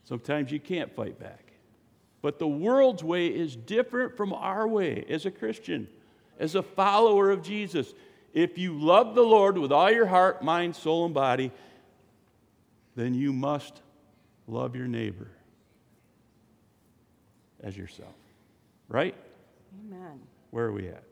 Sometimes 0.04 0.52
you 0.52 0.60
can't 0.60 0.94
fight 0.94 1.18
back. 1.18 1.52
But 2.22 2.38
the 2.38 2.46
world's 2.46 3.02
way 3.02 3.26
is 3.26 3.56
different 3.56 4.16
from 4.16 4.32
our 4.32 4.68
way 4.68 5.04
as 5.08 5.26
a 5.26 5.32
Christian, 5.32 5.88
as 6.38 6.54
a 6.54 6.62
follower 6.62 7.32
of 7.32 7.42
Jesus. 7.42 7.92
If 8.34 8.56
you 8.56 8.78
love 8.78 9.16
the 9.16 9.22
Lord 9.22 9.58
with 9.58 9.72
all 9.72 9.90
your 9.90 10.06
heart, 10.06 10.44
mind, 10.44 10.76
soul, 10.76 11.06
and 11.06 11.14
body, 11.14 11.50
then 12.94 13.14
you 13.14 13.32
must 13.32 13.82
love 14.46 14.76
your 14.76 14.86
neighbor 14.86 15.32
as 17.64 17.76
yourself. 17.76 18.14
Right? 18.88 19.16
Amen. 19.80 20.20
Where 20.50 20.66
are 20.66 20.72
we 20.72 20.88
at? 20.88 21.04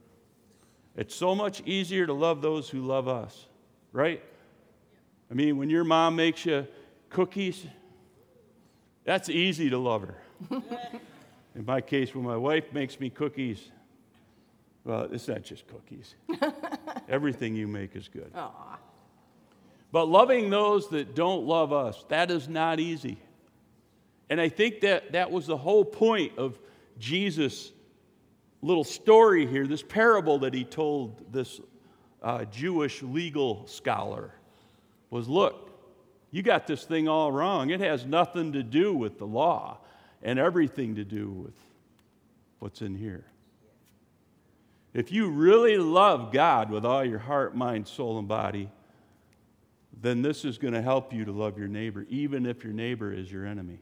It's 0.97 1.15
so 1.15 1.35
much 1.35 1.63
easier 1.63 2.07
to 2.07 2.13
love 2.13 2.43
those 2.43 2.69
who 2.69 2.81
love 2.81 3.09
us, 3.09 3.47
right? 3.93 4.23
I 5.31 5.35
mean, 5.35 5.57
when 5.57 5.71
your 5.71 5.85
mom 5.85 6.17
makes 6.17 6.45
you 6.45 6.67
cookies, 7.09 7.67
that's 9.05 9.29
easy 9.29 9.71
to 9.71 9.79
love 9.79 10.03
her. 10.03 10.17
In 11.55 11.65
my 11.65 11.81
case, 11.81 12.15
when 12.15 12.25
my 12.25 12.37
wife 12.37 12.73
makes 12.73 13.01
me 13.01 13.11
cookies, 13.11 13.71
well, 14.85 15.09
it's 15.11 15.29
not 15.29 15.43
just 15.43 15.67
cookies. 15.67 16.15
Everything 17.09 17.55
you 17.55 17.67
make 17.67 17.97
is 17.97 18.09
good. 18.09 18.31
Aw. 18.35 18.79
But 19.93 20.07
loving 20.07 20.51
those 20.51 20.89
that 20.89 21.15
don't 21.15 21.47
love 21.47 21.73
us, 21.73 22.05
that 22.09 22.31
is 22.31 22.49
not 22.49 22.81
easy. 22.81 23.19
And 24.31 24.41
I 24.41 24.49
think 24.49 24.81
that 24.81 25.13
that 25.13 25.31
was 25.31 25.47
the 25.47 25.57
whole 25.57 25.85
point 25.85 26.39
of 26.39 26.59
Jesus' 26.99 27.71
little 28.63 28.85
story 28.85 29.47
here, 29.47 29.67
this 29.67 29.83
parable 29.83 30.39
that 30.41 30.55
he 30.55 30.65
told 30.65 31.33
this 31.33 31.61
uh, 32.23 32.45
Jewish 32.47 33.03
legal 33.03 33.67
scholar 33.67 34.33
was 35.11 35.29
look, 35.29 35.71
you 36.31 36.43
got 36.43 36.67
this 36.67 36.85
thing 36.85 37.09
all 37.09 37.31
wrong. 37.31 37.71
It 37.71 37.81
has 37.81 38.07
nothing 38.07 38.53
to 38.53 38.63
do 38.63 38.95
with 38.95 39.19
the 39.19 39.27
law 39.27 39.79
and 40.23 40.39
everything 40.39 40.95
to 40.95 41.05
do 41.05 41.29
with 41.29 41.55
what's 42.61 42.81
in 42.81 42.95
here. 42.95 43.27
If 44.95 45.11
you 45.11 45.29
really 45.29 45.77
love 45.77 46.33
God 46.33 46.71
with 46.71 46.85
all 46.85 47.05
your 47.05 47.19
heart, 47.19 47.57
mind, 47.57 47.89
soul, 47.89 48.19
and 48.19 48.29
body, 48.29 48.71
then 50.01 50.23
this 50.23 50.45
is 50.45 50.59
going 50.59 50.75
to 50.75 50.83
help 50.83 51.13
you 51.13 51.25
to 51.25 51.33
love 51.33 51.59
your 51.59 51.69
neighbor, 51.69 52.07
even 52.09 52.47
if 52.47 52.65
your 52.65 52.73
neighbor 52.73 53.13
is 53.13 53.31
your 53.31 53.47
enemy 53.47 53.79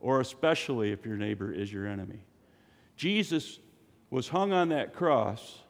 or 0.00 0.20
especially 0.20 0.92
if 0.92 1.04
your 1.04 1.16
neighbor 1.16 1.52
is 1.52 1.72
your 1.72 1.86
enemy. 1.86 2.20
Jesus 3.00 3.58
was 4.10 4.28
hung 4.28 4.52
on 4.52 4.68
that 4.68 4.92
cross, 4.92 5.60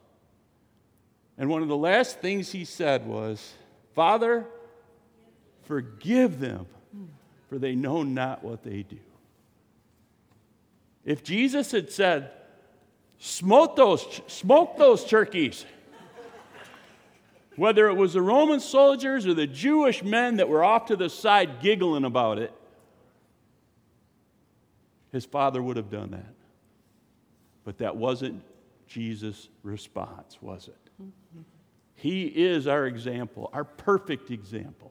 and 1.39 1.49
one 1.49 1.63
of 1.63 1.69
the 1.69 1.77
last 1.77 2.19
things 2.19 2.51
he 2.51 2.65
said 2.65 3.07
was, 3.07 3.53
Father, 3.95 4.45
forgive 5.63 6.41
them, 6.41 6.67
for 7.49 7.57
they 7.57 7.77
know 7.77 8.03
not 8.03 8.43
what 8.43 8.65
they 8.65 8.83
do. 8.83 8.99
If 11.05 11.23
Jesus 11.23 11.71
had 11.71 11.93
said, 11.93 12.33
smoke 13.21 13.77
those, 13.77 14.21
smoke 14.27 14.77
those 14.77 15.05
turkeys, 15.05 15.65
whether 17.55 17.89
it 17.89 17.95
was 17.95 18.15
the 18.15 18.23
Roman 18.23 18.59
soldiers 18.59 19.25
or 19.25 19.35
the 19.35 19.47
Jewish 19.47 20.03
men 20.03 20.39
that 20.39 20.49
were 20.49 20.65
off 20.65 20.87
to 20.87 20.97
the 20.97 21.09
side 21.09 21.63
giggling 21.63 22.05
about 22.05 22.41
it, 22.41 22.53
his 25.13 25.25
father 25.25 25.63
would 25.63 25.77
have 25.77 25.93
done 25.93 26.11
that. 26.11 26.40
But 27.71 27.79
that 27.79 27.97
wasn't 27.97 28.43
Jesus' 28.89 29.49
response, 29.63 30.39
was 30.43 30.67
it? 30.67 30.91
Mm-hmm. 31.01 31.43
He 31.95 32.25
is 32.25 32.67
our 32.67 32.85
example, 32.85 33.49
our 33.53 33.63
perfect 33.63 34.33
example. 34.33 34.91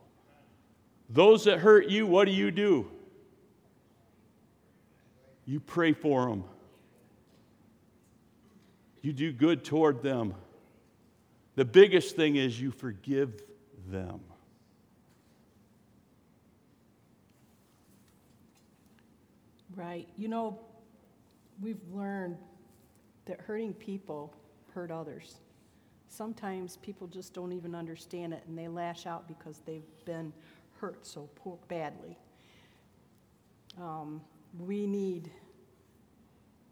Those 1.09 1.43
that 1.43 1.59
hurt 1.59 1.89
you, 1.89 2.07
what 2.07 2.23
do 2.23 2.31
you 2.31 2.51
do? 2.51 2.89
You 5.45 5.59
pray 5.59 5.91
for 5.91 6.29
them. 6.29 6.45
You 9.01 9.11
do 9.11 9.33
good 9.33 9.65
toward 9.65 10.01
them. 10.01 10.33
The 11.55 11.65
biggest 11.65 12.15
thing 12.15 12.37
is 12.37 12.61
you 12.61 12.71
forgive 12.71 13.43
them. 13.89 14.21
Right. 19.75 20.07
You 20.15 20.29
know, 20.29 20.57
we've 21.61 21.83
learned 21.91 22.37
that 23.29 23.39
hurting 23.41 23.73
people 23.73 24.33
hurt 24.73 24.89
others. 24.89 25.35
Sometimes 26.07 26.77
people 26.77 27.05
just 27.05 27.31
don't 27.31 27.53
even 27.53 27.75
understand 27.75 28.33
it 28.33 28.43
and 28.47 28.57
they 28.57 28.67
lash 28.67 29.05
out 29.05 29.27
because 29.27 29.61
they've 29.65 29.83
been 30.03 30.33
hurt 30.81 31.05
so 31.05 31.29
poor, 31.35 31.59
badly. 31.67 32.17
Um, 33.79 34.19
we 34.57 34.87
need 34.87 35.29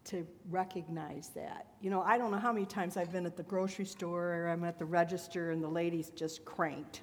to 0.06 0.26
recognize 0.50 1.28
that. 1.36 1.66
You 1.80 1.90
know, 1.90 2.02
I 2.02 2.18
don't 2.18 2.32
know 2.32 2.38
how 2.38 2.52
many 2.52 2.66
times 2.66 2.96
I've 2.96 3.12
been 3.12 3.26
at 3.26 3.36
the 3.36 3.44
grocery 3.44 3.84
store 3.84 4.34
or 4.34 4.48
I'm 4.48 4.64
at 4.64 4.80
the 4.80 4.84
register 4.84 5.52
and 5.52 5.62
the 5.62 5.68
lady's 5.68 6.10
just 6.10 6.44
cranked. 6.44 7.02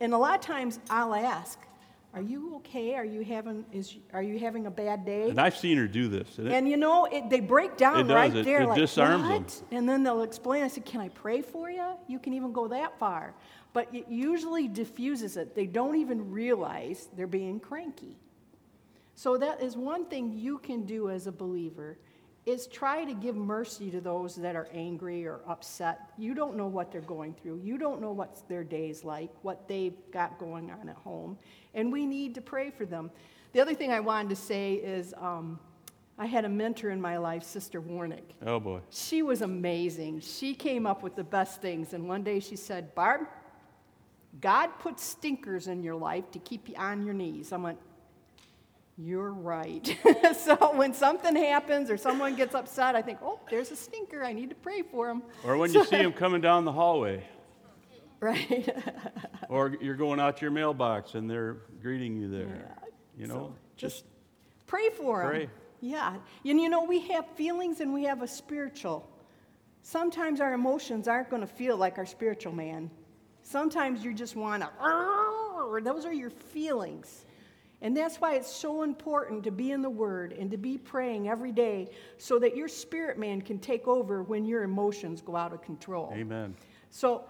And 0.00 0.14
a 0.14 0.18
lot 0.18 0.36
of 0.36 0.40
times 0.42 0.78
I'll 0.90 1.14
ask, 1.14 1.58
are 2.14 2.22
you 2.22 2.56
okay? 2.56 2.94
Are 2.94 3.04
you 3.04 3.22
having 3.22 3.64
is 3.70 3.96
are 4.12 4.22
you 4.22 4.38
having 4.38 4.66
a 4.66 4.70
bad 4.70 5.04
day? 5.04 5.28
And 5.28 5.40
I've 5.40 5.56
seen 5.56 5.76
her 5.76 5.86
do 5.86 6.08
this. 6.08 6.38
And, 6.38 6.48
and 6.48 6.68
you 6.68 6.76
know, 6.76 7.04
it, 7.04 7.28
they 7.28 7.40
break 7.40 7.76
down 7.76 8.08
right 8.08 8.34
it, 8.34 8.44
there, 8.44 8.62
it 8.62 8.68
like 8.68 8.78
disarms 8.78 9.28
what? 9.28 9.48
Them. 9.48 9.78
And 9.78 9.88
then 9.88 10.02
they'll 10.02 10.22
explain. 10.22 10.62
I 10.64 10.68
said, 10.68 10.84
"Can 10.86 11.00
I 11.00 11.10
pray 11.10 11.42
for 11.42 11.70
you?" 11.70 11.92
You 12.06 12.18
can 12.18 12.32
even 12.32 12.52
go 12.52 12.66
that 12.68 12.98
far, 12.98 13.34
but 13.74 13.94
it 13.94 14.06
usually 14.08 14.68
diffuses 14.68 15.36
it. 15.36 15.54
They 15.54 15.66
don't 15.66 15.96
even 15.96 16.30
realize 16.30 17.08
they're 17.14 17.26
being 17.26 17.60
cranky. 17.60 18.16
So 19.14 19.36
that 19.36 19.62
is 19.62 19.76
one 19.76 20.06
thing 20.06 20.32
you 20.32 20.58
can 20.58 20.86
do 20.86 21.10
as 21.10 21.26
a 21.26 21.32
believer 21.32 21.98
is 22.46 22.66
try 22.66 23.04
to 23.04 23.12
give 23.12 23.36
mercy 23.36 23.90
to 23.90 24.00
those 24.00 24.34
that 24.36 24.56
are 24.56 24.68
angry 24.72 25.26
or 25.26 25.40
upset. 25.46 26.10
You 26.16 26.34
don't 26.34 26.56
know 26.56 26.66
what 26.66 26.90
they're 26.90 27.00
going 27.02 27.34
through. 27.34 27.60
You 27.62 27.76
don't 27.76 28.00
know 28.00 28.12
what 28.12 28.48
their 28.48 28.64
day's 28.64 29.04
like, 29.04 29.30
what 29.42 29.68
they've 29.68 29.96
got 30.12 30.38
going 30.38 30.70
on 30.70 30.88
at 30.88 30.96
home, 30.96 31.36
and 31.74 31.92
we 31.92 32.06
need 32.06 32.34
to 32.36 32.40
pray 32.40 32.70
for 32.70 32.86
them. 32.86 33.10
The 33.52 33.60
other 33.60 33.74
thing 33.74 33.92
I 33.92 34.00
wanted 34.00 34.30
to 34.30 34.36
say 34.36 34.74
is 34.74 35.14
um, 35.18 35.58
I 36.18 36.26
had 36.26 36.44
a 36.44 36.48
mentor 36.48 36.90
in 36.90 37.00
my 37.00 37.16
life, 37.16 37.44
Sister 37.44 37.80
Warnick. 37.80 38.24
Oh 38.44 38.58
boy. 38.58 38.80
She 38.90 39.22
was 39.22 39.42
amazing. 39.42 40.20
She 40.20 40.54
came 40.54 40.86
up 40.86 41.02
with 41.02 41.16
the 41.16 41.24
best 41.24 41.62
things, 41.62 41.92
and 41.92 42.08
one 42.08 42.22
day 42.22 42.40
she 42.40 42.56
said, 42.56 42.94
Barb, 42.94 43.26
God 44.40 44.70
put 44.78 45.00
stinkers 45.00 45.68
in 45.68 45.82
your 45.82 45.94
life 45.94 46.30
to 46.32 46.38
keep 46.38 46.68
you 46.68 46.74
on 46.76 47.04
your 47.04 47.14
knees. 47.14 47.52
I 47.52 47.56
went, 47.56 47.78
you're 48.98 49.30
right. 49.30 49.96
so 50.36 50.56
when 50.74 50.92
something 50.92 51.36
happens 51.36 51.88
or 51.88 51.96
someone 51.96 52.34
gets 52.34 52.54
upset, 52.54 52.96
I 52.96 53.02
think, 53.02 53.20
oh, 53.22 53.38
there's 53.48 53.70
a 53.70 53.76
stinker. 53.76 54.24
I 54.24 54.32
need 54.32 54.50
to 54.50 54.56
pray 54.56 54.82
for 54.82 55.08
him. 55.08 55.22
Or 55.44 55.56
when 55.56 55.72
you 55.72 55.84
see 55.86 55.96
him 55.96 56.12
coming 56.12 56.40
down 56.40 56.64
the 56.64 56.72
hallway. 56.72 57.22
Right. 58.20 58.68
or 59.48 59.76
you're 59.80 59.94
going 59.94 60.18
out 60.18 60.38
to 60.38 60.42
your 60.42 60.50
mailbox 60.50 61.14
and 61.14 61.30
they're 61.30 61.58
greeting 61.80 62.16
you 62.16 62.28
there. 62.28 62.74
Yeah. 62.76 62.88
You 63.16 63.26
know, 63.28 63.34
so 63.34 63.54
just 63.76 64.04
Pray 64.68 64.90
for 64.90 65.22
them. 65.22 65.30
Pray. 65.30 65.50
Yeah. 65.80 66.16
And 66.44 66.60
you 66.60 66.68
know, 66.68 66.84
we 66.84 67.00
have 67.08 67.26
feelings 67.34 67.80
and 67.80 67.92
we 67.92 68.04
have 68.04 68.22
a 68.22 68.28
spiritual. 68.28 69.08
Sometimes 69.82 70.40
our 70.40 70.52
emotions 70.52 71.08
aren't 71.08 71.30
going 71.30 71.42
to 71.42 71.48
feel 71.48 71.76
like 71.76 71.98
our 71.98 72.06
spiritual 72.06 72.52
man. 72.52 72.90
Sometimes 73.42 74.04
you 74.04 74.12
just 74.12 74.36
want 74.36 74.62
to, 74.62 75.80
those 75.82 76.04
are 76.04 76.12
your 76.12 76.30
feelings. 76.30 77.24
And 77.80 77.96
that's 77.96 78.16
why 78.16 78.34
it's 78.34 78.50
so 78.52 78.82
important 78.82 79.44
to 79.44 79.52
be 79.52 79.70
in 79.70 79.82
the 79.82 79.90
Word 79.90 80.32
and 80.32 80.50
to 80.50 80.56
be 80.56 80.76
praying 80.76 81.28
every 81.28 81.52
day 81.52 81.88
so 82.16 82.38
that 82.40 82.56
your 82.56 82.66
spirit 82.66 83.18
man 83.18 83.40
can 83.40 83.58
take 83.58 83.86
over 83.86 84.22
when 84.22 84.44
your 84.44 84.64
emotions 84.64 85.22
go 85.22 85.36
out 85.36 85.52
of 85.52 85.62
control. 85.62 86.12
Amen. 86.12 86.56
So, 86.90 87.24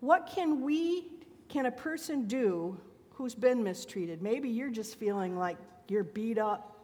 what 0.00 0.26
can 0.26 0.60
we, 0.60 1.06
can 1.48 1.66
a 1.66 1.70
person 1.70 2.26
do 2.26 2.78
who's 3.10 3.34
been 3.34 3.62
mistreated? 3.62 4.22
Maybe 4.22 4.48
you're 4.48 4.70
just 4.70 4.96
feeling 4.96 5.36
like 5.36 5.56
you're 5.88 6.04
beat 6.04 6.38
up. 6.38 6.76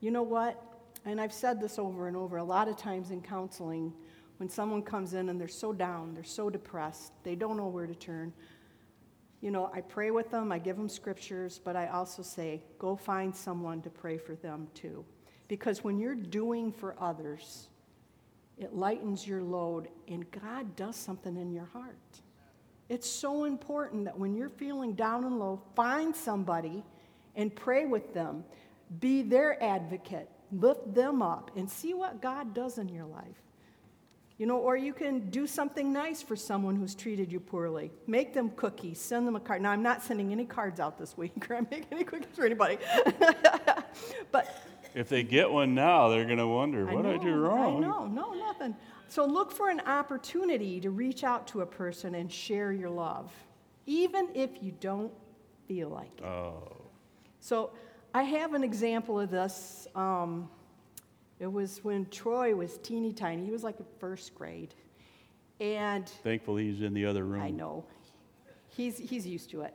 You 0.00 0.10
know 0.10 0.22
what? 0.22 0.62
And 1.04 1.20
I've 1.20 1.32
said 1.32 1.60
this 1.60 1.78
over 1.78 2.08
and 2.08 2.16
over 2.16 2.38
a 2.38 2.44
lot 2.44 2.68
of 2.68 2.76
times 2.76 3.10
in 3.10 3.22
counseling 3.22 3.92
when 4.38 4.48
someone 4.48 4.82
comes 4.82 5.14
in 5.14 5.28
and 5.28 5.40
they're 5.40 5.48
so 5.48 5.72
down, 5.72 6.14
they're 6.14 6.24
so 6.24 6.50
depressed, 6.50 7.12
they 7.22 7.34
don't 7.34 7.56
know 7.56 7.66
where 7.66 7.86
to 7.86 7.94
turn. 7.94 8.32
You 9.40 9.50
know, 9.50 9.70
I 9.72 9.80
pray 9.80 10.10
with 10.10 10.30
them, 10.30 10.52
I 10.52 10.58
give 10.58 10.76
them 10.76 10.88
scriptures, 10.88 11.60
but 11.62 11.74
I 11.74 11.86
also 11.88 12.22
say, 12.22 12.62
go 12.78 12.94
find 12.94 13.34
someone 13.34 13.80
to 13.82 13.90
pray 13.90 14.18
for 14.18 14.34
them 14.34 14.68
too. 14.74 15.04
Because 15.48 15.82
when 15.82 15.98
you're 15.98 16.14
doing 16.14 16.70
for 16.72 16.94
others, 17.00 17.68
it 18.58 18.74
lightens 18.74 19.26
your 19.26 19.42
load, 19.42 19.88
and 20.08 20.30
God 20.30 20.76
does 20.76 20.96
something 20.96 21.36
in 21.36 21.50
your 21.50 21.64
heart. 21.64 21.96
It's 22.90 23.08
so 23.08 23.44
important 23.44 24.04
that 24.04 24.18
when 24.18 24.34
you're 24.34 24.50
feeling 24.50 24.92
down 24.92 25.24
and 25.24 25.38
low, 25.38 25.62
find 25.74 26.14
somebody 26.14 26.82
and 27.34 27.54
pray 27.54 27.86
with 27.86 28.12
them. 28.12 28.44
Be 28.98 29.22
their 29.22 29.62
advocate, 29.62 30.28
lift 30.52 30.92
them 30.92 31.22
up, 31.22 31.52
and 31.56 31.70
see 31.70 31.94
what 31.94 32.20
God 32.20 32.52
does 32.52 32.76
in 32.76 32.88
your 32.88 33.06
life. 33.06 33.40
You 34.40 34.46
know, 34.46 34.56
or 34.56 34.74
you 34.74 34.94
can 34.94 35.28
do 35.28 35.46
something 35.46 35.92
nice 35.92 36.22
for 36.22 36.34
someone 36.34 36.74
who's 36.74 36.94
treated 36.94 37.30
you 37.30 37.38
poorly. 37.38 37.90
Make 38.06 38.32
them 38.32 38.48
cookies, 38.56 38.98
send 38.98 39.26
them 39.26 39.36
a 39.36 39.40
card. 39.40 39.60
Now, 39.60 39.70
I'm 39.70 39.82
not 39.82 40.02
sending 40.02 40.32
any 40.32 40.46
cards 40.46 40.80
out 40.80 40.96
this 40.96 41.14
week, 41.14 41.34
or 41.50 41.56
I'm 41.56 41.68
making 41.70 41.88
any 41.92 42.04
cookies 42.04 42.34
for 42.34 42.46
anybody. 42.46 42.78
but 44.32 44.64
If 44.94 45.10
they 45.10 45.24
get 45.24 45.50
one 45.50 45.74
now, 45.74 46.08
they're 46.08 46.24
going 46.24 46.38
to 46.38 46.46
wonder, 46.46 46.86
what 46.86 47.02
did 47.02 47.20
I 47.20 47.22
do 47.22 47.34
wrong? 47.34 47.84
I 47.84 47.86
know, 47.86 48.06
no, 48.06 48.32
nothing. 48.32 48.74
So 49.08 49.26
look 49.26 49.52
for 49.52 49.68
an 49.68 49.80
opportunity 49.80 50.80
to 50.80 50.88
reach 50.88 51.22
out 51.22 51.46
to 51.48 51.60
a 51.60 51.66
person 51.66 52.14
and 52.14 52.32
share 52.32 52.72
your 52.72 52.88
love, 52.88 53.30
even 53.84 54.30
if 54.32 54.62
you 54.62 54.72
don't 54.80 55.12
feel 55.68 55.90
like 55.90 56.16
it. 56.16 56.24
Oh, 56.24 56.80
So 57.40 57.72
I 58.14 58.22
have 58.22 58.54
an 58.54 58.64
example 58.64 59.20
of 59.20 59.30
this. 59.30 59.86
Um, 59.94 60.48
it 61.40 61.50
was 61.50 61.82
when 61.82 62.06
Troy 62.06 62.54
was 62.54 62.76
teeny 62.78 63.12
tiny. 63.12 63.44
He 63.44 63.50
was 63.50 63.64
like 63.64 63.80
in 63.80 63.86
first 63.98 64.34
grade. 64.34 64.74
And 65.58 66.08
thankfully 66.22 66.70
he's 66.70 66.82
in 66.82 66.94
the 66.94 67.06
other 67.06 67.24
room. 67.24 67.42
I 67.42 67.50
know, 67.50 67.84
he's, 68.68 68.98
he's 68.98 69.26
used 69.26 69.50
to 69.50 69.62
it. 69.62 69.74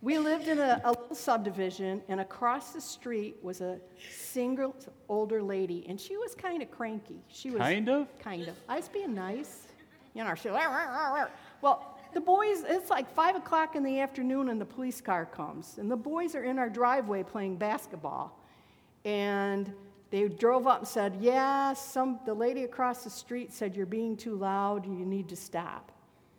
We 0.00 0.18
lived 0.18 0.48
in 0.48 0.58
a, 0.58 0.80
a 0.84 0.90
little 0.90 1.14
subdivision, 1.14 2.02
and 2.08 2.20
across 2.20 2.72
the 2.72 2.80
street 2.80 3.36
was 3.40 3.60
a 3.60 3.78
single 4.10 4.74
older 5.08 5.40
lady, 5.40 5.86
and 5.88 6.00
she 6.00 6.16
was 6.16 6.34
kind 6.34 6.60
of 6.60 6.72
cranky. 6.72 7.22
She 7.28 7.50
was 7.50 7.60
Kind 7.60 7.88
of? 7.88 8.18
Kind 8.18 8.48
of. 8.48 8.56
I 8.68 8.76
was 8.76 8.88
being 8.88 9.14
nice. 9.14 9.68
You 10.14 10.24
know, 10.24 10.34
she 10.34 10.48
was, 10.50 11.28
well, 11.60 11.98
the 12.12 12.20
boys, 12.20 12.64
it's 12.68 12.90
like 12.90 13.08
5 13.14 13.36
o'clock 13.36 13.76
in 13.76 13.84
the 13.84 14.00
afternoon, 14.00 14.48
and 14.48 14.60
the 14.60 14.66
police 14.66 15.00
car 15.00 15.24
comes. 15.24 15.78
And 15.78 15.88
the 15.88 15.96
boys 15.96 16.34
are 16.34 16.42
in 16.42 16.58
our 16.58 16.68
driveway 16.68 17.22
playing 17.22 17.56
basketball. 17.56 18.36
And 19.04 19.72
they 20.12 20.28
drove 20.28 20.66
up 20.66 20.80
and 20.80 20.86
said, 20.88 21.16
Yeah, 21.20 21.72
some, 21.72 22.20
the 22.26 22.34
lady 22.34 22.64
across 22.64 23.02
the 23.02 23.10
street 23.10 23.52
said 23.52 23.74
you're 23.74 23.86
being 23.86 24.14
too 24.16 24.36
loud 24.36 24.86
you 24.86 25.06
need 25.06 25.28
to 25.30 25.36
stop. 25.36 25.90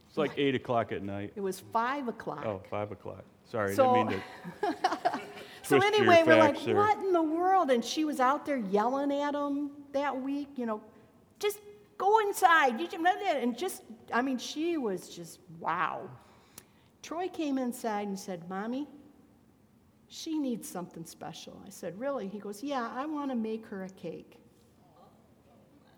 It's 0.08 0.18
like 0.18 0.32
8 0.38 0.54
o'clock 0.54 0.92
at 0.92 1.02
night. 1.02 1.34
It 1.36 1.42
was 1.42 1.60
5 1.60 2.08
o'clock. 2.08 2.46
Oh, 2.46 2.62
5 2.70 2.92
o'clock. 2.92 3.24
Sorry, 3.50 3.74
So- 3.74 3.96
didn't 3.96 4.10
mean 4.10 4.22
to. 4.62 5.20
So 5.66 5.78
anyway, 5.78 6.24
we're 6.28 6.36
like, 6.36 6.62
there. 6.62 6.76
what 6.76 6.98
in 6.98 7.14
the 7.14 7.24
world? 7.24 7.72
And 7.72 7.84
she 7.84 8.04
was 8.04 8.20
out 8.20 8.46
there 8.46 8.58
yelling 8.58 9.14
at 9.14 9.34
him 9.34 9.72
that 9.94 10.22
week, 10.22 10.50
you 10.58 10.66
know, 10.66 10.82
just 11.40 11.60
go 11.98 12.20
inside. 12.20 12.82
And 12.82 13.58
just, 13.58 13.84
I 14.12 14.22
mean, 14.22 14.38
she 14.38 14.78
was 14.78 15.08
just, 15.08 15.40
wow. 15.62 16.10
Troy 17.02 17.30
came 17.30 17.58
inside 17.58 18.10
and 18.10 18.20
said, 18.20 18.48
Mommy, 18.50 18.90
she 20.08 20.38
needs 20.38 20.68
something 20.70 21.06
special. 21.06 21.62
I 21.66 21.70
said, 21.70 22.00
Really? 22.00 22.28
He 22.28 22.39
goes, 22.39 22.63
Yeah, 22.63 22.89
I 22.94 23.06
want 23.06 23.32
to 23.32 23.36
make 23.36 23.66
her 23.68 23.84
a 23.84 23.89
cake. 23.89 24.38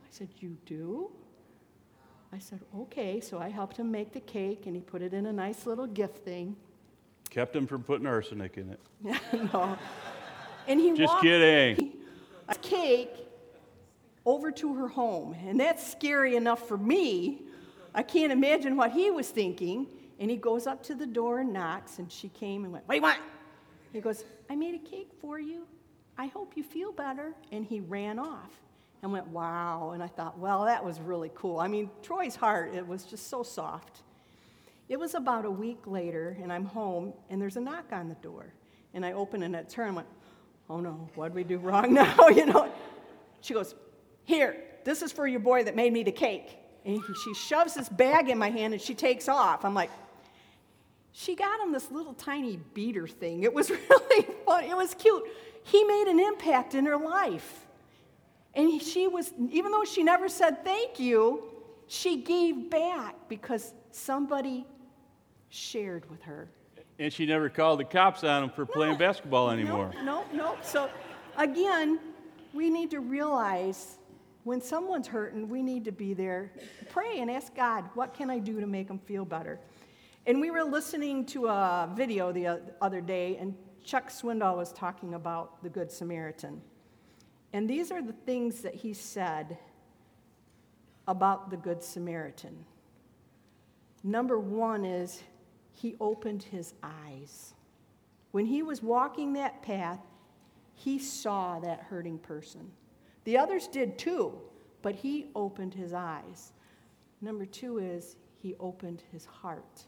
I 0.04 0.08
said, 0.12 0.30
You 0.40 0.58
do? 0.66 1.12
I 2.34 2.40
said, 2.40 2.60
Okay. 2.80 3.20
So 3.22 3.40
I 3.40 3.50
helped 3.50 3.78
him 3.78 3.92
make 3.92 4.14
the 4.14 4.20
cake 4.22 4.66
and 4.66 4.76
he 4.76 4.82
put 4.82 5.02
it 5.02 5.14
in 5.14 5.26
a 5.26 5.34
nice 5.34 5.66
little 5.66 5.88
gift 5.88 6.20
thing. 6.24 6.56
Kept 7.30 7.56
him 7.56 7.68
from 7.68 7.84
putting 7.84 8.08
arsenic 8.08 8.58
in 8.58 8.70
it. 8.70 8.80
no. 9.54 9.78
And 10.68 10.80
he 10.80 10.94
Just 10.94 11.20
kidding. 11.20 11.94
a 12.48 12.56
cake 12.56 13.12
over 14.26 14.52
to 14.52 14.74
her 14.76 14.88
home. 14.88 15.36
And 15.46 15.60
that's 15.60 15.86
scary 15.86 16.36
enough 16.36 16.68
for 16.68 16.78
me. 16.78 17.42
I 17.94 18.04
can't 18.04 18.32
imagine 18.32 18.76
what 18.76 18.92
he 18.92 19.12
was 19.12 19.30
thinking. 19.30 19.88
And 20.20 20.32
he 20.32 20.38
goes 20.38 20.66
up 20.66 20.82
to 20.84 20.96
the 20.96 21.06
door 21.06 21.40
and 21.40 21.52
knocks, 21.52 22.00
and 22.00 22.10
she 22.10 22.30
came 22.30 22.64
and 22.64 22.72
went, 22.72 22.88
What 22.88 22.94
do 22.94 22.98
you 22.98 23.02
want? 23.02 23.20
He 23.96 24.02
goes, 24.02 24.26
I 24.50 24.56
made 24.56 24.76
a 24.76 24.90
cake 24.90 25.12
for 25.22 25.40
you. 25.40 25.66
I 26.18 26.28
hope 26.28 26.54
you 26.56 26.64
feel 26.64 26.92
better. 26.92 27.34
And 27.52 27.66
he 27.66 27.80
ran 27.80 28.20
off 28.20 28.52
and 29.02 29.12
went, 29.12 29.28
Wow. 29.28 29.92
And 29.94 30.04
I 30.04 30.08
thought, 30.08 30.38
Well, 30.38 30.66
that 30.66 30.84
was 30.84 31.00
really 31.00 31.32
cool. 31.34 31.60
I 31.60 31.68
mean, 31.68 31.90
Troy's 32.04 32.36
heart, 32.36 32.74
it 32.76 32.86
was 32.86 33.06
just 33.06 33.30
so 33.30 33.42
soft. 33.42 34.02
It 34.90 35.00
was 35.00 35.16
about 35.16 35.46
a 35.46 35.52
week 35.52 35.88
later, 35.88 36.38
and 36.44 36.54
I'm 36.54 36.66
home, 36.66 37.14
and 37.30 37.42
there's 37.42 37.58
a 37.58 37.62
knock 37.62 37.86
on 37.92 38.08
the 38.08 38.16
door. 38.16 38.54
And 38.94 39.04
I 39.04 39.14
open 39.14 39.42
and 39.42 39.56
it's 39.56 39.74
her 39.76 39.84
and 39.84 39.96
went, 39.96 40.08
Oh 40.70 40.80
no, 40.82 41.10
what'd 41.16 41.34
we 41.34 41.46
do 41.46 41.58
wrong 41.58 41.94
now? 41.94 42.28
you 42.28 42.46
know? 42.46 42.70
She 43.40 43.54
goes, 43.54 43.76
Here, 44.26 44.58
this 44.84 45.02
is 45.04 45.14
for 45.14 45.26
your 45.26 45.40
boy 45.40 45.64
that 45.64 45.76
made 45.76 45.94
me 45.94 46.04
the 46.04 46.12
cake. 46.12 46.58
And 46.84 46.96
he, 46.96 47.14
she 47.24 47.34
shoves 47.34 47.74
this 47.74 47.90
bag 47.90 48.30
in 48.30 48.38
my 48.38 48.50
hand 48.50 48.74
and 48.74 48.82
she 48.82 48.94
takes 48.94 49.28
off. 49.30 49.64
I'm 49.66 49.74
like, 49.74 49.90
she 51.18 51.34
got 51.34 51.62
him 51.62 51.72
this 51.72 51.90
little 51.92 52.14
tiny 52.14 52.58
beater 52.74 53.08
thing. 53.08 53.44
It 53.44 53.54
was 53.54 53.70
really 53.90 54.28
fun. 54.46 54.66
It 54.66 54.76
was 54.76 54.94
cute. 54.94 55.24
He 55.64 55.84
made 55.86 56.08
an 56.08 56.20
impact 56.20 56.76
in 56.76 56.86
her 56.86 56.98
life. 56.98 57.66
And 58.54 58.82
she 58.82 59.08
was, 59.08 59.34
even 59.50 59.72
though 59.72 59.86
she 59.86 60.04
never 60.04 60.28
said 60.28 60.64
thank 60.66 61.00
you, 61.00 61.44
she 61.88 62.18
gave 62.18 62.70
back 62.70 63.16
because 63.30 63.74
somebody 63.92 64.66
shared 65.50 66.10
with 66.10 66.22
her. 66.24 66.50
And 67.00 67.12
she 67.12 67.26
never 67.26 67.50
called 67.50 67.80
the 67.80 67.86
cops 67.86 68.26
on 68.26 68.44
him 68.44 68.50
for 68.50 68.66
playing 68.66 68.98
basketball 68.98 69.52
anymore. 69.52 69.94
No, 69.96 70.04
no, 70.04 70.26
no. 70.34 70.58
So 70.64 70.90
again, 71.38 72.00
we 72.54 72.70
need 72.70 72.92
to 72.92 73.00
realize 73.00 73.98
when 74.44 74.62
someone's 74.62 75.08
hurting, 75.08 75.48
we 75.48 75.64
need 75.64 75.86
to 75.86 75.92
be 75.92 76.14
there. 76.14 76.52
Pray 76.90 77.20
and 77.20 77.32
ask 77.32 77.56
God, 77.56 77.86
what 77.94 78.14
can 78.14 78.30
I 78.30 78.40
do 78.40 78.60
to 78.60 78.68
make 78.68 78.88
them 78.90 79.00
feel 79.00 79.26
better? 79.26 79.60
And 80.28 80.42
we 80.42 80.50
were 80.50 80.64
listening 80.64 81.24
to 81.28 81.48
a 81.48 81.88
video 81.94 82.32
the 82.32 82.60
other 82.82 83.00
day, 83.00 83.38
and 83.38 83.56
Chuck 83.84 84.10
Swindoll 84.10 84.58
was 84.58 84.74
talking 84.74 85.14
about 85.14 85.62
the 85.62 85.70
Good 85.70 85.92
Samaritan. 85.92 86.62
And 87.54 87.70
these 87.70 87.92
are 87.92 88.02
the 88.02 88.16
things 88.26 88.62
that 88.62 88.74
he 88.74 88.92
said 88.92 89.60
about 91.08 91.52
the 91.52 91.58
Good 91.58 91.84
Samaritan. 91.84 92.66
Number 94.04 94.40
one 94.40 94.84
is 94.84 95.22
he 95.74 95.96
opened 96.02 96.42
his 96.42 96.74
eyes. 96.82 97.54
When 98.32 98.48
he 98.48 98.64
was 98.64 98.82
walking 98.82 99.34
that 99.34 99.62
path, 99.62 100.00
he 100.74 100.98
saw 100.98 101.60
that 101.60 101.82
hurting 101.82 102.18
person. 102.18 102.72
The 103.26 103.38
others 103.38 103.68
did 103.68 104.00
too, 104.00 104.34
but 104.82 104.96
he 104.96 105.28
opened 105.36 105.76
his 105.76 105.94
eyes. 105.94 106.52
Number 107.22 107.46
two 107.46 107.78
is 107.78 108.16
he 108.38 108.56
opened 108.60 109.04
his 109.12 109.26
heart 109.26 109.86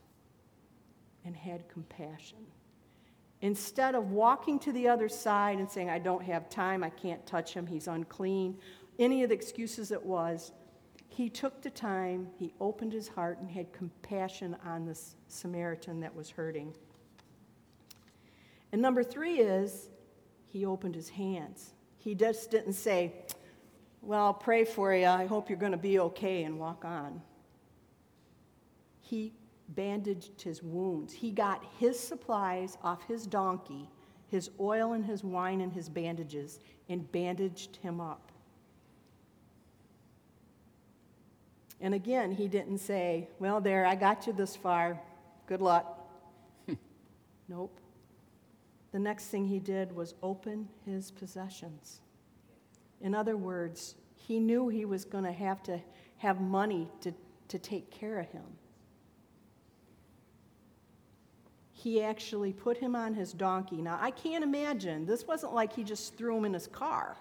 and 1.27 1.35
had 1.35 1.67
compassion. 1.69 2.39
Instead 3.41 3.93
of 3.93 4.09
walking 4.09 4.57
to 4.57 4.71
the 4.71 4.87
other 4.87 5.07
side 5.07 5.59
and 5.59 5.69
saying, 5.69 5.89
I 5.91 5.99
don't 5.99 6.23
have 6.23 6.49
time, 6.49 6.83
I 6.83 6.89
can't 6.89 7.23
touch 7.27 7.53
him, 7.53 7.67
he's 7.67 7.87
unclean, 7.87 8.57
any 8.97 9.21
of 9.21 9.29
the 9.29 9.35
excuses 9.35 9.91
it 9.91 10.03
was, 10.03 10.53
he 11.07 11.29
took 11.29 11.61
the 11.61 11.69
time, 11.69 12.27
he 12.39 12.53
opened 12.59 12.93
his 12.93 13.07
heart, 13.07 13.39
and 13.39 13.49
had 13.49 13.71
compassion 13.73 14.55
on 14.65 14.85
this 14.85 15.15
Samaritan 15.27 15.99
that 15.99 16.15
was 16.15 16.29
hurting. 16.29 16.73
And 18.71 18.81
number 18.81 19.03
three 19.03 19.39
is 19.39 19.89
he 20.45 20.65
opened 20.65 20.95
his 20.95 21.09
hands. 21.09 21.73
He 21.97 22.15
just 22.15 22.51
didn't 22.51 22.73
say, 22.73 23.13
Well, 24.01 24.25
I'll 24.25 24.33
pray 24.33 24.63
for 24.63 24.93
you. 24.93 25.05
I 25.05 25.25
hope 25.25 25.49
you're 25.49 25.59
going 25.59 25.71
to 25.71 25.77
be 25.77 25.99
okay, 25.99 26.43
and 26.43 26.59
walk 26.59 26.85
on. 26.85 27.21
He 29.01 29.33
bandaged 29.69 30.41
his 30.41 30.63
wounds. 30.63 31.13
He 31.13 31.31
got 31.31 31.63
his 31.77 31.99
supplies 31.99 32.77
off 32.83 33.05
his 33.07 33.27
donkey 33.27 33.89
his 34.27 34.49
oil 34.59 34.93
and 34.93 35.05
his 35.05 35.23
wine 35.23 35.61
and 35.61 35.73
his 35.73 35.89
bandages, 35.89 36.59
and 36.89 37.09
bandaged 37.11 37.77
him 37.77 37.99
up. 37.99 38.31
And 41.79 41.93
again, 41.93 42.31
he 42.31 42.47
didn't 42.47 42.79
say, 42.79 43.29
Well, 43.39 43.61
there, 43.61 43.85
I 43.85 43.95
got 43.95 44.27
you 44.27 44.33
this 44.33 44.55
far. 44.55 44.99
Good 45.45 45.61
luck. 45.61 46.09
nope. 47.47 47.79
The 48.91 48.99
next 48.99 49.25
thing 49.25 49.45
he 49.45 49.59
did 49.59 49.95
was 49.95 50.15
open 50.23 50.67
his 50.85 51.11
possessions. 51.11 52.01
In 52.99 53.13
other 53.13 53.37
words, 53.37 53.95
he 54.15 54.39
knew 54.39 54.69
he 54.69 54.85
was 54.85 55.05
going 55.05 55.23
to 55.23 55.31
have 55.31 55.61
to 55.63 55.79
have 56.17 56.41
money 56.41 56.89
to, 57.01 57.13
to 57.49 57.59
take 57.59 57.91
care 57.91 58.19
of 58.19 58.27
him. 58.31 58.43
He 61.77 62.01
actually 62.01 62.53
put 62.53 62.75
him 62.75 62.95
on 62.95 63.13
his 63.13 63.33
donkey. 63.33 63.83
Now, 63.83 63.99
I 64.01 64.09
can't 64.09 64.43
imagine, 64.43 65.05
this 65.05 65.27
wasn't 65.27 65.53
like 65.53 65.71
he 65.71 65.83
just 65.83 66.17
threw 66.17 66.35
him 66.35 66.45
in 66.45 66.53
his 66.53 66.65
car. 66.65 67.15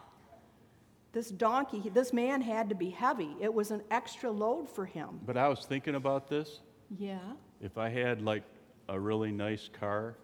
This 1.13 1.29
donkey, 1.29 1.91
this 1.93 2.15
man 2.15 2.41
had 2.41 2.71
to 2.71 2.75
be 2.75 2.89
heavy. 2.89 3.37
It 3.39 3.53
was 3.53 3.71
an 3.71 3.83
extra 3.91 4.31
load 4.31 4.71
for 4.71 4.87
him. 4.87 5.21
But 5.27 5.37
I 5.37 5.47
was 5.49 5.67
thinking 5.67 5.95
about 5.95 6.31
this. 6.31 6.61
Yeah. 6.99 7.19
If 7.61 7.77
I 7.77 7.91
had 7.91 8.23
like 8.23 8.45
a 8.89 8.99
really 8.99 9.31
nice 9.31 9.69
car, 9.79 10.15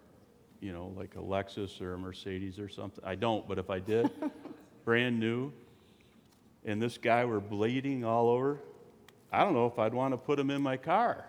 you 0.61 0.73
know, 0.73 0.91
like 0.97 1.13
a 1.15 1.19
Lexus 1.19 1.79
or 1.79 1.93
a 1.93 1.97
Mercedes 1.99 2.57
or 2.57 2.69
something, 2.69 3.03
I 3.05 3.13
don't, 3.13 3.47
but 3.47 3.59
if 3.59 3.69
I 3.69 3.77
did, 3.77 4.09
brand 4.83 5.19
new, 5.19 5.53
and 6.65 6.81
this 6.81 6.97
guy 6.97 7.23
were 7.23 7.39
bleeding 7.39 8.03
all 8.03 8.29
over, 8.29 8.59
I 9.31 9.43
don't 9.43 9.53
know 9.53 9.67
if 9.67 9.77
I'd 9.77 9.93
want 9.93 10.13
to 10.13 10.17
put 10.17 10.39
him 10.39 10.49
in 10.49 10.63
my 10.63 10.77
car. 10.77 11.25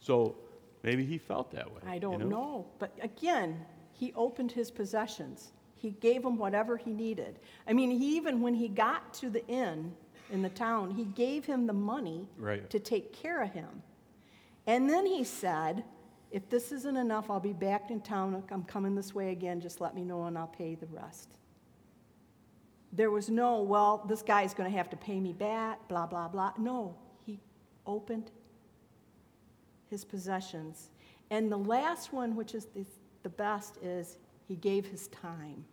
So 0.00 0.34
maybe 0.86 1.04
he 1.04 1.18
felt 1.18 1.50
that 1.50 1.70
way. 1.70 1.80
I 1.86 1.98
don't 1.98 2.12
you 2.14 2.18
know? 2.20 2.28
know. 2.28 2.66
But 2.78 2.96
again, 3.02 3.66
he 3.92 4.12
opened 4.14 4.52
his 4.52 4.70
possessions. 4.70 5.52
He 5.74 5.90
gave 5.90 6.24
him 6.24 6.38
whatever 6.38 6.78
he 6.78 6.92
needed. 6.92 7.38
I 7.66 7.74
mean, 7.74 7.90
he 7.90 8.16
even 8.16 8.40
when 8.40 8.54
he 8.54 8.68
got 8.68 9.12
to 9.14 9.28
the 9.28 9.46
inn 9.48 9.92
in 10.30 10.40
the 10.40 10.48
town, 10.48 10.90
he 10.92 11.04
gave 11.04 11.44
him 11.44 11.66
the 11.66 11.72
money 11.74 12.26
Right. 12.38 12.68
to 12.70 12.78
take 12.78 13.12
care 13.12 13.42
of 13.42 13.50
him. 13.50 13.82
And 14.66 14.88
then 14.88 15.04
he 15.06 15.22
said, 15.22 15.84
if 16.30 16.48
this 16.48 16.72
isn't 16.72 16.96
enough, 16.96 17.30
I'll 17.30 17.40
be 17.40 17.52
back 17.52 17.90
in 17.90 18.00
town. 18.00 18.42
I'm 18.50 18.64
coming 18.64 18.94
this 18.94 19.14
way 19.14 19.30
again. 19.30 19.60
Just 19.60 19.80
let 19.80 19.94
me 19.94 20.02
know 20.02 20.24
and 20.24 20.36
I'll 20.38 20.48
pay 20.48 20.74
the 20.74 20.86
rest. 20.86 21.28
There 22.92 23.10
was 23.10 23.28
no, 23.28 23.62
well, 23.62 24.04
this 24.08 24.22
guy's 24.22 24.54
going 24.54 24.70
to 24.70 24.76
have 24.76 24.88
to 24.90 24.96
pay 24.96 25.20
me 25.20 25.32
back, 25.32 25.86
blah, 25.88 26.06
blah, 26.06 26.28
blah. 26.28 26.52
No, 26.58 26.96
he 27.24 27.38
opened 27.86 28.30
his 29.90 30.04
possessions. 30.04 30.90
And 31.30 31.50
the 31.50 31.56
last 31.56 32.12
one, 32.12 32.36
which 32.36 32.54
is 32.54 32.66
the, 32.66 32.84
the 33.22 33.28
best, 33.28 33.78
is 33.82 34.16
he 34.46 34.56
gave 34.56 34.86
his 34.86 35.08
time. 35.08 35.64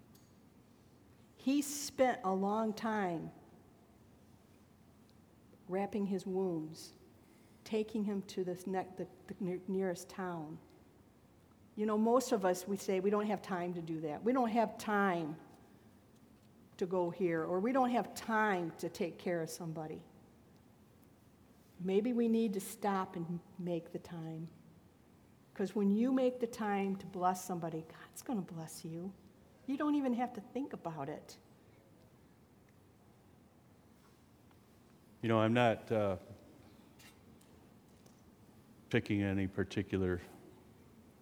He 1.36 1.62
spent 1.62 2.20
a 2.24 2.32
long 2.32 2.74
time 2.74 3.30
wrapping 5.68 6.06
his 6.06 6.26
wounds, 6.26 6.94
taking 7.64 8.04
him 8.04 8.24
to 8.28 8.44
this 8.44 8.66
ne- 8.68 8.88
the, 8.98 9.06
the 9.28 9.60
nearest 9.68 10.10
town. 10.10 10.58
You 11.76 11.86
know, 11.86 11.98
most 11.98 12.32
of 12.32 12.46
us, 12.46 12.68
we 12.68 12.78
say 12.78 13.00
we 13.00 13.10
don't 13.10 13.26
have 13.26 13.42
time 13.42 13.74
to 13.74 13.82
do 13.82 14.00
that. 14.02 14.24
We 14.24 14.32
don't 14.34 14.50
have 14.50 14.78
time 14.78 15.36
to 16.78 16.86
go 16.86 17.10
here, 17.10 17.44
or 17.44 17.60
we 17.60 17.72
don't 17.72 17.90
have 17.90 18.14
time 18.16 18.72
to 18.80 18.90
take 18.90 19.18
care 19.18 19.42
of 19.42 19.50
somebody. 19.50 20.02
Maybe 21.84 22.14
we 22.14 22.28
need 22.28 22.54
to 22.54 22.60
stop 22.60 23.16
and 23.16 23.40
make 23.60 23.92
the 23.92 24.00
time. 24.00 24.48
Because 25.54 25.76
when 25.76 25.92
you 25.92 26.12
make 26.12 26.40
the 26.40 26.48
time 26.48 26.96
to 26.96 27.06
bless 27.08 27.46
somebody, 27.46 27.84
God's 27.88 28.22
going 28.22 28.44
to 28.44 28.54
bless 28.54 28.84
you. 28.84 29.12
You 29.68 29.78
don't 29.78 29.96
even 29.96 30.14
have 30.14 30.34
to 30.34 30.42
think 30.54 30.74
about 30.74 31.10
it. 31.10 31.38
You 35.22 35.30
know, 35.30 35.40
I'm 35.40 35.54
not 35.54 35.90
uh, 35.92 36.16
picking 38.90 39.22
any 39.22 39.48
particular 39.48 40.22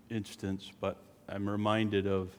instance, 0.10 0.72
but 0.80 0.98
I'm 1.30 1.48
reminded 1.48 2.08
of. 2.08 2.30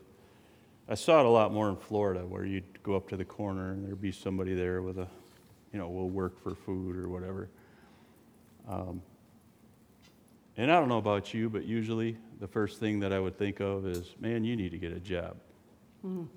I 0.88 0.94
saw 0.94 1.20
it 1.20 1.26
a 1.26 1.28
lot 1.28 1.52
more 1.52 1.68
in 1.68 1.76
Florida, 1.76 2.20
where 2.20 2.44
you'd 2.44 2.82
go 2.82 2.96
up 2.96 3.08
to 3.10 3.16
the 3.16 3.24
corner 3.24 3.70
and 3.70 3.86
there'd 3.86 4.00
be 4.00 4.10
somebody 4.12 4.54
there 4.54 4.82
with 4.82 4.98
a, 4.98 5.06
you 5.72 5.78
know, 5.78 5.88
we'll 5.88 6.10
work 6.10 6.42
for 6.42 6.54
food 6.54 6.96
or 6.96 7.08
whatever. 7.08 7.48
Um, 8.68 9.02
and 10.56 10.70
I 10.70 10.78
don't 10.78 10.88
know 10.88 10.98
about 10.98 11.32
you, 11.32 11.48
but 11.48 11.64
usually 11.64 12.16
the 12.40 12.46
first 12.46 12.78
thing 12.78 13.00
that 13.00 13.12
I 13.12 13.18
would 13.18 13.38
think 13.38 13.60
of 13.60 13.86
is, 13.86 14.14
man, 14.20 14.44
you 14.44 14.56
need 14.56 14.72
to 14.72 14.78
get 14.78 14.92
a 14.92 15.00
job. 15.00 15.36
Mm. 16.04 16.28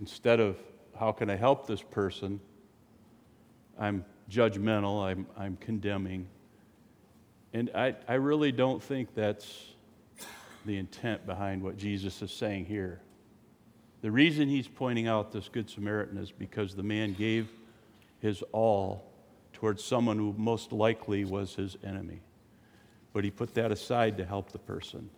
Instead 0.00 0.40
of, 0.40 0.56
how 0.98 1.12
can 1.12 1.30
I 1.30 1.36
help 1.36 1.66
this 1.66 1.82
person? 1.82 2.40
I'm 3.78 4.04
judgmental, 4.30 5.02
I'm, 5.02 5.26
I'm 5.36 5.56
condemning. 5.56 6.28
And 7.52 7.70
I, 7.74 7.96
I 8.08 8.14
really 8.14 8.52
don't 8.52 8.82
think 8.82 9.14
that's 9.14 9.64
the 10.64 10.76
intent 10.76 11.26
behind 11.26 11.62
what 11.62 11.76
Jesus 11.76 12.22
is 12.22 12.32
saying 12.32 12.66
here. 12.66 13.00
The 14.02 14.10
reason 14.10 14.48
he's 14.48 14.68
pointing 14.68 15.08
out 15.08 15.32
this 15.32 15.48
Good 15.48 15.70
Samaritan 15.70 16.18
is 16.18 16.30
because 16.30 16.74
the 16.74 16.82
man 16.82 17.14
gave 17.14 17.48
his 18.20 18.42
all 18.52 19.13
towards 19.64 19.82
someone 19.82 20.18
who 20.18 20.34
most 20.36 20.72
likely 20.72 21.24
was 21.24 21.54
his 21.54 21.78
enemy. 21.82 22.20
But 23.14 23.24
he 23.24 23.30
put 23.30 23.54
that 23.54 23.72
aside 23.72 24.18
to 24.18 24.24
help 24.26 24.52
the 24.52 24.58
person. 24.58 25.08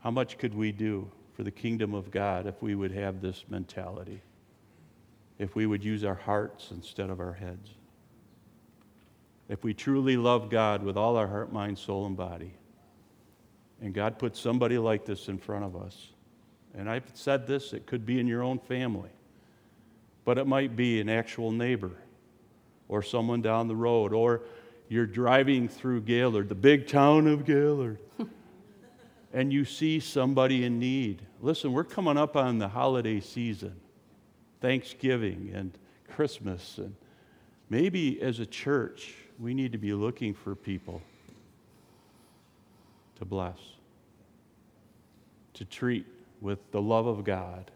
How 0.00 0.10
much 0.10 0.36
could 0.36 0.52
we 0.52 0.72
do 0.72 1.08
for 1.36 1.44
the 1.44 1.52
kingdom 1.52 1.94
of 1.94 2.10
God 2.10 2.48
if 2.48 2.60
we 2.60 2.74
would 2.74 2.90
have 2.90 3.20
this 3.20 3.44
mentality? 3.48 4.20
If 5.38 5.54
we 5.54 5.64
would 5.64 5.84
use 5.84 6.02
our 6.02 6.16
hearts 6.16 6.72
instead 6.72 7.08
of 7.08 7.20
our 7.20 7.34
heads? 7.34 7.70
If 9.48 9.62
we 9.62 9.72
truly 9.72 10.16
love 10.16 10.50
God 10.50 10.82
with 10.82 10.96
all 10.96 11.16
our 11.16 11.28
heart, 11.28 11.52
mind, 11.52 11.78
soul, 11.78 12.06
and 12.06 12.16
body, 12.16 12.52
and 13.80 13.94
God 13.94 14.18
puts 14.18 14.40
somebody 14.40 14.76
like 14.76 15.04
this 15.04 15.28
in 15.28 15.38
front 15.38 15.64
of 15.64 15.76
us, 15.76 16.08
and 16.74 16.90
I've 16.90 17.08
said 17.14 17.46
this, 17.46 17.72
it 17.72 17.86
could 17.86 18.04
be 18.04 18.18
in 18.18 18.26
your 18.26 18.42
own 18.42 18.58
family, 18.58 19.10
but 20.24 20.38
it 20.38 20.46
might 20.46 20.76
be 20.76 21.00
an 21.00 21.08
actual 21.08 21.50
neighbor 21.50 21.92
or 22.88 23.02
someone 23.02 23.42
down 23.42 23.68
the 23.68 23.76
road, 23.76 24.12
or 24.12 24.42
you're 24.88 25.06
driving 25.06 25.68
through 25.68 26.02
Gaylord, 26.02 26.48
the 26.48 26.54
big 26.54 26.86
town 26.86 27.26
of 27.26 27.46
Gaylord, 27.46 27.98
and 29.32 29.52
you 29.52 29.64
see 29.64 29.98
somebody 29.98 30.64
in 30.64 30.78
need. 30.78 31.22
Listen, 31.40 31.72
we're 31.72 31.84
coming 31.84 32.18
up 32.18 32.36
on 32.36 32.58
the 32.58 32.68
holiday 32.68 33.20
season, 33.20 33.74
Thanksgiving 34.60 35.50
and 35.54 35.72
Christmas, 36.08 36.76
and 36.78 36.94
maybe 37.70 38.20
as 38.20 38.38
a 38.38 38.46
church, 38.46 39.14
we 39.38 39.54
need 39.54 39.72
to 39.72 39.78
be 39.78 39.94
looking 39.94 40.34
for 40.34 40.54
people 40.54 41.00
to 43.18 43.24
bless, 43.24 43.58
to 45.54 45.64
treat 45.64 46.06
with 46.40 46.58
the 46.70 46.82
love 46.82 47.06
of 47.06 47.24
God. 47.24 47.70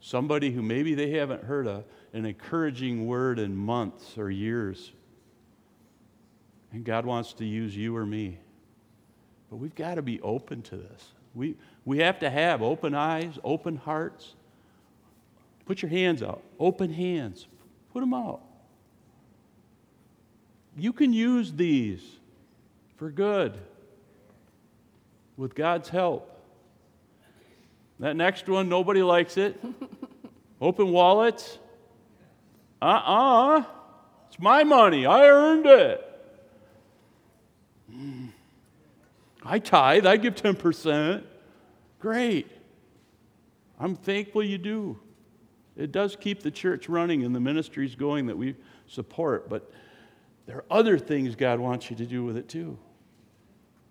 Somebody 0.00 0.50
who 0.50 0.62
maybe 0.62 0.94
they 0.94 1.10
haven't 1.10 1.44
heard 1.44 1.66
a, 1.66 1.84
an 2.12 2.24
encouraging 2.24 3.06
word 3.06 3.38
in 3.38 3.54
months 3.54 4.16
or 4.16 4.30
years. 4.30 4.92
And 6.72 6.84
God 6.84 7.04
wants 7.04 7.34
to 7.34 7.44
use 7.44 7.76
you 7.76 7.96
or 7.96 8.06
me. 8.06 8.38
But 9.50 9.56
we've 9.56 9.74
got 9.74 9.96
to 9.96 10.02
be 10.02 10.20
open 10.20 10.62
to 10.62 10.76
this. 10.76 11.12
We, 11.34 11.56
we 11.84 11.98
have 11.98 12.18
to 12.20 12.30
have 12.30 12.62
open 12.62 12.94
eyes, 12.94 13.38
open 13.44 13.76
hearts. 13.76 14.34
Put 15.66 15.82
your 15.82 15.90
hands 15.90 16.22
out. 16.22 16.42
Open 16.58 16.92
hands. 16.92 17.46
Put 17.92 18.00
them 18.00 18.14
out. 18.14 18.40
You 20.76 20.92
can 20.92 21.12
use 21.12 21.52
these 21.52 22.00
for 22.96 23.10
good 23.10 23.58
with 25.36 25.54
God's 25.54 25.88
help. 25.88 26.39
That 28.00 28.16
next 28.16 28.48
one, 28.48 28.68
nobody 28.68 29.02
likes 29.02 29.36
it. 29.36 29.62
Open 30.60 30.90
wallets. 30.90 31.58
Uh 32.82 32.86
uh-uh. 32.86 33.58
uh. 33.58 33.64
It's 34.28 34.38
my 34.38 34.64
money. 34.64 35.06
I 35.06 35.26
earned 35.28 35.66
it. 35.66 36.06
I 39.44 39.58
tithe. 39.58 40.06
I 40.06 40.16
give 40.16 40.34
10%. 40.34 41.24
Great. 41.98 42.50
I'm 43.78 43.96
thankful 43.96 44.42
you 44.42 44.58
do. 44.58 44.98
It 45.76 45.92
does 45.92 46.16
keep 46.16 46.42
the 46.42 46.50
church 46.50 46.88
running 46.88 47.24
and 47.24 47.34
the 47.34 47.40
ministries 47.40 47.94
going 47.94 48.26
that 48.26 48.36
we 48.36 48.54
support, 48.86 49.48
but 49.48 49.70
there 50.46 50.56
are 50.56 50.64
other 50.70 50.98
things 50.98 51.36
God 51.36 51.58
wants 51.60 51.90
you 51.90 51.96
to 51.96 52.06
do 52.06 52.24
with 52.24 52.36
it 52.36 52.48
too. 52.48 52.78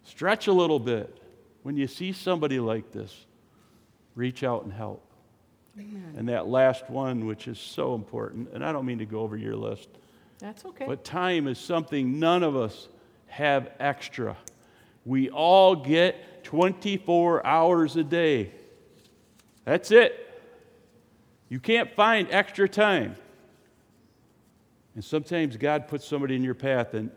Stretch 0.04 0.48
a 0.48 0.54
little 0.54 0.80
bit. 0.80 1.16
When 1.64 1.76
you 1.76 1.88
see 1.88 2.14
somebody 2.14 2.60
like 2.60 2.92
this, 2.92 3.26
reach 4.16 4.44
out 4.44 4.64
and 4.64 4.74
help. 4.74 5.04
Amen. 5.78 6.14
And 6.18 6.30
that 6.30 6.48
last 6.48 6.90
one, 6.90 7.26
which 7.26 7.48
is 7.48 7.60
so 7.60 7.96
important, 7.96 8.50
and 8.54 8.66
I 8.66 8.72
don't 8.72 8.86
mean 8.86 9.00
to 9.00 9.06
go 9.06 9.22
over 9.22 9.38
your 9.38 9.56
list, 9.56 9.88
That's 10.40 10.66
okay. 10.66 10.86
but 10.86 11.04
time 11.04 11.48
is 11.48 11.58
something 11.58 12.20
none 12.20 12.44
of 12.44 12.56
us 12.56 12.90
have 13.28 13.72
extra. 13.80 14.36
We 15.06 15.30
all 15.30 15.76
get 15.76 16.44
24 16.44 17.46
hours 17.46 17.96
a 17.96 18.04
day. 18.04 18.52
That's 19.64 19.92
it. 19.92 20.26
You 21.48 21.60
can't 21.60 21.92
find 21.96 22.28
extra 22.32 22.68
time. 22.68 23.16
And 24.96 25.04
sometimes 25.04 25.58
God 25.58 25.88
puts 25.88 26.06
somebody 26.06 26.36
in 26.36 26.44
your 26.44 26.56
path 26.56 26.94
and 26.94 27.12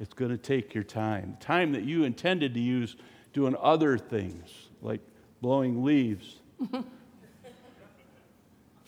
it's 0.00 0.14
going 0.14 0.30
to 0.30 0.36
take 0.36 0.74
your 0.74 0.84
time. 0.84 1.36
Time 1.38 1.72
that 1.72 1.84
you 1.84 2.04
intended 2.04 2.54
to 2.54 2.60
use 2.60 2.96
doing 3.32 3.54
other 3.60 3.96
things, 3.96 4.50
like 4.80 5.00
blowing 5.42 5.84
leaves, 5.84 6.38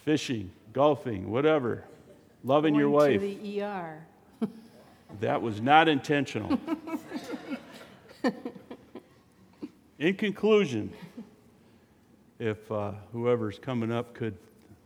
fishing, 0.05 0.51
golfing, 0.73 1.31
whatever, 1.31 1.85
loving 2.45 2.73
Going 2.73 2.81
your 2.81 2.89
wife. 2.89 3.21
To 3.21 3.27
the 3.27 3.63
ER. 3.63 4.07
That 5.21 5.41
was 5.41 5.61
not 5.61 5.87
intentional. 5.89 6.59
In 10.01 10.17
conclusion, 10.17 10.93
if 12.41 12.73
uh, 12.73 12.93
whoever's 13.13 13.61
coming 13.61 13.93
up 13.93 14.13
could, 14.13 14.37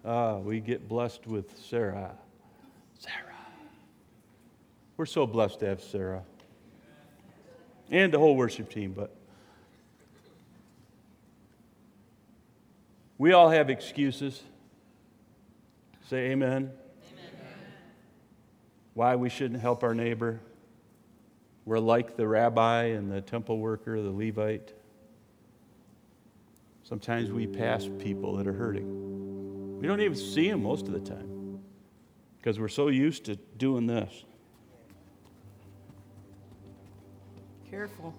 ah, 0.05 0.37
we 0.37 0.61
get 0.61 0.87
blessed 0.87 1.27
with 1.27 1.59
Sarah. 1.59 2.15
Sarah. 2.99 3.15
We're 4.99 5.07
so 5.07 5.27
blessed 5.27 5.61
to 5.61 5.67
have 5.67 5.83
Sarah 5.83 6.23
and 7.91 8.13
the 8.13 8.19
whole 8.19 8.37
worship 8.37 8.71
team, 8.71 8.93
but 8.93 9.15
we 13.19 13.33
all 13.33 13.51
have 13.51 13.69
excuses. 13.69 14.41
Say 16.09 16.31
amen. 16.31 16.71
Why 18.95 19.17
we 19.17 19.29
shouldn't 19.29 19.61
help 19.61 19.83
our 19.83 19.95
neighbor. 19.95 20.41
We're 21.65 21.79
like 21.79 22.17
the 22.17 22.27
rabbi 22.27 22.85
and 22.85 23.13
the 23.13 23.21
temple 23.21 23.59
worker, 23.59 24.01
the 24.01 24.11
Levite. 24.11 24.73
Sometimes 26.83 27.31
we 27.31 27.47
pass 27.47 27.87
people 27.99 28.37
that 28.37 28.47
are 28.47 28.55
hurting. 28.55 29.79
We 29.79 29.87
don't 29.87 30.01
even 30.01 30.17
see 30.17 30.51
them 30.51 30.63
most 30.63 30.87
of 30.87 30.95
the 30.95 31.01
time 31.01 31.61
because 32.39 32.59
we're 32.59 32.69
so 32.69 32.89
used 32.89 33.25
to 33.27 33.37
doing 33.37 33.87
this. 33.87 34.25
Careful. 37.71 38.15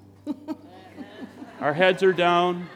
Our 1.59 1.73
heads 1.73 2.03
are 2.03 2.13
down. 2.13 2.69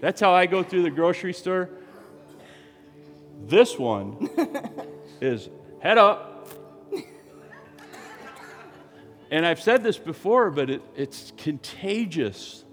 That's 0.00 0.20
how 0.20 0.32
I 0.32 0.46
go 0.46 0.62
through 0.62 0.82
the 0.82 0.90
grocery 0.90 1.32
store. 1.32 1.68
This 3.46 3.78
one 3.78 4.28
is 5.20 5.48
head 5.80 5.98
up. 5.98 6.48
And 9.30 9.46
I've 9.46 9.60
said 9.60 9.82
this 9.82 9.96
before, 9.96 10.50
but 10.50 10.70
it, 10.70 10.82
it's 10.96 11.32
contagious. 11.36 12.64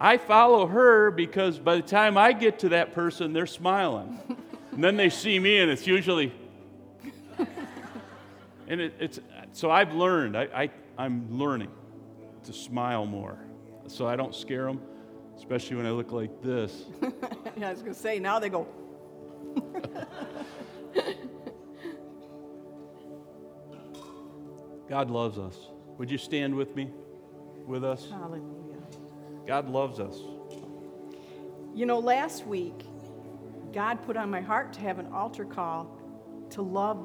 I 0.00 0.16
follow 0.16 0.66
her 0.66 1.10
because 1.10 1.58
by 1.58 1.76
the 1.76 1.82
time 1.82 2.18
I 2.18 2.32
get 2.32 2.60
to 2.60 2.70
that 2.70 2.92
person, 2.92 3.32
they're 3.32 3.46
smiling. 3.46 4.18
And 4.72 4.82
then 4.82 4.96
they 4.96 5.10
see 5.10 5.38
me, 5.38 5.58
and 5.58 5.70
it's 5.70 5.86
usually. 5.86 6.32
And 8.70 8.82
it, 8.82 8.96
it's 9.00 9.18
so 9.52 9.70
I've 9.70 9.94
learned. 9.94 10.36
I, 10.36 10.42
I 10.54 10.70
I'm 10.98 11.38
learning 11.38 11.70
to 12.44 12.52
smile 12.52 13.06
more, 13.06 13.38
so 13.86 14.06
I 14.06 14.14
don't 14.14 14.34
scare 14.34 14.66
them, 14.66 14.82
especially 15.38 15.76
when 15.76 15.86
I 15.86 15.90
look 15.90 16.12
like 16.12 16.42
this. 16.42 16.84
Yeah, 17.56 17.68
I 17.68 17.72
was 17.72 17.80
going 17.82 17.92
to 17.92 17.98
say, 17.98 18.20
now 18.20 18.38
they 18.38 18.50
go, 18.50 18.68
God 24.88 25.10
loves 25.10 25.38
us. 25.38 25.56
Would 25.98 26.08
you 26.08 26.18
stand 26.18 26.54
with 26.54 26.76
me, 26.76 26.92
with 27.66 27.82
us? 27.82 28.08
hallelujah. 28.10 28.78
God 29.44 29.68
loves 29.68 29.98
us. 29.98 30.20
You 31.74 31.84
know, 31.86 31.98
last 31.98 32.46
week, 32.46 32.84
God 33.72 34.00
put 34.06 34.16
on 34.16 34.30
my 34.30 34.40
heart 34.40 34.72
to 34.74 34.80
have 34.80 35.00
an 35.00 35.06
altar 35.12 35.44
call 35.44 35.98
to 36.50 36.62
love 36.62 36.98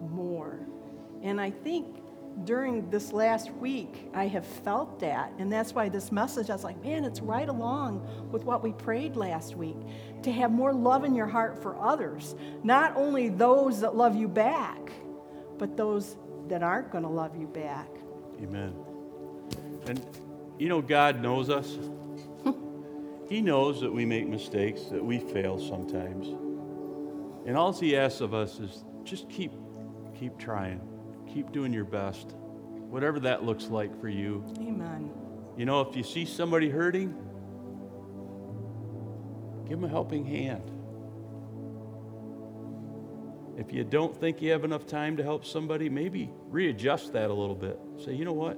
more. 0.00 0.60
And 1.22 1.40
I 1.40 1.50
think 1.50 1.97
during 2.44 2.88
this 2.90 3.12
last 3.12 3.52
week, 3.54 4.10
I 4.14 4.26
have 4.26 4.46
felt 4.46 5.00
that. 5.00 5.32
And 5.38 5.52
that's 5.52 5.74
why 5.74 5.88
this 5.88 6.12
message, 6.12 6.50
I 6.50 6.52
was 6.52 6.64
like, 6.64 6.82
man, 6.82 7.04
it's 7.04 7.20
right 7.20 7.48
along 7.48 8.06
with 8.30 8.44
what 8.44 8.62
we 8.62 8.72
prayed 8.72 9.16
last 9.16 9.56
week 9.56 9.76
to 10.22 10.32
have 10.32 10.50
more 10.50 10.72
love 10.72 11.04
in 11.04 11.14
your 11.14 11.26
heart 11.26 11.62
for 11.62 11.76
others. 11.78 12.34
Not 12.62 12.96
only 12.96 13.28
those 13.28 13.80
that 13.80 13.96
love 13.96 14.16
you 14.16 14.28
back, 14.28 14.92
but 15.58 15.76
those 15.76 16.16
that 16.48 16.62
aren't 16.62 16.90
going 16.90 17.04
to 17.04 17.10
love 17.10 17.36
you 17.36 17.46
back. 17.46 17.88
Amen. 18.42 18.74
And 19.86 20.04
you 20.58 20.68
know, 20.68 20.82
God 20.82 21.22
knows 21.22 21.50
us. 21.50 21.78
he 23.28 23.40
knows 23.40 23.80
that 23.80 23.92
we 23.92 24.04
make 24.04 24.26
mistakes, 24.26 24.82
that 24.90 25.04
we 25.04 25.18
fail 25.18 25.58
sometimes. 25.58 26.28
And 27.46 27.56
all 27.56 27.72
He 27.72 27.96
asks 27.96 28.20
of 28.20 28.34
us 28.34 28.58
is 28.58 28.84
just 29.04 29.28
keep, 29.28 29.52
keep 30.18 30.36
trying, 30.36 30.80
keep 31.28 31.52
doing 31.52 31.72
your 31.72 31.84
best, 31.84 32.32
whatever 32.88 33.20
that 33.20 33.44
looks 33.44 33.66
like 33.66 34.00
for 34.00 34.08
you. 34.08 34.44
Amen. 34.58 35.10
You 35.56 35.66
know, 35.66 35.80
if 35.80 35.96
you 35.96 36.02
see 36.02 36.24
somebody 36.24 36.68
hurting, 36.68 37.14
give 39.68 39.80
them 39.80 39.84
a 39.84 39.88
helping 39.88 40.24
hand. 40.24 40.70
If 43.58 43.72
you 43.72 43.82
don't 43.82 44.16
think 44.16 44.40
you 44.40 44.52
have 44.52 44.64
enough 44.64 44.86
time 44.86 45.16
to 45.16 45.24
help 45.24 45.44
somebody, 45.44 45.88
maybe 45.88 46.30
readjust 46.48 47.12
that 47.14 47.28
a 47.28 47.34
little 47.34 47.56
bit. 47.56 47.78
Say, 48.04 48.14
you 48.14 48.24
know 48.24 48.32
what? 48.32 48.56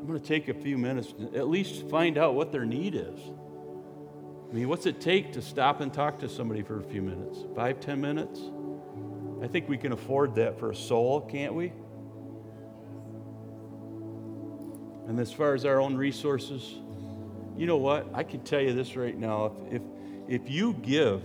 I'm 0.00 0.06
going 0.06 0.20
to 0.20 0.26
take 0.26 0.48
a 0.48 0.54
few 0.54 0.76
minutes 0.76 1.12
to 1.12 1.36
at 1.36 1.48
least 1.48 1.88
find 1.88 2.18
out 2.18 2.34
what 2.34 2.50
their 2.50 2.64
need 2.64 2.96
is. 2.96 3.20
I 4.50 4.52
mean, 4.52 4.68
what's 4.68 4.86
it 4.86 5.00
take 5.00 5.32
to 5.34 5.42
stop 5.42 5.80
and 5.80 5.94
talk 5.94 6.18
to 6.20 6.28
somebody 6.28 6.62
for 6.62 6.80
a 6.80 6.82
few 6.82 7.00
minutes? 7.00 7.44
Five, 7.54 7.78
ten 7.78 8.00
minutes? 8.00 8.40
I 9.40 9.46
think 9.46 9.68
we 9.68 9.78
can 9.78 9.92
afford 9.92 10.34
that 10.34 10.58
for 10.58 10.72
a 10.72 10.74
soul, 10.74 11.20
can't 11.20 11.54
we? 11.54 11.72
And 15.10 15.18
as 15.18 15.32
far 15.32 15.54
as 15.54 15.64
our 15.64 15.80
own 15.80 15.96
resources, 15.96 16.76
you 17.56 17.66
know 17.66 17.78
what? 17.78 18.06
I 18.14 18.22
can 18.22 18.42
tell 18.42 18.60
you 18.60 18.72
this 18.72 18.94
right 18.94 19.18
now. 19.18 19.46
If, 19.68 19.82
if, 19.82 19.82
if 20.28 20.48
you 20.48 20.72
give 20.74 21.24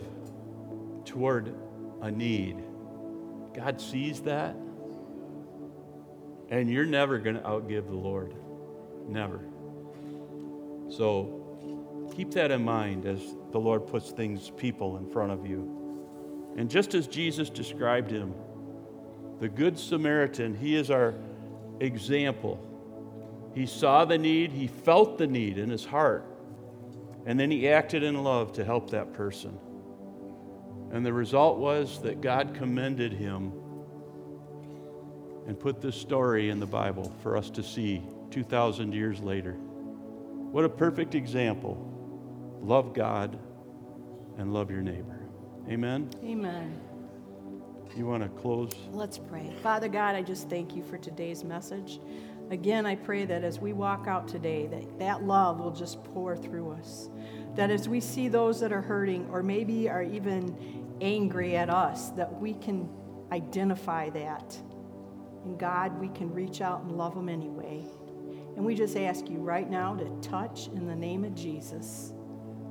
toward 1.06 1.54
a 2.02 2.10
need, 2.10 2.58
God 3.54 3.80
sees 3.80 4.22
that, 4.22 4.56
and 6.50 6.68
you're 6.68 6.88
never 6.88 7.20
going 7.20 7.36
to 7.36 7.44
outgive 7.44 7.86
the 7.86 7.94
Lord. 7.94 8.34
Never. 9.08 9.42
So 10.90 12.10
keep 12.18 12.32
that 12.32 12.50
in 12.50 12.66
mind 12.66 13.06
as 13.06 13.20
the 13.52 13.60
Lord 13.60 13.86
puts 13.86 14.10
things, 14.10 14.52
people 14.58 14.98
in 14.98 15.08
front 15.12 15.32
of 15.32 15.46
you. 15.46 16.56
And 16.58 16.72
just 16.72 16.96
as 16.96 17.06
Jesus 17.06 17.52
described 17.52 18.10
him, 18.10 18.34
the 19.40 19.48
Good 19.48 19.78
Samaritan, 19.78 20.56
he 20.56 20.76
is 20.76 20.90
our 20.90 21.14
example. 21.80 22.72
He 23.56 23.66
saw 23.66 24.04
the 24.04 24.18
need, 24.18 24.52
he 24.52 24.68
felt 24.68 25.18
the 25.18 25.28
need 25.28 25.58
in 25.58 25.70
his 25.70 25.86
heart, 25.86 26.26
and 27.26 27.40
then 27.40 27.50
he 27.50 27.70
acted 27.70 28.04
in 28.04 28.22
love 28.22 28.52
to 28.54 28.66
help 28.66 28.90
that 28.92 29.14
person. 29.14 29.58
And 30.92 31.06
the 31.06 31.14
result 31.14 31.58
was 31.58 32.02
that 32.02 32.20
God 32.20 32.54
commended 32.54 33.14
him 33.14 33.54
and 35.48 35.58
put 35.58 35.82
this 35.82 35.96
story 35.96 36.50
in 36.50 36.60
the 36.60 36.66
Bible 36.66 37.16
for 37.24 37.38
us 37.38 37.50
to 37.52 37.64
see 37.64 38.04
2,000 38.32 38.94
years 38.94 39.22
later. 39.22 39.54
What 39.54 40.66
a 40.66 40.70
perfect 40.70 41.16
example. 41.16 41.78
Love 42.62 42.94
God 42.94 43.40
and 44.38 44.54
love 44.54 44.70
your 44.70 44.82
neighbor. 44.82 45.22
Amen. 45.70 46.10
Amen. 46.24 46.80
You 47.96 48.06
want 48.06 48.24
to 48.24 48.30
close? 48.42 48.72
Let's 48.92 49.18
pray. 49.18 49.54
Father 49.64 49.88
God, 49.88 50.16
I 50.16 50.22
just 50.22 50.50
thank 50.50 50.76
you 50.76 50.84
for 50.84 50.98
today's 50.98 51.44
message. 51.44 52.00
Again, 52.52 52.86
I 52.86 52.96
pray 52.96 53.26
that 53.26 53.44
as 53.44 53.60
we 53.60 53.74
walk 53.74 54.06
out 54.08 54.28
today, 54.28 54.68
that 54.68 55.00
that 55.00 55.24
love 55.24 55.60
will 55.60 55.72
just 55.72 56.04
pour 56.04 56.38
through 56.38 56.72
us. 56.74 57.10
That 57.56 57.72
as 57.72 57.90
we 57.90 58.00
see 58.00 58.28
those 58.28 58.60
that 58.60 58.72
are 58.72 58.82
hurting 58.82 59.28
or 59.32 59.42
maybe 59.42 59.90
are 59.90 60.04
even 60.04 60.56
angry 61.02 61.58
at 61.58 61.70
us, 61.70 62.10
that 62.12 62.40
we 62.40 62.54
can 62.54 62.88
identify 63.32 64.10
that. 64.12 64.56
And 65.44 65.58
God, 65.58 66.00
we 66.00 66.10
can 66.10 66.32
reach 66.34 66.62
out 66.62 66.84
and 66.84 66.92
love 66.92 67.16
them 67.16 67.30
anyway. 67.30 67.84
And 68.56 68.64
we 68.64 68.76
just 68.76 68.96
ask 68.96 69.28
you 69.28 69.40
right 69.40 69.70
now 69.70 69.96
to 69.96 70.10
touch 70.22 70.68
in 70.68 70.88
the 70.88 70.96
name 70.96 71.24
of 71.24 71.34
Jesus. 71.34 72.14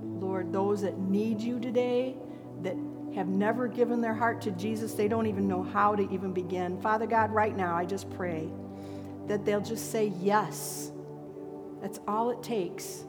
Lord, 0.03 0.53
those 0.53 0.83
that 0.83 0.99
need 0.99 1.41
you 1.41 1.59
today, 1.59 2.17
that 2.63 2.77
have 3.15 3.29
never 3.29 3.67
given 3.69 4.01
their 4.01 4.15
heart 4.15 4.41
to 4.43 4.53
Jesus, 4.53 4.95
they 4.95 5.09
don't 5.09 5.27
even 5.27 5.49
know 5.49 5.63
how 5.63 5.95
to 5.97 6.09
even 6.13 6.33
begin. 6.33 6.81
Father 6.81 7.07
God, 7.07 7.33
right 7.33 7.57
now, 7.57 7.75
I 7.75 7.85
just 7.85 8.09
pray 8.11 8.51
that 9.27 9.45
they'll 9.45 9.61
just 9.61 9.91
say 9.91 10.13
yes. 10.21 10.93
That's 11.81 12.01
all 12.07 12.31
it 12.31 12.43
takes. 12.43 13.05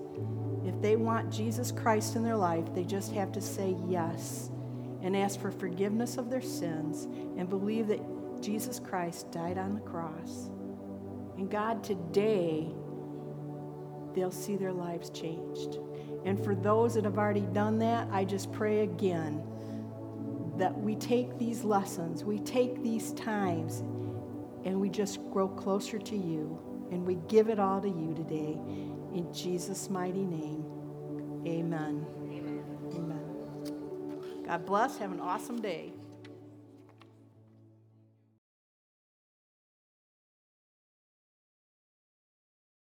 If 0.65 0.81
they 0.81 0.95
want 0.95 1.31
Jesus 1.31 1.71
Christ 1.71 2.15
in 2.15 2.23
their 2.23 2.37
life, 2.37 2.73
they 2.73 2.83
just 2.83 3.13
have 3.13 3.31
to 3.33 3.41
say 3.41 3.75
yes 3.87 4.49
and 5.01 5.15
ask 5.15 5.39
for 5.39 5.51
forgiveness 5.51 6.17
of 6.17 6.29
their 6.29 6.41
sins 6.41 7.05
and 7.37 7.49
believe 7.49 7.87
that 7.87 8.01
Jesus 8.41 8.79
Christ 8.79 9.31
died 9.31 9.57
on 9.57 9.75
the 9.75 9.81
cross. 9.81 10.49
And 11.37 11.49
God, 11.49 11.83
today, 11.83 12.67
they'll 14.13 14.31
see 14.31 14.55
their 14.55 14.73
lives 14.73 15.09
changed. 15.09 15.79
And 16.25 16.43
for 16.43 16.55
those 16.55 16.95
that 16.95 17.03
have 17.03 17.17
already 17.17 17.41
done 17.41 17.77
that, 17.79 18.07
I 18.11 18.25
just 18.25 18.51
pray 18.51 18.81
again 18.81 19.43
that 20.57 20.75
we 20.75 20.95
take 20.95 21.37
these 21.37 21.63
lessons, 21.63 22.23
we 22.23 22.39
take 22.39 22.81
these 22.81 23.11
times, 23.13 23.83
and 24.65 24.79
we 24.81 24.89
just 24.89 25.19
grow 25.31 25.47
closer 25.47 25.99
to 25.99 26.15
you. 26.17 26.59
And 26.91 27.05
we 27.05 27.15
give 27.27 27.49
it 27.49 27.59
all 27.59 27.81
to 27.81 27.87
you 27.87 28.13
today. 28.13 28.59
In 29.13 29.27
Jesus' 29.33 29.89
mighty 29.89 30.23
name, 30.25 30.63
amen. 31.47 32.05
Amen. 32.29 32.63
amen. 32.95 34.43
God 34.45 34.65
bless. 34.65 34.97
Have 34.97 35.11
an 35.11 35.19
awesome 35.19 35.61
day. 35.61 35.94